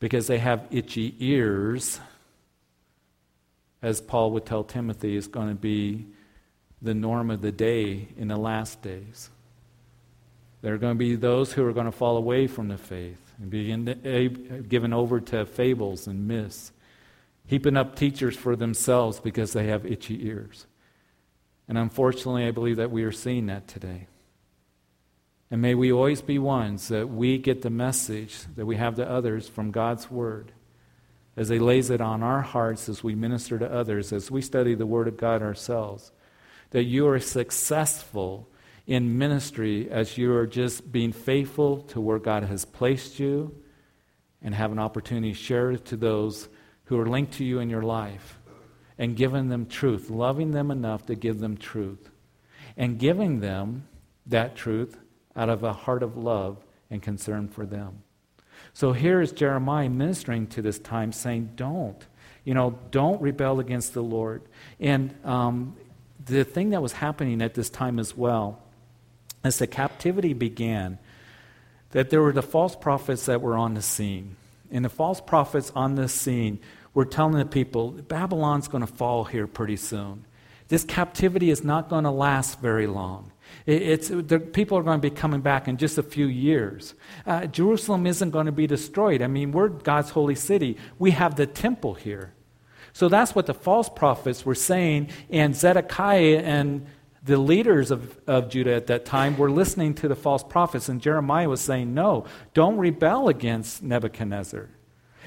because 0.00 0.26
they 0.26 0.38
have 0.38 0.66
itchy 0.70 1.14
ears, 1.18 2.00
as 3.82 4.00
Paul 4.00 4.30
would 4.30 4.46
tell 4.46 4.64
Timothy, 4.64 5.16
is 5.16 5.26
going 5.26 5.50
to 5.50 5.54
be 5.54 6.06
the 6.80 6.94
norm 6.94 7.30
of 7.30 7.42
the 7.42 7.52
day 7.52 8.08
in 8.16 8.28
the 8.28 8.38
last 8.38 8.80
days. 8.80 9.28
There 10.62 10.72
are 10.72 10.78
going 10.78 10.94
to 10.94 10.98
be 10.98 11.14
those 11.14 11.52
who 11.52 11.66
are 11.66 11.74
going 11.74 11.84
to 11.84 11.92
fall 11.92 12.16
away 12.16 12.46
from 12.46 12.68
the 12.68 12.78
faith 12.78 13.23
and 13.38 13.50
being 13.50 13.88
eh, 13.88 14.28
given 14.68 14.92
over 14.92 15.20
to 15.20 15.46
fables 15.46 16.06
and 16.06 16.26
myths, 16.28 16.72
heaping 17.46 17.76
up 17.76 17.96
teachers 17.96 18.36
for 18.36 18.56
themselves 18.56 19.20
because 19.20 19.52
they 19.52 19.66
have 19.66 19.86
itchy 19.86 20.26
ears. 20.26 20.66
And 21.68 21.78
unfortunately, 21.78 22.46
I 22.46 22.50
believe 22.50 22.76
that 22.76 22.90
we 22.90 23.04
are 23.04 23.12
seeing 23.12 23.46
that 23.46 23.66
today. 23.66 24.06
And 25.50 25.62
may 25.62 25.74
we 25.74 25.92
always 25.92 26.22
be 26.22 26.38
ones 26.38 26.88
that 26.88 27.08
we 27.08 27.38
get 27.38 27.62
the 27.62 27.70
message 27.70 28.38
that 28.56 28.66
we 28.66 28.76
have 28.76 28.96
to 28.96 29.08
others 29.08 29.48
from 29.48 29.70
God's 29.70 30.10
Word 30.10 30.52
as 31.36 31.48
He 31.48 31.58
lays 31.58 31.90
it 31.90 32.00
on 32.00 32.22
our 32.22 32.42
hearts 32.42 32.88
as 32.88 33.02
we 33.02 33.14
minister 33.14 33.58
to 33.58 33.72
others, 33.72 34.12
as 34.12 34.30
we 34.30 34.40
study 34.40 34.74
the 34.74 34.86
Word 34.86 35.08
of 35.08 35.16
God 35.16 35.42
ourselves, 35.42 36.12
that 36.70 36.84
you 36.84 37.06
are 37.06 37.20
successful 37.20 38.48
in 38.86 39.18
ministry 39.18 39.90
as 39.90 40.18
you 40.18 40.34
are 40.34 40.46
just 40.46 40.90
being 40.92 41.12
faithful 41.12 41.78
to 41.82 42.00
where 42.00 42.18
God 42.18 42.44
has 42.44 42.64
placed 42.64 43.18
you 43.18 43.54
and 44.42 44.54
have 44.54 44.72
an 44.72 44.78
opportunity 44.78 45.32
to 45.32 45.38
share 45.38 45.70
it 45.70 45.86
to 45.86 45.96
those 45.96 46.48
who 46.84 47.00
are 47.00 47.06
linked 47.06 47.34
to 47.34 47.44
you 47.44 47.60
in 47.60 47.70
your 47.70 47.82
life 47.82 48.38
and 48.98 49.16
giving 49.16 49.48
them 49.48 49.66
truth, 49.66 50.10
loving 50.10 50.52
them 50.52 50.70
enough 50.70 51.06
to 51.06 51.14
give 51.14 51.40
them 51.40 51.56
truth, 51.56 52.10
and 52.76 52.98
giving 52.98 53.40
them 53.40 53.88
that 54.26 54.54
truth 54.54 54.98
out 55.34 55.48
of 55.48 55.64
a 55.64 55.72
heart 55.72 56.02
of 56.02 56.16
love 56.16 56.64
and 56.90 57.02
concern 57.02 57.48
for 57.48 57.66
them. 57.66 58.02
So 58.72 58.92
here 58.92 59.20
is 59.20 59.32
Jeremiah 59.32 59.88
ministering 59.88 60.46
to 60.48 60.62
this 60.62 60.78
time 60.78 61.12
saying, 61.12 61.52
Don't. 61.56 62.06
You 62.44 62.52
know, 62.52 62.78
don't 62.90 63.20
rebel 63.22 63.58
against 63.58 63.94
the 63.94 64.02
Lord. 64.02 64.42
And 64.78 65.14
um, 65.24 65.76
the 66.24 66.44
thing 66.44 66.70
that 66.70 66.82
was 66.82 66.92
happening 66.92 67.40
at 67.40 67.54
this 67.54 67.70
time 67.70 67.98
as 67.98 68.14
well 68.14 68.63
as 69.44 69.58
the 69.58 69.66
captivity 69.66 70.32
began, 70.32 70.98
that 71.90 72.10
there 72.10 72.22
were 72.22 72.32
the 72.32 72.42
false 72.42 72.74
prophets 72.74 73.26
that 73.26 73.40
were 73.40 73.56
on 73.56 73.74
the 73.74 73.82
scene. 73.82 74.36
And 74.72 74.84
the 74.84 74.88
false 74.88 75.20
prophets 75.20 75.70
on 75.76 75.94
the 75.94 76.08
scene 76.08 76.58
were 76.94 77.04
telling 77.04 77.38
the 77.38 77.44
people, 77.44 77.92
Babylon's 77.92 78.66
going 78.66 78.84
to 78.84 78.92
fall 78.92 79.24
here 79.24 79.46
pretty 79.46 79.76
soon. 79.76 80.24
This 80.68 80.82
captivity 80.82 81.50
is 81.50 81.62
not 81.62 81.88
going 81.88 82.04
to 82.04 82.10
last 82.10 82.58
very 82.60 82.86
long. 82.86 83.30
It's, 83.66 84.08
the 84.08 84.40
people 84.40 84.78
are 84.78 84.82
going 84.82 85.00
to 85.00 85.10
be 85.10 85.14
coming 85.14 85.42
back 85.42 85.68
in 85.68 85.76
just 85.76 85.98
a 85.98 86.02
few 86.02 86.26
years. 86.26 86.94
Uh, 87.26 87.46
Jerusalem 87.46 88.06
isn't 88.06 88.30
going 88.30 88.46
to 88.46 88.52
be 88.52 88.66
destroyed. 88.66 89.22
I 89.22 89.26
mean, 89.26 89.52
we're 89.52 89.68
God's 89.68 90.10
holy 90.10 90.34
city. 90.34 90.78
We 90.98 91.12
have 91.12 91.36
the 91.36 91.46
temple 91.46 91.94
here. 91.94 92.32
So 92.92 93.08
that's 93.08 93.34
what 93.34 93.46
the 93.46 93.54
false 93.54 93.88
prophets 93.88 94.46
were 94.46 94.54
saying, 94.54 95.10
and 95.28 95.54
Zedekiah 95.54 96.38
and 96.38 96.86
the 97.24 97.38
leaders 97.38 97.90
of, 97.90 98.18
of 98.26 98.50
Judah 98.50 98.74
at 98.74 98.86
that 98.88 99.06
time 99.06 99.36
were 99.38 99.50
listening 99.50 99.94
to 99.94 100.08
the 100.08 100.14
false 100.14 100.44
prophets, 100.44 100.88
and 100.88 101.00
Jeremiah 101.00 101.48
was 101.48 101.60
saying, 101.60 101.94
No, 101.94 102.26
don't 102.52 102.76
rebel 102.76 103.28
against 103.28 103.82
Nebuchadnezzar. 103.82 104.68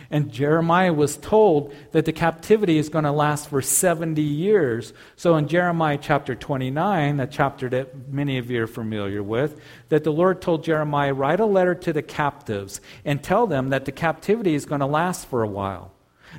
And 0.10 0.32
Jeremiah 0.32 0.94
was 0.94 1.18
told 1.18 1.74
that 1.92 2.06
the 2.06 2.14
captivity 2.14 2.78
is 2.78 2.88
going 2.88 3.04
to 3.04 3.12
last 3.12 3.50
for 3.50 3.62
70 3.62 4.22
years. 4.22 4.94
So 5.18 5.36
in 5.36 5.50
Jeremiah 5.50 5.98
chapter 6.02 6.34
29, 6.34 7.20
a 7.20 7.28
chapter 7.28 7.68
that 7.70 8.08
many 8.08 8.38
of 8.38 8.50
you 8.50 8.64
are 8.64 8.68
familiar 8.68 9.22
with, 9.22 9.60
that 9.90 10.06
the 10.06 10.14
Lord 10.14 10.42
told 10.42 10.64
Jeremiah, 10.64 11.14
write 11.14 11.42
a 11.42 11.46
letter 11.46 11.76
to 11.76 11.92
the 11.92 12.02
captives 12.02 12.80
and 13.04 13.22
tell 13.22 13.48
them 13.48 13.70
that 13.70 13.84
the 13.84 13.92
captivity 13.92 14.54
is 14.54 14.66
going 14.66 14.80
to 14.80 14.86
last 14.86 15.28
for 15.28 15.44
a 15.44 15.48
while 15.48 15.92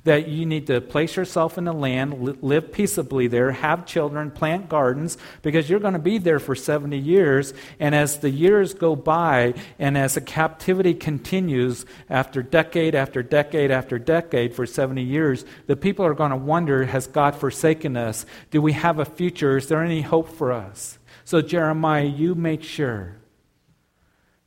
that 0.04 0.28
you 0.28 0.46
need 0.46 0.66
to 0.68 0.80
place 0.80 1.16
yourself 1.16 1.58
in 1.58 1.64
the 1.64 1.72
land, 1.72 2.42
live 2.42 2.72
peaceably 2.72 3.26
there, 3.26 3.52
have 3.52 3.86
children, 3.86 4.30
plant 4.30 4.68
gardens, 4.68 5.18
because 5.42 5.68
you're 5.68 5.80
going 5.80 5.94
to 5.94 5.98
be 5.98 6.18
there 6.18 6.38
for 6.38 6.54
70 6.54 6.96
years. 6.98 7.54
And 7.78 7.94
as 7.94 8.18
the 8.18 8.30
years 8.30 8.74
go 8.74 8.96
by, 8.96 9.54
and 9.78 9.96
as 9.96 10.14
the 10.14 10.20
captivity 10.20 10.94
continues 10.94 11.86
after 12.08 12.42
decade 12.42 12.94
after 12.94 13.22
decade 13.22 13.70
after 13.70 13.98
decade 13.98 14.54
for 14.54 14.66
70 14.66 15.02
years, 15.02 15.44
the 15.66 15.76
people 15.76 16.04
are 16.04 16.14
going 16.14 16.30
to 16.30 16.36
wonder 16.36 16.84
Has 16.84 17.06
God 17.06 17.34
forsaken 17.34 17.96
us? 17.96 18.26
Do 18.50 18.62
we 18.62 18.72
have 18.72 18.98
a 18.98 19.04
future? 19.04 19.56
Is 19.56 19.68
there 19.68 19.82
any 19.82 20.02
hope 20.02 20.28
for 20.28 20.52
us? 20.52 20.98
So, 21.24 21.42
Jeremiah, 21.42 22.04
you 22.04 22.34
make 22.34 22.62
sure 22.62 23.16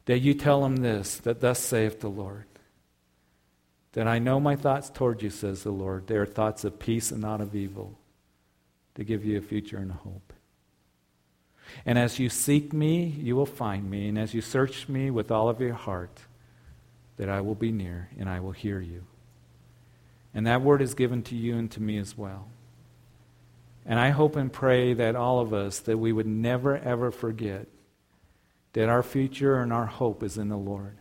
that 0.06 0.20
you 0.20 0.34
tell 0.34 0.62
them 0.62 0.78
this, 0.78 1.18
that 1.18 1.42
thus 1.42 1.60
saith 1.60 2.00
the 2.00 2.10
Lord. 2.10 2.46
That 3.94 4.08
I 4.08 4.20
know 4.20 4.40
my 4.40 4.56
thoughts 4.56 4.90
toward 4.90 5.22
you, 5.22 5.30
says 5.30 5.64
the 5.64 5.72
Lord. 5.72 6.08
They 6.08 6.16
are 6.16 6.26
thoughts 6.26 6.64
of 6.64 6.80
peace 6.80 7.12
and 7.12 7.22
not 7.22 7.42
of 7.42 7.56
evil, 7.56 7.98
to 8.96 9.04
give 9.04 9.26
you 9.26 9.38
a 9.38 9.42
future 9.42 9.78
and 9.78 9.92
a 9.92 9.96
hope. 9.96 10.34
And 11.86 11.98
as 11.98 12.20
you 12.20 12.30
seek 12.30 12.74
me, 12.74 13.06
you 13.06 13.36
will 13.36 13.46
find 13.46 13.90
me. 13.90 14.08
And 14.08 14.18
as 14.18 14.34
you 14.34 14.42
search 14.42 14.88
me 14.88 15.10
with 15.10 15.32
all 15.32 15.50
of 15.50 15.62
your 15.62 15.74
heart, 15.74 16.22
that 17.18 17.30
I 17.30 17.42
will 17.42 17.56
be 17.56 17.72
near 17.72 18.10
and 18.18 18.30
I 18.30 18.40
will 18.40 18.52
hear 18.52 18.80
you. 18.80 19.04
And 20.34 20.48
that 20.48 20.62
word 20.62 20.82
is 20.82 20.94
given 20.94 21.24
to 21.24 21.36
you 21.36 21.58
and 21.58 21.70
to 21.72 21.82
me 21.82 21.98
as 21.98 22.18
well. 22.18 22.48
And 23.86 24.00
I 24.00 24.10
hope 24.10 24.36
and 24.36 24.52
pray 24.52 24.94
that 24.94 25.16
all 25.16 25.40
of 25.40 25.54
us, 25.54 25.80
that 25.80 25.98
we 25.98 26.14
would 26.14 26.28
never, 26.28 26.78
ever 26.78 27.12
forget 27.12 27.68
that 28.74 28.90
our 28.90 29.04
future 29.04 29.62
and 29.62 29.74
our 29.74 29.88
hope 29.88 30.24
is 30.24 30.38
in 30.38 30.50
the 30.50 30.58
Lord. 30.58 30.98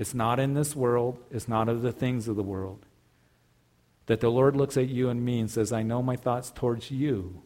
It's 0.00 0.14
not 0.14 0.40
in 0.40 0.54
this 0.54 0.74
world, 0.74 1.18
it's 1.30 1.46
not 1.46 1.68
of 1.68 1.82
the 1.82 1.92
things 1.92 2.26
of 2.26 2.34
the 2.34 2.42
world. 2.42 2.86
That 4.06 4.20
the 4.20 4.30
Lord 4.30 4.56
looks 4.56 4.78
at 4.78 4.88
you 4.88 5.10
and 5.10 5.22
me 5.22 5.40
and 5.40 5.50
says, 5.50 5.74
I 5.74 5.82
know 5.82 6.02
my 6.02 6.16
thoughts 6.16 6.50
towards 6.50 6.90
you. 6.90 7.42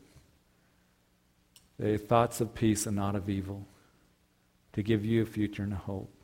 They 1.80 1.94
are 1.94 1.98
thoughts 1.98 2.40
of 2.40 2.54
peace 2.54 2.86
and 2.86 2.94
not 2.94 3.16
of 3.16 3.28
evil, 3.28 3.66
to 4.74 4.84
give 4.84 5.04
you 5.04 5.22
a 5.22 5.26
future 5.26 5.64
and 5.64 5.72
a 5.72 5.76
hope. 5.76 6.14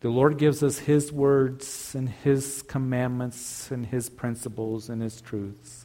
The 0.00 0.08
Lord 0.08 0.38
gives 0.38 0.62
us 0.62 0.78
His 0.78 1.12
words 1.12 1.94
and 1.94 2.08
His 2.08 2.62
commandments 2.62 3.70
and 3.70 3.84
His 3.84 4.08
principles 4.08 4.88
and 4.88 5.02
His 5.02 5.20
truths 5.20 5.84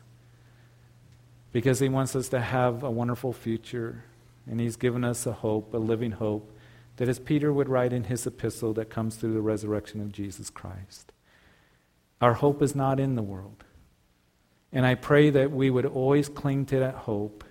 because 1.51 1.79
He 1.81 1.89
wants 1.89 2.15
us 2.15 2.29
to 2.29 2.39
have 2.39 2.83
a 2.83 2.89
wonderful 2.89 3.33
future 3.33 4.05
and 4.49 4.61
He's 4.61 4.77
given 4.77 5.03
us 5.03 5.25
a 5.25 5.33
hope, 5.33 5.73
a 5.73 5.77
living 5.77 6.11
hope 6.11 6.55
that 6.99 7.07
as 7.07 7.17
Peter 7.17 7.53
would 7.53 7.69
write 7.69 7.93
in 7.93 8.03
his 8.03 8.27
epistle 8.27 8.73
that 8.73 8.89
comes 8.89 9.15
through 9.15 9.33
the 9.33 9.39
resurrection 9.39 10.01
of 10.01 10.11
Jesus 10.11 10.49
Christ, 10.49 11.13
our 12.19 12.33
hope 12.33 12.61
is 12.61 12.75
not 12.75 12.99
in 12.99 13.15
the 13.15 13.21
world. 13.21 13.63
And 14.73 14.85
I 14.85 14.95
pray 14.95 15.29
that 15.29 15.49
we 15.49 15.69
would 15.69 15.85
always 15.85 16.27
cling 16.27 16.65
to 16.65 16.79
that 16.79 16.95
hope. 16.95 17.45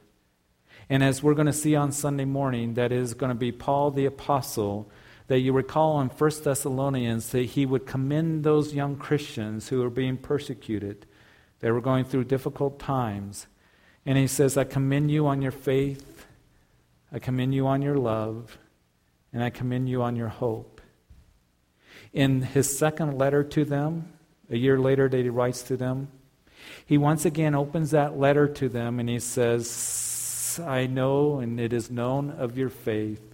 And 0.91 1.03
as 1.03 1.23
we're 1.23 1.33
going 1.33 1.47
to 1.47 1.53
see 1.55 1.75
on 1.75 1.93
Sunday 1.93 2.27
morning, 2.27 2.75
that 2.75 2.93
is 2.93 3.15
going 3.15 3.31
to 3.31 3.35
be 3.35 3.51
Paul 3.51 3.91
the 3.91 4.05
Apostle 4.05 4.91
that 5.29 5.39
you 5.39 5.55
recall 5.55 5.99
in 6.03 6.09
1 6.09 6.31
Thessalonians 6.45 7.31
that 7.31 7.47
he 7.47 7.65
would 7.65 7.87
commend 7.87 8.45
those 8.45 8.75
young 8.75 8.97
Christians 8.97 9.71
who 9.71 9.81
were 9.81 9.89
being 9.89 10.19
persecuted. 10.19 11.07
They 11.61 11.71
were 11.71 11.81
going 11.81 12.05
through 12.05 12.25
difficult 12.25 12.79
times. 12.79 13.47
And 14.05 14.19
he 14.19 14.27
says, 14.27 14.59
I 14.59 14.65
commend 14.65 15.11
you 15.11 15.27
on 15.27 15.41
your 15.41 15.53
faith, 15.53 16.27
I 17.11 17.19
commend 17.19 17.55
you 17.55 17.67
on 17.67 17.81
your 17.81 17.97
love, 17.97 18.59
and 19.33 19.43
I 19.43 19.51
commend 19.51 19.89
you 19.89 20.03
on 20.03 20.17
your 20.17 20.29
hope. 20.29 20.81
In 22.13 22.43
his 22.43 22.77
second 22.77 23.19
letter 23.19 23.45
to 23.45 23.65
them, 23.65 24.13
a 24.51 24.57
year 24.57 24.79
later 24.79 25.09
that 25.09 25.19
he 25.19 25.29
writes 25.29 25.63
to 25.65 25.77
them, 25.77 26.09
he 26.87 26.99
once 26.99 27.25
again 27.25 27.55
opens 27.55 27.91
that 27.91 28.19
letter 28.19 28.49
to 28.49 28.69
them 28.69 28.99
and 28.99 29.09
he 29.09 29.21
says, 29.21 30.61
I 30.65 30.87
know 30.87 31.41
and 31.41 31.61
it 31.61 31.73
is 31.73 31.91
known 31.91 32.31
of 32.31 32.57
your 32.57 32.69
faith 32.71 33.29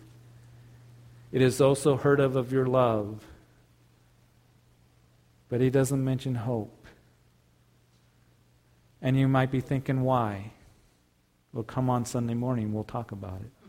it 1.34 1.42
is 1.42 1.60
also 1.60 1.96
heard 1.96 2.20
of 2.20 2.36
of 2.36 2.52
your 2.52 2.64
love. 2.64 3.26
But 5.48 5.60
he 5.60 5.68
doesn't 5.68 6.02
mention 6.02 6.36
hope. 6.36 6.86
And 9.02 9.18
you 9.18 9.26
might 9.26 9.50
be 9.50 9.60
thinking, 9.60 10.02
why? 10.02 10.52
Well, 11.52 11.64
come 11.64 11.90
on 11.90 12.04
Sunday 12.04 12.34
morning, 12.34 12.72
we'll 12.72 12.84
talk 12.84 13.10
about 13.10 13.40
it. 13.40 13.63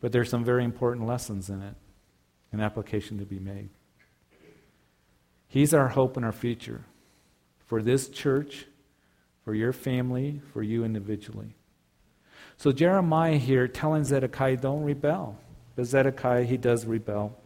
But 0.00 0.12
there's 0.12 0.30
some 0.30 0.44
very 0.44 0.64
important 0.64 1.06
lessons 1.06 1.50
in 1.50 1.62
it, 1.62 1.74
an 2.52 2.60
application 2.60 3.18
to 3.18 3.24
be 3.24 3.38
made. 3.38 3.70
He's 5.48 5.74
our 5.74 5.88
hope 5.88 6.16
and 6.16 6.24
our 6.24 6.32
future 6.32 6.84
for 7.66 7.82
this 7.82 8.08
church, 8.08 8.66
for 9.44 9.54
your 9.54 9.72
family, 9.72 10.40
for 10.52 10.62
you 10.62 10.84
individually. 10.84 11.54
So 12.58 12.72
Jeremiah 12.72 13.38
here 13.38 13.68
telling 13.68 14.04
Zedekiah, 14.04 14.56
don't 14.56 14.82
rebel. 14.82 15.38
But 15.76 15.86
Zedekiah, 15.86 16.44
he 16.44 16.56
does 16.56 16.84
rebel. 16.84 17.38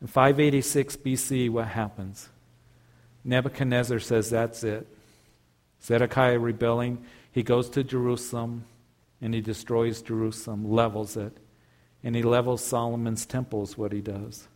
In 0.00 0.08
586 0.08 0.96
BC, 0.96 1.50
what 1.50 1.68
happens? 1.68 2.28
Nebuchadnezzar 3.24 4.00
says, 4.00 4.30
That's 4.30 4.64
it. 4.64 4.86
Zedekiah 5.82 6.38
rebelling, 6.38 7.04
he 7.30 7.42
goes 7.42 7.70
to 7.70 7.84
Jerusalem 7.84 8.64
and 9.20 9.32
he 9.32 9.40
destroys 9.40 10.02
Jerusalem, 10.02 10.70
levels 10.72 11.16
it. 11.16 11.36
And 12.04 12.16
he 12.16 12.22
levels 12.22 12.64
Solomon's 12.64 13.26
temple, 13.26 13.62
is 13.62 13.78
what 13.78 13.92
he 13.92 14.00
does. 14.00 14.48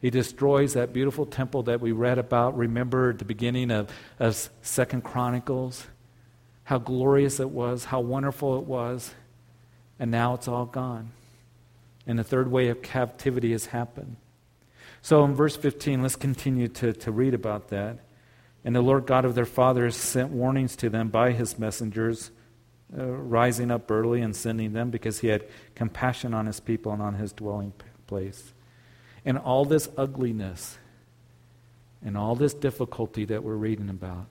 He 0.00 0.10
destroys 0.10 0.74
that 0.74 0.92
beautiful 0.92 1.24
temple 1.24 1.62
that 1.64 1.80
we 1.80 1.92
read 1.92 2.18
about, 2.18 2.56
remember 2.56 3.10
at 3.10 3.18
the 3.18 3.24
beginning 3.24 3.70
of, 3.70 3.90
of 4.18 4.50
Second 4.60 5.02
Chronicles, 5.02 5.86
how 6.64 6.78
glorious 6.78 7.40
it 7.40 7.50
was, 7.50 7.86
how 7.86 8.00
wonderful 8.00 8.58
it 8.58 8.64
was, 8.64 9.14
and 9.98 10.10
now 10.10 10.34
it's 10.34 10.48
all 10.48 10.66
gone 10.66 11.12
and 12.06 12.18
the 12.18 12.24
third 12.24 12.50
way 12.50 12.68
of 12.68 12.82
captivity 12.82 13.52
has 13.52 13.66
happened. 13.66 14.16
So 15.02 15.24
in 15.24 15.34
verse 15.34 15.56
15, 15.56 16.02
let's 16.02 16.16
continue 16.16 16.68
to, 16.68 16.92
to 16.92 17.10
read 17.10 17.34
about 17.34 17.68
that. 17.68 17.98
And 18.64 18.74
the 18.74 18.80
Lord 18.80 19.06
God 19.06 19.24
of 19.24 19.34
their 19.34 19.44
fathers 19.44 19.96
sent 19.96 20.30
warnings 20.30 20.76
to 20.76 20.88
them 20.88 21.08
by 21.08 21.32
his 21.32 21.58
messengers, 21.58 22.30
uh, 22.96 23.04
rising 23.04 23.70
up 23.70 23.90
early 23.90 24.20
and 24.20 24.34
sending 24.34 24.72
them 24.72 24.90
because 24.90 25.20
he 25.20 25.28
had 25.28 25.44
compassion 25.74 26.34
on 26.34 26.46
his 26.46 26.60
people 26.60 26.92
and 26.92 27.02
on 27.02 27.14
his 27.14 27.32
dwelling 27.32 27.72
place. 28.06 28.52
And 29.24 29.38
all 29.38 29.64
this 29.64 29.88
ugliness 29.96 30.78
and 32.04 32.16
all 32.16 32.34
this 32.34 32.54
difficulty 32.54 33.24
that 33.24 33.42
we're 33.42 33.56
reading 33.56 33.88
about, 33.88 34.26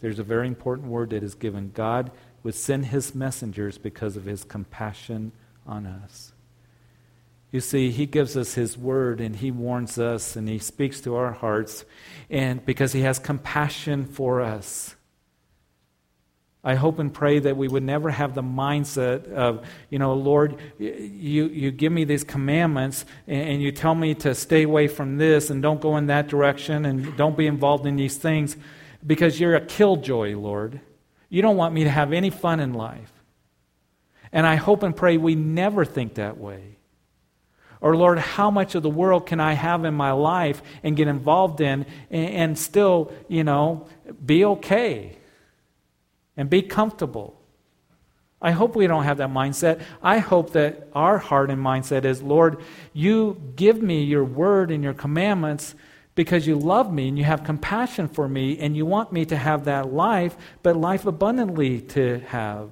there's 0.00 0.18
a 0.18 0.24
very 0.24 0.48
important 0.48 0.88
word 0.88 1.10
that 1.10 1.22
is 1.22 1.34
given. 1.34 1.70
God 1.74 2.10
would 2.42 2.54
send 2.54 2.86
his 2.86 3.14
messengers 3.14 3.78
because 3.78 4.16
of 4.16 4.24
his 4.24 4.44
compassion 4.44 5.32
on 5.66 5.86
us. 5.86 6.32
You 7.52 7.60
see, 7.60 7.90
He 7.90 8.06
gives 8.06 8.36
us 8.36 8.54
His 8.54 8.76
word 8.78 9.20
and 9.20 9.36
He 9.36 9.50
warns 9.50 9.98
us 9.98 10.34
and 10.34 10.48
He 10.48 10.58
speaks 10.58 11.00
to 11.02 11.14
our 11.14 11.32
hearts, 11.32 11.84
and 12.30 12.64
because 12.64 12.92
He 12.92 13.02
has 13.02 13.18
compassion 13.18 14.06
for 14.06 14.40
us. 14.40 14.96
I 16.64 16.76
hope 16.76 17.00
and 17.00 17.12
pray 17.12 17.40
that 17.40 17.56
we 17.56 17.66
would 17.66 17.82
never 17.82 18.10
have 18.10 18.34
the 18.34 18.42
mindset 18.42 19.32
of, 19.32 19.66
you 19.90 19.98
know, 19.98 20.14
Lord, 20.14 20.60
you, 20.78 21.46
you 21.48 21.72
give 21.72 21.90
me 21.90 22.04
these 22.04 22.22
commandments 22.22 23.04
and 23.26 23.60
you 23.60 23.72
tell 23.72 23.96
me 23.96 24.14
to 24.16 24.32
stay 24.32 24.62
away 24.62 24.86
from 24.86 25.16
this 25.16 25.50
and 25.50 25.60
don't 25.60 25.80
go 25.80 25.96
in 25.96 26.06
that 26.06 26.28
direction 26.28 26.84
and 26.84 27.16
don't 27.16 27.36
be 27.36 27.48
involved 27.48 27.84
in 27.84 27.96
these 27.96 28.16
things 28.16 28.56
because 29.04 29.40
you're 29.40 29.56
a 29.56 29.60
killjoy, 29.60 30.36
Lord. 30.36 30.80
You 31.28 31.42
don't 31.42 31.56
want 31.56 31.74
me 31.74 31.82
to 31.82 31.90
have 31.90 32.12
any 32.12 32.30
fun 32.30 32.60
in 32.60 32.74
life. 32.74 33.12
And 34.30 34.46
I 34.46 34.54
hope 34.54 34.84
and 34.84 34.94
pray 34.94 35.16
we 35.16 35.34
never 35.34 35.84
think 35.84 36.14
that 36.14 36.38
way. 36.38 36.76
Or, 37.80 37.96
Lord, 37.96 38.20
how 38.20 38.52
much 38.52 38.76
of 38.76 38.84
the 38.84 38.90
world 38.90 39.26
can 39.26 39.40
I 39.40 39.54
have 39.54 39.84
in 39.84 39.94
my 39.94 40.12
life 40.12 40.62
and 40.84 40.96
get 40.96 41.08
involved 41.08 41.60
in 41.60 41.86
and, 42.08 42.30
and 42.30 42.58
still, 42.58 43.12
you 43.26 43.42
know, 43.42 43.88
be 44.24 44.44
okay 44.44 45.16
and 46.36 46.48
be 46.48 46.62
comfortable? 46.62 47.38
I 48.40 48.50
hope 48.50 48.74
we 48.74 48.88
don't 48.88 49.04
have 49.04 49.18
that 49.18 49.30
mindset. 49.30 49.80
I 50.02 50.18
hope 50.18 50.52
that 50.52 50.88
our 50.94 51.18
heart 51.18 51.50
and 51.50 51.64
mindset 51.64 52.04
is, 52.04 52.22
Lord, 52.22 52.60
you 52.92 53.40
give 53.54 53.80
me 53.80 54.02
your 54.02 54.24
word 54.24 54.72
and 54.72 54.82
your 54.82 54.94
commandments 54.94 55.76
because 56.14 56.46
you 56.46 56.56
love 56.56 56.92
me 56.92 57.08
and 57.08 57.16
you 57.16 57.24
have 57.24 57.44
compassion 57.44 58.08
for 58.08 58.28
me 58.28 58.58
and 58.58 58.76
you 58.76 58.84
want 58.84 59.12
me 59.12 59.24
to 59.26 59.36
have 59.36 59.64
that 59.66 59.92
life, 59.92 60.36
but 60.62 60.76
life 60.76 61.06
abundantly 61.06 61.80
to 61.80 62.18
have 62.26 62.70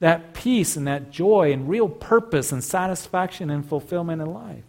that 0.00 0.34
peace 0.34 0.76
and 0.76 0.86
that 0.86 1.10
joy 1.10 1.52
and 1.52 1.68
real 1.68 1.88
purpose 1.88 2.52
and 2.52 2.62
satisfaction 2.62 3.50
and 3.50 3.66
fulfillment 3.66 4.20
in 4.20 4.32
life. 4.32 4.64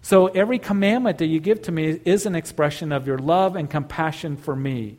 So 0.00 0.26
every 0.26 0.58
commandment 0.58 1.18
that 1.18 1.26
you 1.26 1.38
give 1.38 1.62
to 1.62 1.72
me 1.72 2.00
is 2.04 2.26
an 2.26 2.34
expression 2.34 2.90
of 2.92 3.06
your 3.06 3.18
love 3.18 3.54
and 3.56 3.70
compassion 3.70 4.36
for 4.36 4.56
me. 4.56 4.98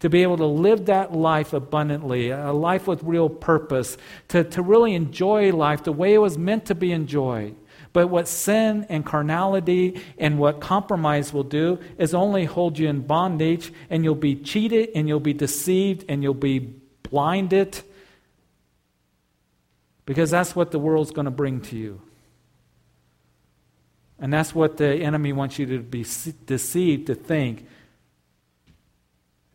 To 0.00 0.08
be 0.08 0.22
able 0.22 0.36
to 0.36 0.46
live 0.46 0.86
that 0.86 1.12
life 1.12 1.52
abundantly, 1.52 2.30
a 2.30 2.52
life 2.52 2.86
with 2.86 3.02
real 3.02 3.28
purpose, 3.28 3.96
to, 4.28 4.44
to 4.44 4.62
really 4.62 4.94
enjoy 4.94 5.52
life 5.52 5.82
the 5.82 5.92
way 5.92 6.14
it 6.14 6.18
was 6.18 6.38
meant 6.38 6.66
to 6.66 6.74
be 6.74 6.92
enjoyed. 6.92 7.56
But 7.92 8.08
what 8.08 8.28
sin 8.28 8.86
and 8.88 9.04
carnality 9.04 10.00
and 10.18 10.38
what 10.38 10.60
compromise 10.60 11.32
will 11.32 11.42
do 11.42 11.80
is 11.96 12.14
only 12.14 12.44
hold 12.44 12.78
you 12.78 12.88
in 12.88 13.00
bondage, 13.00 13.72
and 13.90 14.04
you'll 14.04 14.14
be 14.14 14.36
cheated, 14.36 14.90
and 14.94 15.08
you'll 15.08 15.18
be 15.20 15.32
deceived, 15.32 16.04
and 16.08 16.22
you'll 16.22 16.34
be 16.34 16.60
blinded 17.10 17.82
because 20.06 20.30
that's 20.30 20.56
what 20.56 20.70
the 20.70 20.78
world's 20.78 21.10
going 21.10 21.26
to 21.26 21.30
bring 21.30 21.60
to 21.60 21.76
you. 21.76 22.00
And 24.18 24.32
that's 24.32 24.54
what 24.54 24.78
the 24.78 24.94
enemy 24.94 25.32
wants 25.32 25.58
you 25.58 25.66
to 25.66 25.80
be 25.80 26.04
deceived 26.46 27.08
to 27.08 27.14
think 27.14 27.66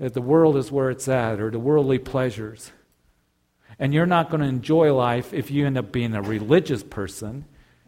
that 0.04 0.14
the 0.14 0.22
world 0.22 0.58
is 0.58 0.70
where 0.70 0.90
it's 0.90 1.08
at 1.08 1.40
or 1.40 1.50
the 1.50 1.58
worldly 1.58 1.98
pleasures. 1.98 2.74
And 3.80 3.94
you're 3.94 4.06
not 4.06 4.30
going 4.30 4.42
to 4.42 4.48
enjoy 4.48 4.94
life 4.94 5.34
if 5.34 5.50
you 5.50 5.66
end 5.66 5.78
up 5.78 5.94
being 5.94 6.14
a 6.14 6.22
religious 6.22 6.84
person. 6.84 7.46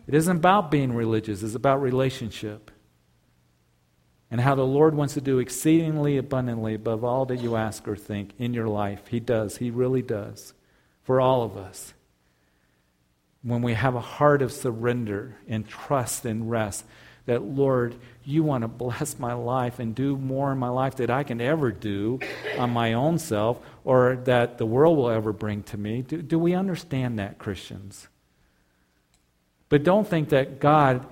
It 0.07 0.13
isn't 0.13 0.37
about 0.37 0.71
being 0.71 0.93
religious, 0.93 1.43
it's 1.43 1.55
about 1.55 1.81
relationship. 1.81 2.71
And 4.31 4.39
how 4.39 4.55
the 4.55 4.63
Lord 4.63 4.95
wants 4.95 5.13
to 5.15 5.21
do 5.21 5.39
exceedingly 5.39 6.15
abundantly 6.15 6.73
above 6.73 7.03
all 7.03 7.25
that 7.25 7.41
you 7.41 7.57
ask 7.57 7.85
or 7.85 7.97
think 7.97 8.31
in 8.39 8.53
your 8.53 8.69
life. 8.69 9.07
He 9.07 9.19
does. 9.19 9.57
He 9.57 9.69
really 9.69 10.01
does. 10.01 10.53
For 11.03 11.19
all 11.19 11.43
of 11.43 11.57
us 11.57 11.93
when 13.43 13.61
we 13.61 13.73
have 13.73 13.93
a 13.93 14.01
heart 14.01 14.41
of 14.41 14.53
surrender 14.53 15.35
and 15.49 15.67
trust 15.67 16.23
and 16.23 16.49
rest 16.49 16.85
that, 17.25 17.43
Lord, 17.43 17.95
you 18.25 18.43
want 18.43 18.63
to 18.63 18.67
bless 18.67 19.19
my 19.19 19.33
life 19.33 19.79
and 19.79 19.93
do 19.93 20.17
more 20.17 20.51
in 20.51 20.57
my 20.57 20.69
life 20.69 20.95
that 20.95 21.09
I 21.09 21.23
can 21.23 21.39
ever 21.39 21.71
do 21.71 22.19
on 22.57 22.71
my 22.71 22.93
own 22.93 23.19
self 23.19 23.59
or 23.83 24.17
that 24.25 24.57
the 24.57 24.65
world 24.65 24.97
will 24.97 25.09
ever 25.09 25.31
bring 25.31 25.63
to 25.63 25.77
me. 25.77 26.01
Do, 26.01 26.21
do 26.21 26.39
we 26.39 26.53
understand 26.53 27.19
that, 27.19 27.37
Christians? 27.37 28.07
But 29.69 29.83
don't 29.83 30.07
think 30.07 30.29
that 30.29 30.59
God, 30.59 31.05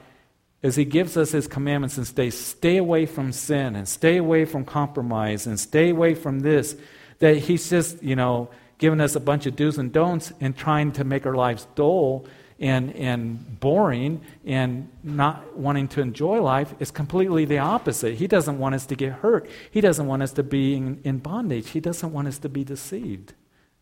as 0.64 0.76
He 0.76 0.86
gives 0.86 1.16
us 1.18 1.32
His 1.32 1.48
commandments 1.48 1.98
and 1.98 2.08
stay, 2.08 2.30
stay 2.30 2.78
away 2.78 3.06
from 3.06 3.32
sin 3.32 3.76
and 3.76 3.88
stay 3.88 4.18
away 4.18 4.46
from 4.46 4.66
compromise 4.66 5.46
and 5.46 5.60
stay 5.60 5.90
away 5.90 6.16
from 6.16 6.40
this, 6.40 6.76
that 7.20 7.38
He's 7.38 7.70
just, 7.70 8.02
you 8.02 8.16
know, 8.16 8.50
giving 8.80 9.02
us 9.02 9.16
a 9.16 9.20
bunch 9.20 9.46
of 9.46 9.56
do's 9.56 9.78
and 9.78 9.94
don'ts 9.94 10.34
and 10.42 10.58
trying 10.58 10.92
to 10.94 11.04
make 11.04 11.26
our 11.26 11.36
lives 11.36 11.68
dull 11.76 12.26
and, 12.60 12.96
and 12.96 13.60
boring 13.60 14.22
and 14.46 14.90
not 15.04 15.58
wanting 15.58 15.88
to 15.90 16.02
enjoy 16.02 16.42
life 16.42 16.74
is 16.80 16.92
completely 16.92 17.46
the 17.46 17.58
opposite. 17.58 18.16
He 18.16 18.28
doesn't 18.28 18.60
want 18.60 18.76
us 18.76 18.86
to 18.88 18.96
get 18.96 19.14
hurt. 19.14 19.50
He 19.72 19.82
doesn't 19.82 20.06
want 20.06 20.24
us 20.24 20.32
to 20.34 20.44
be 20.44 20.76
in, 20.76 21.02
in 21.04 21.18
bondage. 21.18 21.70
He 21.70 21.80
doesn't 21.80 22.12
want 22.12 22.28
us 22.28 22.38
to 22.40 22.50
be 22.50 22.64
deceived 22.64 23.34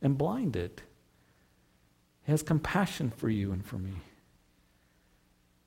and 0.01 0.17
blinded. 0.17 0.81
He 2.25 2.31
has 2.31 2.43
compassion 2.43 3.11
for 3.15 3.29
you 3.29 3.51
and 3.51 3.65
for 3.65 3.77
me. 3.77 3.93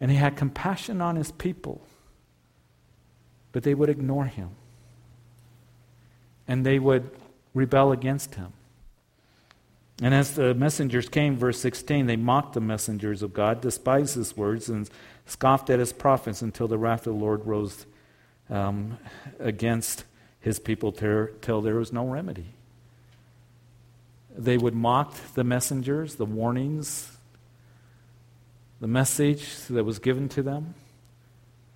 And 0.01 0.11
he 0.11 0.17
had 0.17 0.37
compassion 0.37 1.01
on 1.01 1.17
his 1.17 1.31
people, 1.33 1.87
but 3.53 3.63
they 3.63 3.75
would 3.75 3.89
ignore 3.89 4.27
him. 4.27 4.51
And 6.47 6.67
they 6.67 6.79
would 6.79 7.11
rebel 7.55 7.93
against 7.93 8.35
him. 8.35 8.53
And 10.03 10.13
as 10.13 10.35
the 10.35 10.55
messengers 10.55 11.09
came, 11.09 11.37
verse 11.37 11.61
16, 11.61 12.07
they 12.07 12.17
mocked 12.17 12.55
the 12.55 12.61
messengers 12.61 13.23
of 13.23 13.33
God, 13.33 13.61
despised 13.61 14.17
his 14.17 14.37
words, 14.37 14.69
and 14.69 14.89
scoffed 15.27 15.71
at 15.71 15.79
his 15.79 15.93
prophets 15.93 16.43
until 16.43 16.67
the 16.67 16.79
wrath 16.79 17.07
of 17.07 17.15
the 17.15 17.21
Lord 17.25 17.47
rose 17.47 17.87
um, 18.51 18.99
against 19.39 20.05
his 20.41 20.59
people 20.59 20.93
till 20.93 21.61
there 21.63 21.77
was 21.77 21.93
no 21.93 22.07
remedy. 22.07 22.55
They 24.37 24.59
would 24.59 24.75
mock 24.75 25.15
the 25.35 25.45
messengers, 25.45 26.17
the 26.17 26.27
warnings, 26.27 27.17
the 28.81 28.89
message 28.89 29.57
that 29.71 29.85
was 29.85 30.01
given 30.01 30.29
to 30.31 30.43
them. 30.43 30.75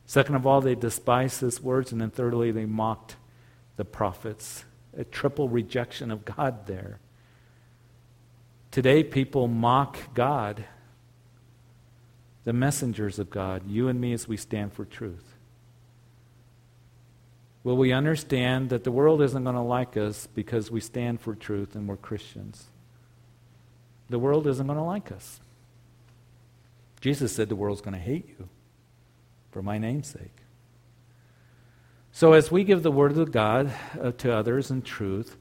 Second 0.07 0.35
of 0.35 0.47
all, 0.47 0.61
they 0.61 0.75
despised 0.75 1.41
his 1.41 1.63
words. 1.63 1.93
And 1.93 2.01
then 2.01 2.11
thirdly, 2.11 2.51
they 2.51 2.67
mocked 2.67 3.17
the 3.77 3.85
prophets. 3.85 4.65
A 4.97 5.05
triple 5.05 5.49
rejection 5.49 6.11
of 6.11 6.25
God 6.25 6.67
there. 6.67 6.99
Today, 8.71 9.03
people 9.03 9.49
mock 9.49 9.99
God, 10.15 10.65
the 12.45 12.53
messengers 12.53 13.19
of 13.19 13.31
God, 13.31 13.67
you 13.67 13.89
and 13.89 14.01
me 14.01 14.13
as 14.13 14.29
we 14.29 14.37
stand 14.37 14.73
for 14.73 14.85
truth. 14.85 15.35
Will 17.65 17.77
we 17.77 17.93
understand 17.93 18.71
that 18.71 18.85
the 18.85 18.93
world 18.93 19.21
isn't 19.21 19.43
going 19.43 19.57
to 19.57 19.63
like 19.63 19.97
us 19.97 20.27
because 20.35 20.71
we 20.71 20.81
stand 20.81 21.21
for 21.21 21.35
truth 21.35 21.75
and 21.75 21.89
we're 21.89 21.97
Christians? 21.97 22.67
The 24.09 24.19
world 24.19 24.47
isn't 24.47 24.67
going 24.67 24.79
to 24.79 24.85
like 24.85 25.13
us. 25.13 25.41
Jesus 27.01 27.33
said 27.33 27.49
the 27.49 27.57
world's 27.57 27.81
going 27.81 27.95
to 27.95 28.01
hate 28.01 28.29
you 28.39 28.49
for 29.51 29.63
my 29.63 29.79
name's 29.79 30.09
sake. 30.09 30.39
So, 32.13 32.33
as 32.33 32.51
we 32.51 32.65
give 32.65 32.83
the 32.83 32.91
word 32.91 33.17
of 33.17 33.31
God 33.31 33.73
uh, 34.01 34.13
to 34.13 34.35
others 34.35 34.71
in 34.71 34.83
truth, 34.83 35.37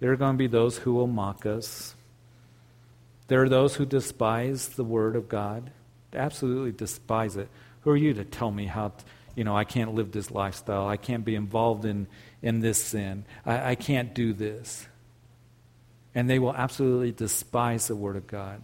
there 0.00 0.12
are 0.12 0.16
going 0.16 0.34
to 0.34 0.38
be 0.38 0.46
those 0.46 0.78
who 0.78 0.92
will 0.92 1.06
mock 1.06 1.46
us. 1.46 1.94
There 3.28 3.42
are 3.42 3.48
those 3.48 3.76
who 3.76 3.86
despise 3.86 4.68
the 4.68 4.84
word 4.84 5.14
of 5.14 5.28
God, 5.28 5.70
absolutely 6.12 6.72
despise 6.72 7.36
it. 7.36 7.48
Who 7.82 7.90
are 7.90 7.96
you 7.96 8.14
to 8.14 8.24
tell 8.24 8.50
me 8.50 8.66
how, 8.66 8.88
to, 8.88 9.04
you 9.36 9.44
know, 9.44 9.56
I 9.56 9.64
can't 9.64 9.94
live 9.94 10.12
this 10.12 10.30
lifestyle. 10.30 10.88
I 10.88 10.96
can't 10.96 11.24
be 11.24 11.34
involved 11.34 11.84
in, 11.84 12.06
in 12.42 12.60
this 12.60 12.82
sin. 12.82 13.24
I, 13.46 13.70
I 13.70 13.74
can't 13.74 14.14
do 14.14 14.32
this. 14.32 14.86
And 16.14 16.28
they 16.28 16.38
will 16.38 16.54
absolutely 16.54 17.12
despise 17.12 17.86
the 17.86 17.94
word 17.94 18.16
of 18.16 18.26
God. 18.26 18.62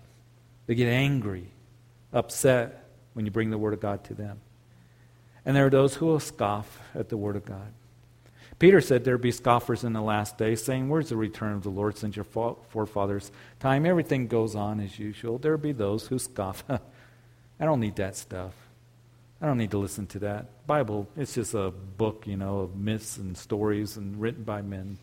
They 0.66 0.74
get 0.74 0.88
angry, 0.88 1.46
upset 2.12 2.88
when 3.12 3.26
you 3.26 3.30
bring 3.30 3.50
the 3.50 3.58
word 3.58 3.74
of 3.74 3.80
God 3.80 4.02
to 4.04 4.14
them. 4.14 4.40
And 5.44 5.54
there 5.54 5.66
are 5.66 5.70
those 5.70 5.94
who 5.94 6.06
will 6.06 6.20
scoff 6.20 6.80
at 6.94 7.10
the 7.10 7.18
word 7.18 7.36
of 7.36 7.44
God. 7.44 7.72
Peter 8.58 8.80
said 8.80 9.04
there 9.04 9.18
be 9.18 9.32
scoffers 9.32 9.84
in 9.84 9.92
the 9.92 10.00
last 10.00 10.38
days, 10.38 10.62
saying, 10.64 10.88
Where's 10.88 11.08
the 11.08 11.16
return 11.16 11.54
of 11.54 11.62
the 11.62 11.70
Lord 11.70 11.98
since 11.98 12.16
your 12.16 12.24
forefathers' 12.24 13.32
time? 13.58 13.84
Everything 13.84 14.28
goes 14.28 14.54
on 14.54 14.80
as 14.80 14.98
usual. 14.98 15.38
There 15.38 15.56
be 15.56 15.72
those 15.72 16.06
who 16.06 16.18
scoff. 16.18 16.64
I 16.68 17.64
don't 17.64 17.80
need 17.80 17.96
that 17.96 18.16
stuff. 18.16 18.52
I 19.40 19.46
don't 19.46 19.58
need 19.58 19.72
to 19.72 19.78
listen 19.78 20.06
to 20.08 20.20
that. 20.20 20.66
Bible, 20.66 21.08
it's 21.16 21.34
just 21.34 21.54
a 21.54 21.70
book, 21.70 22.26
you 22.26 22.36
know, 22.36 22.60
of 22.60 22.76
myths 22.76 23.16
and 23.16 23.36
stories 23.36 23.96
and 23.96 24.20
written 24.20 24.44
by 24.44 24.62
men. 24.62 24.98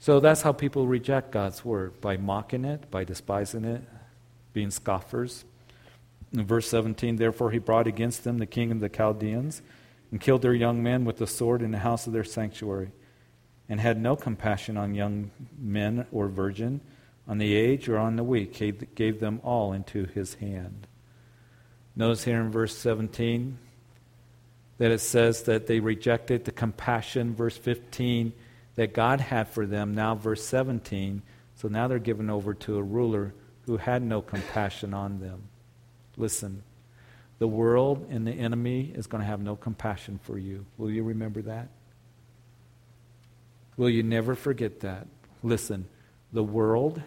So 0.00 0.20
that's 0.20 0.42
how 0.42 0.52
people 0.52 0.86
reject 0.86 1.30
God's 1.30 1.64
word 1.64 2.00
by 2.00 2.16
mocking 2.16 2.64
it, 2.64 2.90
by 2.90 3.04
despising 3.04 3.64
it, 3.64 3.82
being 4.52 4.70
scoffers. 4.70 5.44
In 6.32 6.44
verse 6.44 6.68
17, 6.68 7.16
therefore 7.16 7.50
he 7.50 7.58
brought 7.58 7.86
against 7.86 8.24
them 8.24 8.38
the 8.38 8.46
king 8.46 8.70
of 8.72 8.80
the 8.80 8.88
Chaldeans 8.88 9.62
and 10.10 10.20
killed 10.20 10.42
their 10.42 10.54
young 10.54 10.82
men 10.82 11.04
with 11.04 11.18
the 11.18 11.26
sword 11.26 11.62
in 11.62 11.72
the 11.72 11.78
house 11.78 12.06
of 12.06 12.12
their 12.12 12.24
sanctuary, 12.24 12.90
and 13.68 13.80
had 13.80 14.00
no 14.00 14.14
compassion 14.16 14.76
on 14.76 14.94
young 14.94 15.30
men 15.58 16.06
or 16.12 16.28
virgin, 16.28 16.80
on 17.26 17.38
the 17.38 17.54
aged 17.54 17.88
or 17.88 17.98
on 17.98 18.16
the 18.16 18.22
weak. 18.22 18.56
He 18.56 18.70
gave 18.70 19.18
them 19.18 19.40
all 19.42 19.72
into 19.72 20.04
his 20.06 20.34
hand. 20.34 20.86
Notice 21.96 22.24
here 22.24 22.40
in 22.40 22.50
verse 22.50 22.76
17 22.76 23.58
that 24.78 24.90
it 24.90 25.00
says 25.00 25.44
that 25.44 25.66
they 25.66 25.80
rejected 25.80 26.44
the 26.44 26.52
compassion, 26.52 27.34
verse 27.34 27.56
15, 27.56 28.32
that 28.74 28.92
God 28.92 29.20
had 29.20 29.48
for 29.48 29.66
them. 29.66 29.94
Now, 29.94 30.14
verse 30.14 30.44
17, 30.44 31.22
so 31.56 31.68
now 31.68 31.88
they're 31.88 31.98
given 31.98 32.28
over 32.28 32.52
to 32.54 32.76
a 32.76 32.82
ruler 32.82 33.32
who 33.62 33.78
had 33.78 34.02
no 34.02 34.20
compassion 34.20 34.92
on 34.92 35.18
them. 35.18 35.48
Listen, 36.16 36.62
the 37.38 37.48
world 37.48 38.06
and 38.10 38.26
the 38.26 38.32
enemy 38.32 38.92
is 38.94 39.06
going 39.06 39.20
to 39.22 39.26
have 39.26 39.40
no 39.40 39.56
compassion 39.56 40.18
for 40.22 40.38
you. 40.38 40.64
Will 40.78 40.90
you 40.90 41.02
remember 41.02 41.42
that? 41.42 41.68
Will 43.76 43.90
you 43.90 44.02
never 44.02 44.34
forget 44.34 44.80
that? 44.80 45.06
Listen, 45.42 45.86
the 46.32 46.42
world 46.42 47.02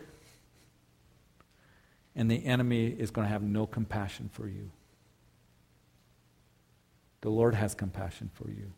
and 2.15 2.29
the 2.29 2.45
enemy 2.45 2.87
is 2.87 3.11
going 3.11 3.25
to 3.25 3.31
have 3.31 3.41
no 3.41 3.65
compassion 3.65 4.29
for 4.31 4.47
you. 4.47 4.69
The 7.21 7.29
Lord 7.29 7.55
has 7.55 7.73
compassion 7.73 8.29
for 8.33 8.49
you. 8.49 8.71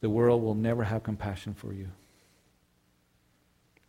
The 0.00 0.10
world 0.10 0.42
will 0.42 0.54
never 0.54 0.84
have 0.84 1.02
compassion 1.02 1.54
for 1.54 1.72
you. 1.72 1.88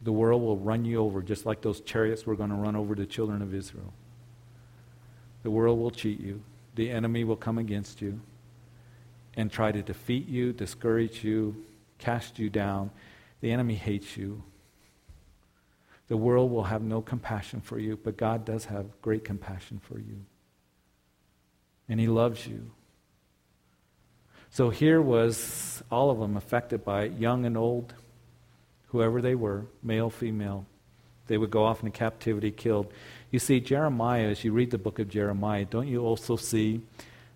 The 0.02 0.12
world 0.12 0.42
will 0.42 0.58
run 0.58 0.86
you 0.86 0.98
over 0.98 1.22
just 1.22 1.46
like 1.46 1.62
those 1.62 1.82
chariots 1.82 2.26
were 2.26 2.36
going 2.36 2.50
to 2.50 2.56
run 2.56 2.76
over 2.76 2.96
the 2.96 3.06
children 3.06 3.42
of 3.42 3.54
Israel. 3.54 3.94
The 5.44 5.52
world 5.52 5.80
will 5.80 5.92
cheat 5.92 6.20
you. 6.20 6.42
The 6.76 6.90
enemy 6.92 7.24
will 7.24 7.36
come 7.36 7.58
against 7.58 8.02
you 8.02 8.20
and 9.36 9.52
try 9.52 9.72
to 9.72 9.82
defeat 9.82 10.28
you, 10.28 10.54
discourage 10.54 11.24
you, 11.24 11.66
cast 11.98 12.40
you 12.40 12.50
down. 12.50 12.92
The 13.42 13.52
enemy 13.52 13.76
hates 13.76 14.18
you. 14.18 14.44
The 16.08 16.18
world 16.18 16.52
will 16.52 16.64
have 16.64 16.82
no 16.82 17.02
compassion 17.02 17.62
for 17.62 17.78
you, 17.80 17.98
but 18.04 18.18
God 18.18 18.44
does 18.44 18.66
have 18.66 18.86
great 19.02 19.24
compassion 19.24 19.80
for 19.80 20.00
you. 20.00 20.26
And 21.88 22.00
He 22.00 22.08
loves 22.08 22.48
you. 22.48 22.72
So 24.50 24.72
here 24.72 25.02
was 25.02 25.84
all 25.92 26.10
of 26.10 26.20
them 26.20 26.36
affected 26.36 26.84
by 26.84 27.04
it, 27.04 27.20
young 27.20 27.46
and 27.46 27.56
old, 27.56 27.94
whoever 28.88 29.22
they 29.22 29.36
were, 29.36 29.68
male, 29.84 30.10
female. 30.10 30.66
They 31.28 31.38
would 31.38 31.52
go 31.52 31.64
off 31.64 31.84
into 31.84 31.96
captivity, 31.96 32.50
killed. 32.50 32.92
You 33.32 33.40
see, 33.40 33.60
Jeremiah, 33.60 34.28
as 34.28 34.44
you 34.44 34.52
read 34.52 34.72
the 34.72 34.78
book 34.78 35.00
of 35.00 35.10
Jeremiah, 35.10 35.66
don't 35.66 35.88
you 35.88 36.02
also 36.02 36.36
see 36.36 36.82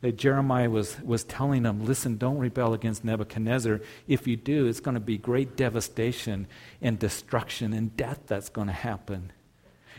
that 0.01 0.17
Jeremiah 0.17 0.69
was, 0.69 0.99
was 1.01 1.23
telling 1.23 1.63
them, 1.63 1.85
listen, 1.85 2.17
don't 2.17 2.37
rebel 2.37 2.73
against 2.73 3.05
Nebuchadnezzar. 3.05 3.79
If 4.07 4.27
you 4.27 4.35
do, 4.35 4.65
it's 4.65 4.81
going 4.81 4.95
to 4.95 4.99
be 4.99 5.17
great 5.17 5.55
devastation 5.55 6.47
and 6.81 6.99
destruction 6.99 7.71
and 7.71 7.95
death 7.95 8.19
that's 8.27 8.49
going 8.49 8.67
to 8.67 8.73
happen. 8.73 9.31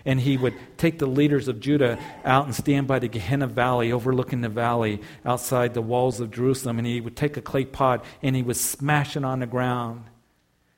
And 0.05 0.21
he 0.21 0.37
would 0.37 0.55
take 0.77 0.99
the 0.99 1.07
leaders 1.07 1.49
of 1.49 1.61
Judah 1.61 1.99
out 2.25 2.45
and 2.45 2.55
stand 2.55 2.87
by 2.87 2.99
the 2.99 3.09
Gehenna 3.09 3.47
Valley, 3.47 3.93
overlooking 3.93 4.43
the 4.43 4.51
valley 4.51 5.01
outside 5.25 5.73
the 5.73 5.81
walls 5.81 6.21
of 6.21 6.31
Jerusalem. 6.31 6.79
And 6.79 6.87
he 6.87 7.01
would 7.01 7.17
take 7.17 7.39
a 7.39 7.41
clay 7.41 7.65
pot 7.65 8.05
and 8.23 8.37
he 8.37 8.43
would 8.43 8.57
smash 8.57 9.17
it 9.17 9.25
on 9.25 9.41
the 9.41 9.47
ground. 9.47 10.05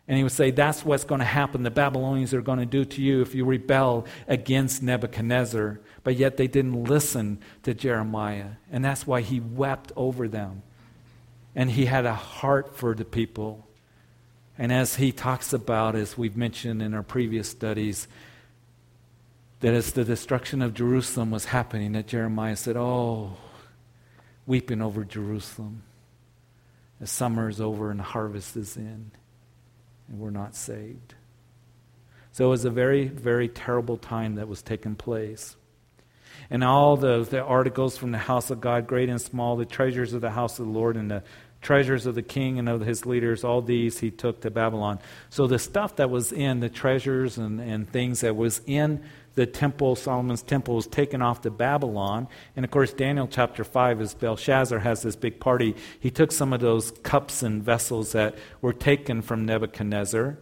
And 0.09 0.17
he 0.17 0.23
would 0.23 0.33
say, 0.33 0.51
That's 0.51 0.85
what's 0.85 1.05
going 1.05 1.19
to 1.19 1.25
happen. 1.25 1.63
The 1.63 1.71
Babylonians 1.71 2.33
are 2.33 2.43
going 2.43 2.61
to 2.61 2.67
do 2.67 2.85
to 2.85 3.03
you 3.03 3.23
if 3.23 3.35
you 3.35 3.45
rebel 3.45 4.07
against 4.29 4.83
Nebuchadnezzar. 4.83 5.81
But 6.05 6.17
yet 6.17 6.37
they 6.37 6.47
didn't 6.47 6.85
listen 6.85 7.41
to 7.65 7.75
Jeremiah. 7.75 8.51
And 8.71 8.85
that's 8.85 9.07
why 9.07 9.23
he 9.23 9.41
wept 9.41 9.93
over 9.97 10.29
them. 10.29 10.63
And 11.55 11.71
he 11.71 11.87
had 11.87 12.07
a 12.07 12.15
heart 12.15 12.77
for 12.77 12.95
the 12.95 13.05
people. 13.05 13.67
And 14.59 14.73
as 14.73 14.97
he 14.97 15.11
talks 15.11 15.53
about, 15.53 15.97
as 15.97 16.17
we've 16.17 16.37
mentioned 16.37 16.81
in 16.81 16.95
our 16.95 17.03
previous 17.03 17.49
studies, 17.49 18.07
that 19.61 19.75
as 19.75 19.93
the 19.93 20.05
destruction 20.05 20.63
of 20.63 20.75
Jerusalem 20.75 21.31
was 21.31 21.47
happening, 21.47 21.93
that 21.93 22.07
Jeremiah 22.07 22.57
said, 22.57 22.77
Oh, 22.77 23.37
weeping 24.47 24.81
over 24.81 25.05
Jerusalem. 25.05 25.83
The 27.01 27.07
summer 27.09 27.49
is 27.49 27.61
over 27.61 27.91
and 27.91 28.01
harvest 28.01 28.57
is 28.57 28.77
in 28.77 29.11
and 30.09 30.21
were 30.21 30.31
not 30.31 30.55
saved. 30.55 31.15
So 32.33 32.47
it 32.47 32.49
was 32.51 32.65
a 32.65 32.71
very, 32.71 33.07
very 33.07 33.49
terrible 33.49 33.97
time 33.97 34.35
that 34.35 34.47
was 34.47 34.63
taking 34.63 34.95
place. 34.95 35.57
And 36.51 36.63
all 36.63 36.97
the, 36.97 37.25
the 37.25 37.43
articles 37.43 37.97
from 37.97 38.13
the 38.13 38.19
house 38.19 38.51
of 38.51 38.61
God, 38.61 38.87
great 38.87 39.09
and 39.09 39.21
small, 39.21 39.57
the 39.57 39.65
treasures 39.65 40.13
of 40.13 40.21
the 40.21 40.31
house 40.31 40.59
of 40.59 40.67
the 40.67 40.73
Lord, 40.73 40.97
and 40.97 41.11
the 41.11 41.23
treasures 41.63 42.07
of 42.07 42.15
the 42.15 42.23
king 42.23 42.59
and 42.59 42.69
of 42.69 42.83
his 42.83 43.07
leaders, 43.07 43.43
all 43.43 43.63
these 43.63 44.01
he 44.01 44.11
took 44.11 44.43
to 44.43 44.51
Babylon. 44.51 44.99
So 45.31 45.47
the 45.47 45.59
stuff 45.59 45.97
that 45.97 46.11
was 46.11 46.31
in 46.31 46.61
the 46.61 46.69
treasures 46.69 47.39
and, 47.39 47.61
and 47.61 47.89
things 47.89 48.21
that 48.21 48.37
was 48.37 48.61
in 48.67 49.03
the 49.37 49.47
temple, 49.47 49.95
Solomon's 49.95 50.43
temple, 50.43 50.75
was 50.75 50.89
taken 50.89 51.23
off 51.23 51.43
to 51.43 51.51
Babylon. 51.51 52.27
And 52.57 52.65
of 52.65 52.71
course, 52.71 52.93
Daniel 52.93 53.29
chapter 53.29 53.63
5, 53.63 54.01
as 54.01 54.15
Belshazzar 54.15 54.81
has 54.81 55.03
this 55.03 55.15
big 55.15 55.39
party, 55.39 55.77
he 56.01 56.11
took 56.11 56.33
some 56.33 56.53
of 56.53 56.61
those 56.61 56.91
cups 57.05 57.43
and 57.43 57.63
vessels 57.63 58.13
that 58.13 58.35
were 58.61 58.73
taken 58.73 59.23
from 59.23 59.47
Nebuchadnezzar. 59.47 60.39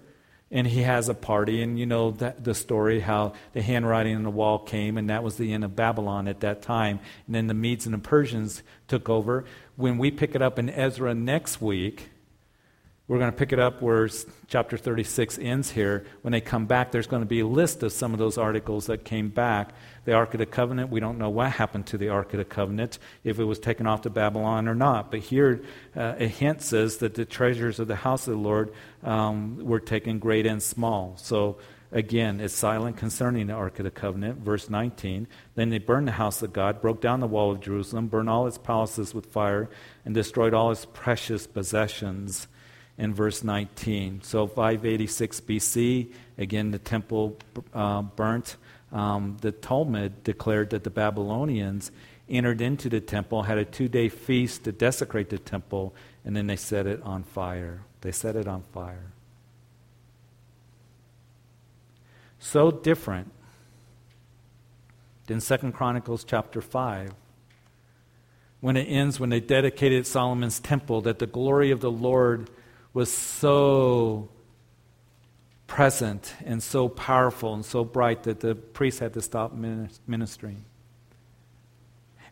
And 0.50 0.68
he 0.68 0.82
has 0.82 1.08
a 1.08 1.14
party, 1.14 1.62
and 1.62 1.78
you 1.78 1.86
know 1.86 2.12
the 2.12 2.54
story 2.54 3.00
how 3.00 3.32
the 3.54 3.62
handwriting 3.62 4.14
on 4.14 4.22
the 4.22 4.30
wall 4.30 4.60
came, 4.60 4.96
and 4.96 5.10
that 5.10 5.24
was 5.24 5.36
the 5.36 5.52
end 5.52 5.64
of 5.64 5.74
Babylon 5.74 6.28
at 6.28 6.40
that 6.40 6.62
time. 6.62 7.00
And 7.26 7.34
then 7.34 7.48
the 7.48 7.54
Medes 7.54 7.86
and 7.86 7.94
the 7.94 7.98
Persians 7.98 8.62
took 8.86 9.08
over. 9.08 9.44
When 9.74 9.98
we 9.98 10.12
pick 10.12 10.36
it 10.36 10.42
up 10.42 10.58
in 10.58 10.70
Ezra 10.70 11.12
next 11.12 11.60
week, 11.60 12.10
We're 13.06 13.18
going 13.18 13.30
to 13.30 13.36
pick 13.36 13.52
it 13.52 13.58
up 13.58 13.82
where 13.82 14.08
chapter 14.48 14.78
36 14.78 15.38
ends 15.38 15.70
here. 15.70 16.06
When 16.22 16.32
they 16.32 16.40
come 16.40 16.64
back, 16.64 16.90
there's 16.90 17.06
going 17.06 17.20
to 17.20 17.26
be 17.26 17.40
a 17.40 17.46
list 17.46 17.82
of 17.82 17.92
some 17.92 18.14
of 18.14 18.18
those 18.18 18.38
articles 18.38 18.86
that 18.86 19.04
came 19.04 19.28
back. 19.28 19.74
The 20.06 20.14
Ark 20.14 20.32
of 20.32 20.38
the 20.38 20.46
Covenant, 20.46 20.88
we 20.88 21.00
don't 21.00 21.18
know 21.18 21.28
what 21.28 21.50
happened 21.50 21.84
to 21.88 21.98
the 21.98 22.08
Ark 22.08 22.32
of 22.32 22.38
the 22.38 22.46
Covenant, 22.46 22.98
if 23.22 23.38
it 23.38 23.44
was 23.44 23.58
taken 23.58 23.86
off 23.86 24.02
to 24.02 24.10
Babylon 24.10 24.68
or 24.68 24.74
not. 24.74 25.10
But 25.10 25.20
here, 25.20 25.60
uh, 25.94 26.14
a 26.18 26.26
hint 26.26 26.62
says 26.62 26.96
that 26.98 27.12
the 27.12 27.26
treasures 27.26 27.78
of 27.78 27.88
the 27.88 27.96
house 27.96 28.26
of 28.26 28.34
the 28.34 28.40
Lord 28.40 28.72
um, 29.02 29.58
were 29.58 29.80
taken 29.80 30.18
great 30.18 30.46
and 30.46 30.62
small. 30.62 31.12
So, 31.18 31.58
again, 31.92 32.40
it's 32.40 32.54
silent 32.54 32.96
concerning 32.96 33.48
the 33.48 33.52
Ark 33.52 33.78
of 33.80 33.84
the 33.84 33.90
Covenant. 33.90 34.38
Verse 34.38 34.70
19 34.70 35.28
Then 35.56 35.68
they 35.68 35.78
burned 35.78 36.08
the 36.08 36.12
house 36.12 36.40
of 36.40 36.54
God, 36.54 36.80
broke 36.80 37.02
down 37.02 37.20
the 37.20 37.26
wall 37.26 37.52
of 37.52 37.60
Jerusalem, 37.60 38.08
burned 38.08 38.30
all 38.30 38.46
its 38.46 38.56
palaces 38.56 39.12
with 39.12 39.26
fire, 39.26 39.68
and 40.06 40.14
destroyed 40.14 40.54
all 40.54 40.70
its 40.70 40.86
precious 40.86 41.46
possessions 41.46 42.48
in 42.98 43.14
verse 43.14 43.42
19. 43.42 44.22
So 44.22 44.46
586 44.46 45.40
BC, 45.40 46.12
again, 46.38 46.70
the 46.70 46.78
temple 46.78 47.36
uh, 47.72 48.02
burnt. 48.02 48.56
Um, 48.92 49.36
the 49.40 49.50
Talmud 49.50 50.22
declared 50.22 50.70
that 50.70 50.84
the 50.84 50.90
Babylonians 50.90 51.90
entered 52.28 52.60
into 52.60 52.88
the 52.88 53.00
temple, 53.00 53.42
had 53.42 53.58
a 53.58 53.64
two 53.64 53.88
day 53.88 54.08
feast 54.08 54.64
to 54.64 54.72
desecrate 54.72 55.30
the 55.30 55.38
temple, 55.38 55.94
and 56.24 56.36
then 56.36 56.46
they 56.46 56.56
set 56.56 56.86
it 56.86 57.02
on 57.02 57.24
fire. 57.24 57.82
They 58.02 58.12
set 58.12 58.36
it 58.36 58.46
on 58.46 58.62
fire. 58.72 59.12
So 62.38 62.70
different 62.70 63.32
than 65.26 65.40
Second 65.40 65.72
Chronicles 65.72 66.24
chapter 66.24 66.60
5 66.60 67.14
when 68.60 68.76
it 68.76 68.84
ends 68.84 69.18
when 69.18 69.30
they 69.30 69.40
dedicated 69.40 70.06
Solomon's 70.06 70.60
temple 70.60 71.00
that 71.02 71.18
the 71.18 71.26
glory 71.26 71.70
of 71.70 71.80
the 71.80 71.90
Lord 71.90 72.48
was 72.94 73.12
so 73.12 74.30
present 75.66 76.34
and 76.44 76.62
so 76.62 76.88
powerful 76.88 77.52
and 77.52 77.64
so 77.64 77.84
bright 77.84 78.22
that 78.22 78.40
the 78.40 78.54
priest 78.54 79.00
had 79.00 79.12
to 79.12 79.20
stop 79.20 79.52
ministering. 79.52 80.64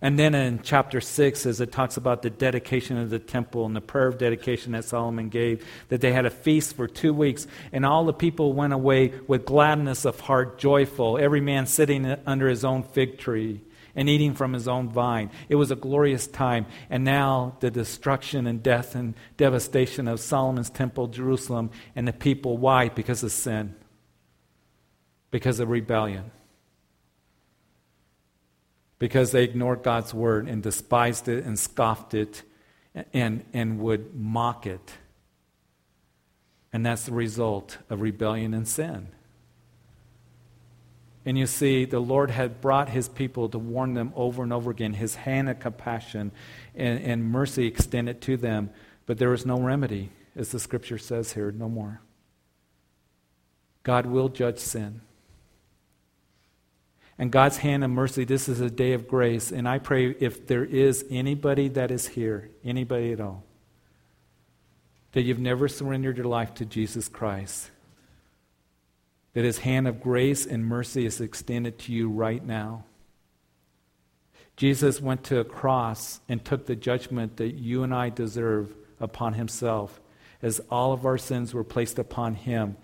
And 0.00 0.18
then 0.18 0.34
in 0.34 0.62
chapter 0.62 1.00
6, 1.00 1.46
as 1.46 1.60
it 1.60 1.70
talks 1.70 1.96
about 1.96 2.22
the 2.22 2.30
dedication 2.30 2.98
of 2.98 3.10
the 3.10 3.20
temple 3.20 3.66
and 3.66 3.74
the 3.74 3.80
prayer 3.80 4.08
of 4.08 4.18
dedication 4.18 4.72
that 4.72 4.84
Solomon 4.84 5.28
gave, 5.28 5.64
that 5.88 6.00
they 6.00 6.12
had 6.12 6.26
a 6.26 6.30
feast 6.30 6.74
for 6.74 6.88
two 6.88 7.14
weeks, 7.14 7.46
and 7.72 7.86
all 7.86 8.04
the 8.04 8.12
people 8.12 8.52
went 8.52 8.72
away 8.72 9.12
with 9.28 9.44
gladness 9.44 10.04
of 10.04 10.18
heart, 10.20 10.58
joyful, 10.58 11.18
every 11.18 11.40
man 11.40 11.66
sitting 11.66 12.16
under 12.26 12.48
his 12.48 12.64
own 12.64 12.82
fig 12.82 13.18
tree 13.18 13.60
and 13.94 14.08
eating 14.08 14.34
from 14.34 14.52
his 14.52 14.68
own 14.68 14.88
vine. 14.88 15.30
It 15.48 15.56
was 15.56 15.70
a 15.70 15.76
glorious 15.76 16.26
time. 16.26 16.66
And 16.90 17.04
now 17.04 17.56
the 17.60 17.70
destruction 17.70 18.46
and 18.46 18.62
death 18.62 18.94
and 18.94 19.14
devastation 19.36 20.08
of 20.08 20.20
Solomon's 20.20 20.70
temple, 20.70 21.08
Jerusalem, 21.08 21.70
and 21.94 22.06
the 22.06 22.12
people. 22.12 22.56
Why? 22.56 22.88
Because 22.88 23.22
of 23.22 23.32
sin, 23.32 23.74
because 25.30 25.60
of 25.60 25.68
rebellion. 25.68 26.30
Because 28.98 29.32
they 29.32 29.44
ignored 29.44 29.82
God's 29.82 30.14
word 30.14 30.48
and 30.48 30.62
despised 30.62 31.28
it 31.28 31.44
and 31.44 31.58
scoffed 31.58 32.14
it 32.14 32.42
and, 33.12 33.44
and 33.52 33.80
would 33.80 34.14
mock 34.14 34.66
it. 34.66 34.92
And 36.72 36.86
that's 36.86 37.04
the 37.04 37.12
result 37.12 37.78
of 37.90 38.00
rebellion 38.00 38.54
and 38.54 38.66
sin. 38.66 39.08
And 41.24 41.38
you 41.38 41.46
see, 41.46 41.84
the 41.84 42.00
Lord 42.00 42.30
had 42.30 42.60
brought 42.60 42.88
his 42.88 43.08
people 43.08 43.48
to 43.50 43.58
warn 43.58 43.94
them 43.94 44.12
over 44.16 44.42
and 44.42 44.52
over 44.52 44.70
again, 44.70 44.94
his 44.94 45.14
hand 45.14 45.48
of 45.48 45.60
compassion 45.60 46.32
and, 46.74 47.00
and 47.00 47.24
mercy 47.24 47.66
extended 47.66 48.20
to 48.22 48.36
them. 48.36 48.70
But 49.06 49.18
there 49.18 49.30
was 49.30 49.46
no 49.46 49.60
remedy, 49.60 50.10
as 50.34 50.50
the 50.50 50.58
scripture 50.58 50.98
says 50.98 51.32
here, 51.32 51.52
no 51.52 51.68
more. 51.68 52.00
God 53.84 54.06
will 54.06 54.28
judge 54.28 54.58
sin. 54.58 55.00
And 57.18 57.30
God's 57.30 57.58
hand 57.58 57.84
of 57.84 57.90
mercy, 57.90 58.24
this 58.24 58.48
is 58.48 58.60
a 58.60 58.70
day 58.70 58.92
of 58.94 59.06
grace. 59.06 59.52
And 59.52 59.68
I 59.68 59.78
pray 59.78 60.10
if 60.10 60.46
there 60.48 60.64
is 60.64 61.04
anybody 61.08 61.68
that 61.68 61.92
is 61.92 62.08
here, 62.08 62.50
anybody 62.64 63.12
at 63.12 63.20
all, 63.20 63.44
that 65.12 65.22
you've 65.22 65.38
never 65.38 65.68
surrendered 65.68 66.16
your 66.16 66.26
life 66.26 66.54
to 66.54 66.64
Jesus 66.64 67.08
Christ 67.08 67.70
that 69.34 69.44
his 69.44 69.58
hand 69.58 69.88
of 69.88 70.00
grace 70.00 70.46
and 70.46 70.64
mercy 70.64 71.06
is 71.06 71.20
extended 71.20 71.78
to 71.80 71.92
you 71.92 72.08
right 72.08 72.44
now. 72.44 72.84
Jesus 74.56 75.00
went 75.00 75.24
to 75.24 75.40
a 75.40 75.44
cross 75.44 76.20
and 76.28 76.44
took 76.44 76.66
the 76.66 76.76
judgment 76.76 77.38
that 77.38 77.54
you 77.54 77.82
and 77.82 77.94
I 77.94 78.10
deserve 78.10 78.74
upon 79.00 79.34
himself, 79.34 80.00
as 80.42 80.60
all 80.70 80.92
of 80.92 81.06
our 81.06 81.18
sins 81.18 81.54
were 81.54 81.64
placed 81.64 81.98
upon 81.98 82.34
him. 82.34 82.76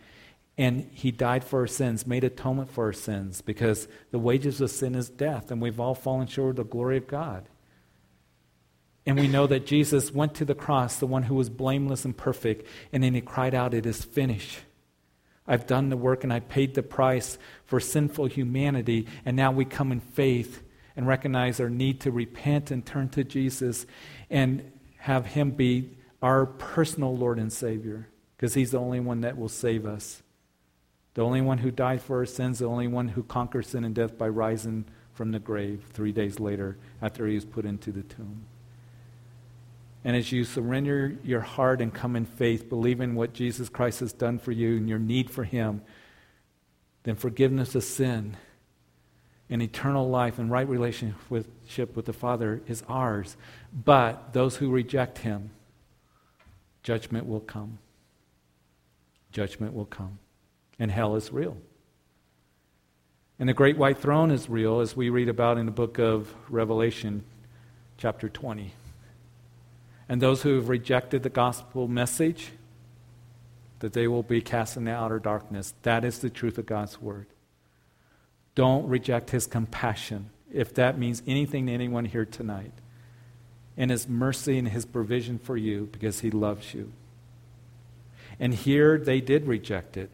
And 0.56 0.90
he 0.92 1.12
died 1.12 1.44
for 1.44 1.60
our 1.60 1.66
sins, 1.66 2.06
made 2.06 2.24
atonement 2.24 2.70
for 2.70 2.86
our 2.86 2.92
sins, 2.92 3.42
because 3.42 3.86
the 4.10 4.18
wages 4.18 4.60
of 4.60 4.70
sin 4.70 4.94
is 4.94 5.08
death, 5.08 5.50
and 5.50 5.60
we've 5.60 5.78
all 5.78 5.94
fallen 5.94 6.26
short 6.26 6.50
of 6.50 6.56
the 6.56 6.64
glory 6.64 6.96
of 6.96 7.06
God. 7.06 7.48
And 9.06 9.18
we 9.18 9.28
know 9.28 9.46
that 9.46 9.66
Jesus 9.66 10.12
went 10.12 10.34
to 10.34 10.44
the 10.44 10.54
cross, 10.54 10.96
the 10.96 11.06
one 11.06 11.24
who 11.24 11.34
was 11.34 11.48
blameless 11.48 12.04
and 12.04 12.16
perfect, 12.16 12.66
and 12.92 13.02
then 13.02 13.14
he 13.14 13.20
cried 13.20 13.54
out, 13.54 13.72
It 13.72 13.86
is 13.86 14.04
finished. 14.04 14.60
I've 15.48 15.66
done 15.66 15.88
the 15.88 15.96
work 15.96 16.22
and 16.22 16.32
I 16.32 16.40
paid 16.40 16.74
the 16.74 16.82
price 16.82 17.38
for 17.64 17.80
sinful 17.80 18.26
humanity, 18.26 19.06
and 19.24 19.36
now 19.36 19.50
we 19.50 19.64
come 19.64 19.90
in 19.90 20.00
faith 20.00 20.62
and 20.94 21.06
recognize 21.06 21.58
our 21.58 21.70
need 21.70 22.00
to 22.02 22.10
repent 22.10 22.70
and 22.70 22.84
turn 22.84 23.08
to 23.10 23.24
Jesus 23.24 23.86
and 24.28 24.70
have 24.98 25.26
Him 25.26 25.52
be 25.52 25.96
our 26.20 26.44
personal 26.44 27.16
Lord 27.16 27.38
and 27.38 27.52
Savior, 27.52 28.08
because 28.36 28.54
He's 28.54 28.72
the 28.72 28.78
only 28.78 29.00
one 29.00 29.22
that 29.22 29.38
will 29.38 29.48
save 29.48 29.86
us. 29.86 30.22
The 31.14 31.22
only 31.24 31.40
one 31.40 31.58
who 31.58 31.70
died 31.70 32.02
for 32.02 32.18
our 32.18 32.26
sins, 32.26 32.58
the 32.58 32.66
only 32.66 32.86
one 32.86 33.08
who 33.08 33.22
conquered 33.22 33.66
sin 33.66 33.84
and 33.84 33.94
death 33.94 34.18
by 34.18 34.28
rising 34.28 34.84
from 35.14 35.32
the 35.32 35.38
grave 35.38 35.84
three 35.92 36.12
days 36.12 36.38
later 36.38 36.76
after 37.00 37.26
He 37.26 37.34
was 37.34 37.44
put 37.44 37.64
into 37.64 37.90
the 37.90 38.02
tomb. 38.02 38.44
And 40.04 40.16
as 40.16 40.30
you 40.30 40.44
surrender 40.44 41.16
your 41.24 41.40
heart 41.40 41.80
and 41.80 41.92
come 41.92 42.16
in 42.16 42.24
faith, 42.24 42.68
believing 42.68 43.14
what 43.14 43.32
Jesus 43.32 43.68
Christ 43.68 44.00
has 44.00 44.12
done 44.12 44.38
for 44.38 44.52
you 44.52 44.76
and 44.76 44.88
your 44.88 44.98
need 44.98 45.30
for 45.30 45.44
Him, 45.44 45.82
then 47.02 47.16
forgiveness 47.16 47.74
of 47.74 47.84
sin 47.84 48.36
and 49.50 49.62
eternal 49.62 50.08
life 50.08 50.38
and 50.38 50.50
right 50.50 50.68
relationship 50.68 51.96
with 51.96 52.04
the 52.04 52.12
Father 52.12 52.62
is 52.68 52.82
ours. 52.88 53.36
But 53.72 54.32
those 54.32 54.56
who 54.56 54.70
reject 54.70 55.18
Him, 55.18 55.50
judgment 56.82 57.26
will 57.26 57.40
come. 57.40 57.78
Judgment 59.32 59.74
will 59.74 59.86
come. 59.86 60.18
And 60.78 60.90
hell 60.90 61.16
is 61.16 61.32
real. 61.32 61.56
And 63.38 63.48
the 63.48 63.54
great 63.54 63.78
white 63.78 63.98
throne 63.98 64.30
is 64.30 64.48
real, 64.48 64.80
as 64.80 64.96
we 64.96 65.10
read 65.10 65.28
about 65.28 65.58
in 65.58 65.66
the 65.66 65.72
book 65.72 65.98
of 65.98 66.34
Revelation, 66.48 67.24
chapter 67.96 68.28
20. 68.28 68.74
And 70.08 70.22
those 70.22 70.42
who 70.42 70.54
have 70.54 70.68
rejected 70.68 71.22
the 71.22 71.28
gospel 71.28 71.86
message, 71.86 72.52
that 73.80 73.92
they 73.92 74.08
will 74.08 74.22
be 74.22 74.40
cast 74.40 74.76
in 74.76 74.84
the 74.84 74.92
outer 74.92 75.18
darkness. 75.18 75.74
That 75.82 76.04
is 76.04 76.18
the 76.18 76.30
truth 76.30 76.58
of 76.58 76.66
God's 76.66 77.00
word. 77.00 77.26
Don't 78.54 78.88
reject 78.88 79.30
his 79.30 79.46
compassion, 79.46 80.30
if 80.52 80.74
that 80.74 80.98
means 80.98 81.22
anything 81.26 81.66
to 81.66 81.72
anyone 81.72 82.06
here 82.06 82.24
tonight, 82.24 82.72
and 83.76 83.90
his 83.90 84.08
mercy 84.08 84.58
and 84.58 84.68
his 84.68 84.84
provision 84.84 85.38
for 85.38 85.56
you 85.56 85.88
because 85.92 86.20
he 86.20 86.30
loves 86.30 86.74
you. 86.74 86.92
And 88.40 88.54
here 88.54 88.98
they 88.98 89.20
did 89.20 89.46
reject 89.46 89.96
it. 89.96 90.10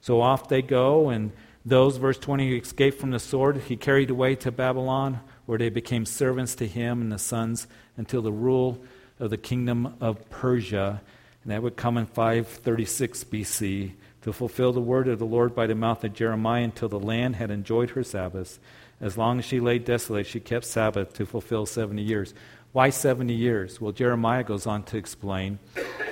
So 0.00 0.20
off 0.20 0.48
they 0.48 0.62
go, 0.62 1.10
and 1.10 1.32
those, 1.64 1.98
verse 1.98 2.18
20, 2.18 2.56
escaped 2.56 2.98
from 2.98 3.10
the 3.10 3.18
sword. 3.18 3.58
He 3.68 3.76
carried 3.76 4.08
away 4.08 4.34
to 4.36 4.50
Babylon, 4.50 5.20
where 5.44 5.58
they 5.58 5.68
became 5.68 6.06
servants 6.06 6.54
to 6.54 6.66
him 6.66 7.02
and 7.02 7.12
the 7.12 7.18
sons 7.18 7.66
until 7.98 8.22
the 8.22 8.32
rule 8.32 8.82
of 9.20 9.30
the 9.30 9.38
kingdom 9.38 9.94
of 10.00 10.28
Persia. 10.30 11.00
And 11.42 11.52
that 11.52 11.62
would 11.62 11.76
come 11.76 11.96
in 11.96 12.06
536 12.06 13.24
BC 13.24 13.92
to 14.22 14.32
fulfill 14.32 14.72
the 14.72 14.80
word 14.80 15.08
of 15.08 15.18
the 15.18 15.26
Lord 15.26 15.54
by 15.54 15.66
the 15.66 15.74
mouth 15.74 16.04
of 16.04 16.12
Jeremiah 16.12 16.64
until 16.64 16.88
the 16.88 16.98
land 16.98 17.36
had 17.36 17.50
enjoyed 17.50 17.90
her 17.90 18.02
Sabbaths. 18.02 18.58
As 19.00 19.16
long 19.16 19.38
as 19.38 19.44
she 19.44 19.60
lay 19.60 19.78
desolate, 19.78 20.26
she 20.26 20.40
kept 20.40 20.66
Sabbath 20.66 21.14
to 21.14 21.24
fulfill 21.24 21.64
70 21.64 22.02
years. 22.02 22.34
Why 22.72 22.90
70 22.90 23.34
years? 23.34 23.80
Well, 23.80 23.92
Jeremiah 23.92 24.44
goes 24.44 24.66
on 24.66 24.82
to 24.84 24.96
explain 24.96 25.58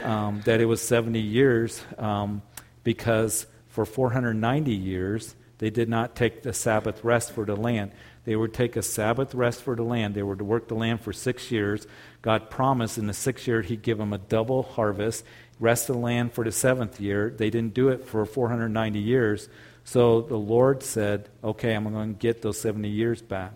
um, 0.02 0.40
that 0.44 0.60
it 0.60 0.64
was 0.64 0.80
70 0.80 1.20
years 1.20 1.82
um, 1.98 2.42
because 2.82 3.46
for 3.68 3.84
490 3.84 4.72
years 4.72 5.34
they 5.58 5.70
did 5.70 5.88
not 5.88 6.16
take 6.16 6.42
the 6.42 6.52
Sabbath 6.52 7.04
rest 7.04 7.32
for 7.32 7.44
the 7.44 7.56
land. 7.56 7.92
They 8.28 8.36
would 8.36 8.52
take 8.52 8.76
a 8.76 8.82
Sabbath 8.82 9.34
rest 9.34 9.62
for 9.62 9.74
the 9.74 9.82
land. 9.82 10.14
They 10.14 10.22
were 10.22 10.36
to 10.36 10.44
work 10.44 10.68
the 10.68 10.74
land 10.74 11.00
for 11.00 11.14
six 11.14 11.50
years. 11.50 11.86
God 12.20 12.50
promised 12.50 12.98
in 12.98 13.06
the 13.06 13.14
sixth 13.14 13.48
year 13.48 13.62
He'd 13.62 13.80
give 13.80 13.96
them 13.96 14.12
a 14.12 14.18
double 14.18 14.64
harvest, 14.64 15.24
rest 15.58 15.86
the 15.86 15.94
land 15.94 16.34
for 16.34 16.44
the 16.44 16.52
seventh 16.52 17.00
year. 17.00 17.30
They 17.34 17.48
didn't 17.48 17.72
do 17.72 17.88
it 17.88 18.04
for 18.04 18.26
490 18.26 18.98
years. 18.98 19.48
So 19.82 20.20
the 20.20 20.36
Lord 20.36 20.82
said, 20.82 21.30
Okay, 21.42 21.72
I'm 21.72 21.90
going 21.90 22.16
to 22.16 22.18
get 22.18 22.42
those 22.42 22.60
70 22.60 22.90
years 22.90 23.22
back. 23.22 23.52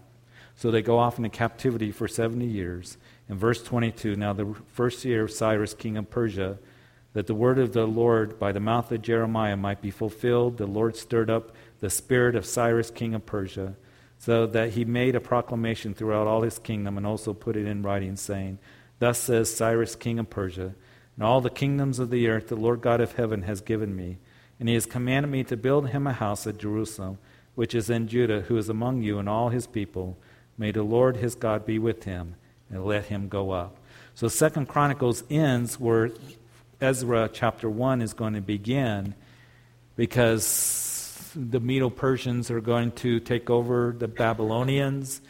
So 0.57 0.71
they 0.71 0.81
go 0.81 0.99
off 0.99 1.19
into 1.19 1.29
captivity 1.29 1.93
for 1.93 2.09
70 2.09 2.47
years. 2.47 2.97
In 3.29 3.37
verse 3.37 3.63
22, 3.63 4.17
now 4.17 4.33
the 4.33 4.55
first 4.73 5.05
year 5.05 5.25
of 5.25 5.33
Cyrus, 5.33 5.75
king 5.75 5.99
of 5.99 6.09
Persia, 6.09 6.57
that 7.13 7.27
the 7.27 7.35
word 7.35 7.59
of 7.59 7.75
the 7.75 7.87
Lord 7.87 8.39
by 8.39 8.53
the 8.53 8.59
mouth 8.59 8.91
of 8.91 9.03
Jeremiah 9.03 9.59
might 9.59 9.83
be 9.83 9.91
fulfilled, 9.91 10.57
the 10.57 10.65
Lord 10.65 10.97
stirred 10.97 11.29
up 11.29 11.55
the 11.81 11.91
spirit 11.91 12.35
of 12.35 12.47
Cyrus, 12.47 12.91
king 12.91 13.15
of 13.15 13.27
Persia, 13.27 13.75
so 14.25 14.47
that 14.47 14.71
he 14.71 14.85
made 14.85 15.17
a 15.17 15.21
proclamation 15.21 15.95
throughout 15.95 16.29
all 16.29 16.43
his 16.43 16.61
kingdom 16.61 16.97
and 16.97 17.05
also 17.05 17.35
put 17.35 17.57
it 17.57 17.67
in 17.67 17.83
writing, 17.83 18.15
saying, 18.15 18.57
Thus 19.01 19.19
says 19.19 19.53
Cyrus, 19.53 19.97
king 19.97 20.21
of 20.21 20.31
Persia, 20.31 20.77
and 21.17 21.25
all 21.25 21.41
the 21.41 21.51
kingdoms 21.51 21.99
of 21.99 22.11
the 22.11 22.29
earth 22.29 22.47
the 22.47 22.55
Lord 22.55 22.83
God 22.83 23.01
of 23.01 23.17
heaven 23.17 23.43
has 23.43 23.61
given 23.61 23.97
me, 23.97 24.19
and 24.61 24.69
he 24.69 24.77
has 24.77 24.87
commanded 24.87 25.29
me 25.29 25.43
to 25.43 25.57
build 25.57 25.89
him 25.89 26.07
a 26.07 26.13
house 26.13 26.47
at 26.47 26.59
Jerusalem, 26.59 27.19
which 27.57 27.75
is 27.75 27.91
in 27.91 28.07
Judah, 28.07 28.43
who 28.43 28.57
is 28.57 28.69
among 28.69 29.03
you 29.03 29.19
and 29.19 29.29
all 29.29 29.49
his 29.49 29.67
people. 29.67 30.17
May 30.57 30.71
the 30.71 30.85
Lord 30.85 31.17
his 31.17 31.35
God 31.35 31.67
be 31.67 31.81
with 31.81 32.05
him, 32.05 32.37
and 32.71 32.85
let 32.85 33.07
him 33.07 33.27
go 33.29 33.51
up. 33.51 33.77
So 34.15 34.29
Second 34.29 34.69
Chronicles 34.69 35.25
ends 35.31 35.81
where 35.81 36.13
Ezra 36.81 37.29
chapter 37.33 37.69
1 37.69 38.01
is 38.01 38.15
going 38.15 38.35
to 38.35 38.41
begin 38.41 39.17
because 39.97 40.45
the 41.35 41.61
Medo 41.61 41.91
Persians 41.91 42.51
are 42.51 42.61
going 42.61 42.93
to 42.93 43.21
take 43.21 43.51
over 43.51 43.95
the 43.97 44.09
Babylonians. 44.09 45.21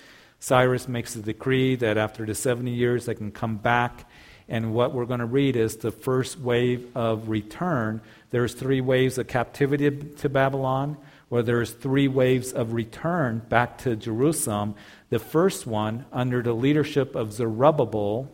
Cyrus 0.40 0.88
makes 0.88 1.14
a 1.16 1.20
decree 1.20 1.76
that 1.76 1.96
after 1.96 2.26
the 2.26 2.34
70 2.34 2.70
years 2.70 3.06
they 3.06 3.14
can 3.14 3.30
come 3.30 3.56
back. 3.56 4.08
And 4.48 4.74
what 4.74 4.92
we're 4.92 5.06
going 5.06 5.20
to 5.20 5.26
read 5.26 5.56
is 5.56 5.76
the 5.76 5.90
first 5.90 6.38
wave 6.38 6.96
of 6.96 7.28
return. 7.28 8.00
There's 8.30 8.54
three 8.54 8.80
waves 8.80 9.18
of 9.18 9.28
captivity 9.28 9.90
to 9.90 10.28
Babylon, 10.28 10.96
where 11.28 11.42
there's 11.42 11.70
three 11.70 12.08
waves 12.08 12.52
of 12.52 12.72
return 12.72 13.42
back 13.48 13.78
to 13.78 13.96
Jerusalem. 13.96 14.74
The 15.10 15.18
first 15.18 15.66
one, 15.66 16.04
under 16.12 16.42
the 16.42 16.52
leadership 16.52 17.14
of 17.14 17.32
Zerubbabel, 17.32 18.30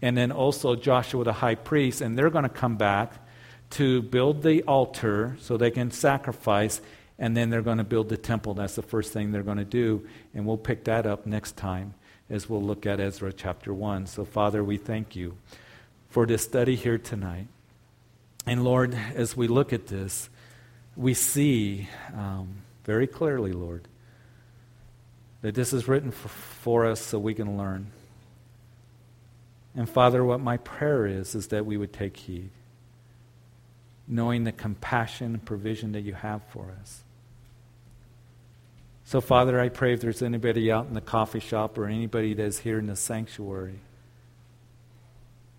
and 0.00 0.16
then 0.16 0.30
also 0.30 0.76
Joshua 0.76 1.24
the 1.24 1.32
high 1.32 1.56
priest, 1.56 2.00
and 2.00 2.16
they're 2.16 2.30
going 2.30 2.44
to 2.44 2.48
come 2.48 2.76
back 2.76 3.14
to 3.70 4.02
build 4.02 4.42
the 4.42 4.62
altar 4.62 5.36
so 5.40 5.56
they 5.56 5.70
can 5.70 5.90
sacrifice, 5.90 6.80
and 7.18 7.36
then 7.36 7.50
they're 7.50 7.62
going 7.62 7.78
to 7.78 7.84
build 7.84 8.08
the 8.08 8.16
temple. 8.16 8.54
That's 8.54 8.76
the 8.76 8.82
first 8.82 9.12
thing 9.12 9.32
they're 9.32 9.42
going 9.42 9.58
to 9.58 9.64
do, 9.64 10.06
and 10.34 10.46
we'll 10.46 10.56
pick 10.56 10.84
that 10.84 11.06
up 11.06 11.26
next 11.26 11.56
time 11.56 11.94
as 12.30 12.48
we'll 12.48 12.62
look 12.62 12.86
at 12.86 13.00
Ezra 13.00 13.32
chapter 13.32 13.72
1. 13.72 14.06
So, 14.06 14.24
Father, 14.24 14.62
we 14.62 14.76
thank 14.76 15.16
you 15.16 15.36
for 16.10 16.26
this 16.26 16.42
study 16.42 16.76
here 16.76 16.98
tonight. 16.98 17.46
And 18.46 18.64
Lord, 18.64 18.96
as 19.14 19.36
we 19.36 19.48
look 19.48 19.72
at 19.72 19.86
this, 19.86 20.28
we 20.96 21.14
see 21.14 21.88
um, 22.14 22.62
very 22.84 23.06
clearly, 23.06 23.52
Lord, 23.52 23.86
that 25.42 25.54
this 25.54 25.72
is 25.72 25.86
written 25.86 26.10
for, 26.10 26.28
for 26.28 26.86
us 26.86 27.00
so 27.00 27.18
we 27.18 27.34
can 27.34 27.56
learn. 27.56 27.92
And 29.74 29.88
Father, 29.88 30.24
what 30.24 30.40
my 30.40 30.56
prayer 30.56 31.06
is, 31.06 31.34
is 31.34 31.48
that 31.48 31.64
we 31.64 31.76
would 31.76 31.92
take 31.92 32.16
heed, 32.16 32.50
knowing 34.06 34.44
the 34.44 34.52
compassion 34.52 35.34
and 35.34 35.44
provision 35.44 35.92
that 35.92 36.00
you 36.00 36.14
have 36.14 36.42
for 36.50 36.74
us. 36.80 37.04
So, 39.08 39.22
Father, 39.22 39.58
I 39.58 39.70
pray 39.70 39.94
if 39.94 40.02
there's 40.02 40.20
anybody 40.20 40.70
out 40.70 40.86
in 40.86 40.92
the 40.92 41.00
coffee 41.00 41.40
shop 41.40 41.78
or 41.78 41.86
anybody 41.86 42.34
that's 42.34 42.58
here 42.58 42.78
in 42.78 42.88
the 42.88 42.94
sanctuary, 42.94 43.78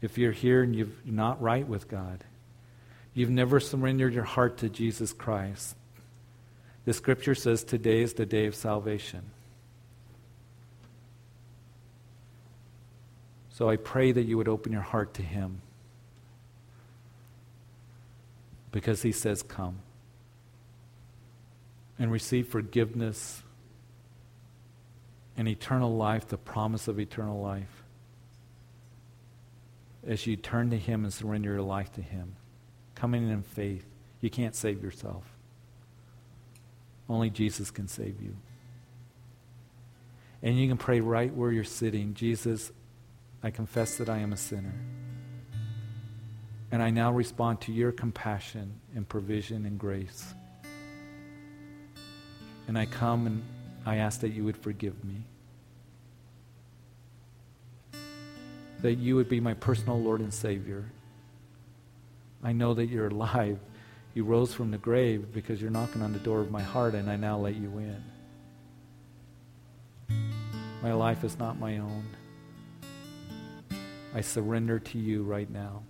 if 0.04 0.20
you're 0.20 0.32
here 0.32 0.62
and 0.62 0.76
you're 0.76 0.86
not 1.04 1.42
right 1.42 1.68
with 1.68 1.88
God, 1.88 2.24
you've 3.16 3.32
never 3.32 3.60
surrendered 3.60 4.14
your 4.14 4.24
heart 4.24 4.60
to 4.60 4.70
Jesus 4.70 5.14
Christ, 5.14 5.76
the 6.86 6.94
scripture 6.94 7.34
says 7.34 7.64
today 7.64 8.04
is 8.04 8.14
the 8.14 8.26
day 8.28 8.46
of 8.46 8.54
salvation. 8.54 9.32
So 13.50 13.68
I 13.68 13.78
pray 13.78 14.12
that 14.12 14.26
you 14.26 14.38
would 14.38 14.48
open 14.48 14.72
your 14.72 14.84
heart 14.84 15.16
to 15.16 15.24
Him. 15.24 15.64
Because 18.72 19.02
He 19.02 19.12
says, 19.12 19.42
Come. 19.42 19.80
And 22.00 22.12
receive 22.12 22.48
forgiveness 22.48 23.44
and 25.38 25.48
eternal 25.48 25.96
life, 25.96 26.28
the 26.28 26.38
promise 26.38 26.88
of 26.88 27.00
eternal 27.00 27.42
life. 27.42 27.84
As 30.08 30.26
you 30.26 30.38
turn 30.38 30.70
to 30.72 30.78
Him 30.78 31.04
and 31.04 31.14
surrender 31.14 31.52
your 31.52 31.62
life 31.62 31.92
to 31.94 32.02
Him, 32.02 32.36
coming 32.96 33.30
in 33.30 33.44
faith, 33.44 33.86
you 34.22 34.30
can't 34.30 34.56
save 34.56 34.82
yourself. 34.82 35.24
Only 37.10 37.30
Jesus 37.30 37.72
can 37.72 37.88
save 37.88 38.22
you. 38.22 38.36
And 40.42 40.58
you 40.58 40.68
can 40.68 40.78
pray 40.78 41.02
right 41.02 41.34
where 41.34 41.52
you're 41.52 41.64
sitting 41.64 42.14
Jesus, 42.14 42.72
I 43.44 43.52
confess 43.52 43.98
that 43.98 44.10
I 44.10 44.20
am 44.20 44.32
a 44.32 44.38
sinner. 44.38 44.74
And 46.72 46.84
I 46.84 46.92
now 46.92 47.12
respond 47.12 47.62
to 47.62 47.72
your 47.72 47.92
compassion 47.92 48.80
and 48.96 49.08
provision 49.08 49.66
and 49.66 49.80
grace. 49.80 50.34
And 52.70 52.78
I 52.78 52.86
come 52.86 53.26
and 53.26 53.42
I 53.84 53.96
ask 53.96 54.20
that 54.20 54.30
you 54.30 54.44
would 54.44 54.56
forgive 54.56 54.94
me. 55.04 55.24
That 58.84 58.94
you 58.94 59.16
would 59.16 59.28
be 59.28 59.40
my 59.40 59.56
personal 59.56 60.00
Lord 60.00 60.20
and 60.20 60.32
Savior. 60.32 60.86
I 62.44 62.52
know 62.52 62.76
that 62.76 62.86
you're 62.86 63.08
alive. 63.08 63.58
You 64.14 64.24
rose 64.24 64.54
from 64.54 64.70
the 64.70 64.78
grave 64.78 65.34
because 65.34 65.60
you're 65.60 65.72
knocking 65.72 66.04
on 66.04 66.14
the 66.14 66.20
door 66.20 66.42
of 66.42 66.52
my 66.52 66.62
heart, 66.62 66.94
and 66.94 67.10
I 67.10 67.16
now 67.16 67.40
let 67.40 67.56
you 67.56 67.72
in. 67.80 68.04
My 70.84 70.94
life 70.94 71.24
is 71.24 71.40
not 71.40 71.58
my 71.58 71.80
own. 71.80 72.04
I 74.14 74.22
surrender 74.22 74.78
to 74.78 75.00
you 75.00 75.24
right 75.24 75.50
now. 75.50 75.82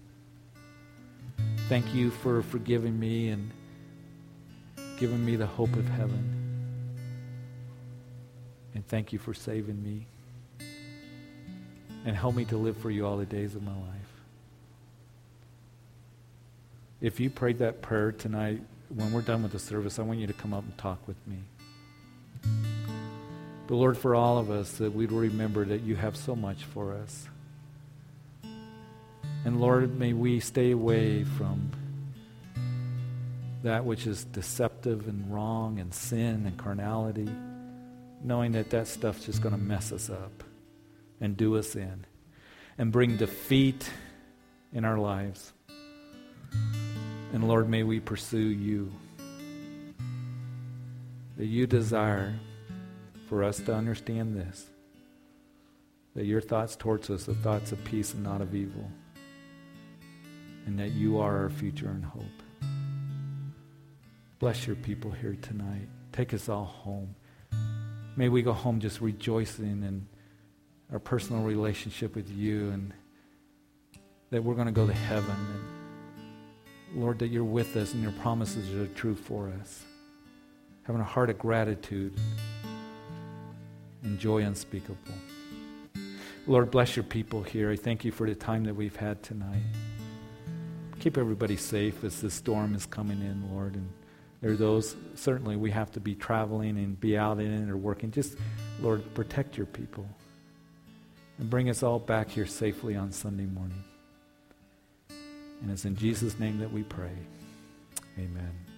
Thank 1.67 1.93
you 1.93 2.09
for 2.09 2.41
forgiving 2.41 2.97
me 2.97 3.31
and 3.31 3.51
giving 4.97 5.25
me 5.25 5.35
the 5.35 5.45
hope 5.45 5.73
of 5.73 5.85
heaven. 5.89 6.38
And 8.75 8.87
thank 8.87 9.13
you 9.13 9.19
for 9.19 9.33
saving 9.33 9.83
me. 9.83 10.05
And 12.05 12.15
help 12.15 12.35
me 12.35 12.45
to 12.45 12.57
live 12.57 12.77
for 12.77 12.89
you 12.89 13.05
all 13.05 13.17
the 13.17 13.25
days 13.25 13.55
of 13.55 13.63
my 13.63 13.73
life. 13.73 14.09
If 17.01 17.19
you 17.19 17.29
prayed 17.29 17.59
that 17.59 17.81
prayer 17.81 18.11
tonight, 18.11 18.61
when 18.89 19.11
we're 19.11 19.21
done 19.21 19.43
with 19.43 19.51
the 19.51 19.59
service, 19.59 19.99
I 19.99 20.01
want 20.01 20.19
you 20.19 20.27
to 20.27 20.33
come 20.33 20.53
up 20.53 20.63
and 20.63 20.77
talk 20.77 21.07
with 21.07 21.17
me. 21.27 21.37
But 23.67 23.75
Lord, 23.75 23.97
for 23.97 24.15
all 24.15 24.37
of 24.37 24.49
us, 24.49 24.71
that 24.79 24.93
we'd 24.93 25.11
remember 25.11 25.63
that 25.65 25.81
you 25.81 25.95
have 25.95 26.17
so 26.17 26.35
much 26.35 26.63
for 26.63 26.93
us. 26.93 27.27
And 29.45 29.61
Lord, 29.61 29.97
may 29.97 30.13
we 30.13 30.39
stay 30.39 30.71
away 30.71 31.23
from 31.23 31.71
that 33.63 33.85
which 33.85 34.07
is 34.07 34.23
deceptive 34.23 35.07
and 35.07 35.33
wrong 35.33 35.79
and 35.79 35.93
sin 35.93 36.45
and 36.45 36.57
carnality, 36.57 37.29
knowing 38.23 38.51
that 38.53 38.69
that 38.71 38.87
stuff's 38.87 39.25
just 39.25 39.41
going 39.41 39.55
to 39.55 39.61
mess 39.61 39.91
us 39.91 40.09
up 40.09 40.43
and 41.21 41.35
do 41.37 41.57
us 41.57 41.75
in 41.75 42.05
and 42.77 42.91
bring 42.91 43.17
defeat 43.17 43.89
in 44.73 44.85
our 44.85 44.97
lives. 44.97 45.53
And 47.33 47.47
Lord, 47.47 47.69
may 47.69 47.83
we 47.83 47.99
pursue 47.99 48.37
you. 48.37 48.91
That 51.37 51.45
you 51.45 51.67
desire 51.67 52.35
for 53.27 53.43
us 53.43 53.59
to 53.59 53.73
understand 53.73 54.35
this. 54.35 54.65
That 56.15 56.25
your 56.25 56.41
thoughts 56.41 56.75
towards 56.75 57.09
us 57.09 57.29
are 57.29 57.33
thoughts 57.33 57.71
of 57.71 57.83
peace 57.85 58.13
and 58.13 58.23
not 58.23 58.41
of 58.41 58.53
evil 58.53 58.89
and 60.69 60.77
that 60.77 60.91
you 60.91 61.19
are 61.19 61.35
our 61.35 61.49
future 61.49 61.89
and 61.89 62.05
hope. 62.05 62.23
Bless 64.37 64.67
your 64.67 64.75
people 64.75 65.09
here 65.09 65.35
tonight. 65.41 65.87
Take 66.11 66.31
us 66.31 66.47
all 66.47 66.65
home. 66.65 67.15
May 68.19 68.27
we 68.27 68.41
go 68.41 68.51
home 68.51 68.81
just 68.81 68.99
rejoicing 68.99 69.81
in 69.81 70.05
our 70.91 70.99
personal 70.99 71.41
relationship 71.41 72.17
with 72.17 72.29
you 72.29 72.69
and 72.71 72.93
that 74.29 74.43
we're 74.43 74.55
going 74.55 74.67
to 74.67 74.73
go 74.73 74.85
to 74.85 74.91
heaven. 74.91 75.37
And 76.89 77.01
Lord, 77.01 77.19
that 77.19 77.29
you're 77.29 77.45
with 77.45 77.77
us 77.77 77.93
and 77.93 78.03
your 78.03 78.11
promises 78.11 78.75
are 78.75 78.87
true 78.93 79.15
for 79.15 79.49
us. 79.61 79.85
Having 80.83 80.99
a 80.99 81.05
heart 81.05 81.29
of 81.29 81.39
gratitude 81.39 82.13
and 84.03 84.19
joy 84.19 84.43
unspeakable. 84.43 84.97
Lord, 86.45 86.71
bless 86.71 86.97
your 86.97 87.03
people 87.03 87.41
here. 87.41 87.71
I 87.71 87.77
thank 87.77 88.03
you 88.03 88.11
for 88.11 88.27
the 88.27 88.35
time 88.35 88.65
that 88.65 88.75
we've 88.75 88.97
had 88.97 89.23
tonight. 89.23 89.63
Keep 90.99 91.17
everybody 91.17 91.55
safe 91.55 92.03
as 92.03 92.19
the 92.19 92.29
storm 92.29 92.75
is 92.75 92.85
coming 92.85 93.21
in, 93.21 93.49
Lord. 93.49 93.75
And 93.75 93.89
there 94.41 94.51
are 94.51 94.55
those, 94.55 94.95
certainly, 95.15 95.55
we 95.55 95.71
have 95.71 95.91
to 95.91 95.99
be 95.99 96.15
traveling 96.15 96.77
and 96.77 96.99
be 96.99 97.17
out 97.17 97.39
in 97.39 97.51
it 97.51 97.69
or 97.69 97.77
working. 97.77 98.11
Just, 98.11 98.37
Lord, 98.81 99.03
protect 99.13 99.57
your 99.57 99.65
people 99.65 100.07
and 101.39 101.49
bring 101.49 101.69
us 101.69 101.83
all 101.83 101.99
back 101.99 102.29
here 102.29 102.45
safely 102.45 102.95
on 102.95 103.11
Sunday 103.11 103.45
morning. 103.45 103.83
And 105.61 105.69
it's 105.69 105.83
in 105.83 105.95
Jesus' 105.95 106.39
name 106.39 106.59
that 106.59 106.71
we 106.71 106.83
pray. 106.83 107.11
Amen. 108.17 108.68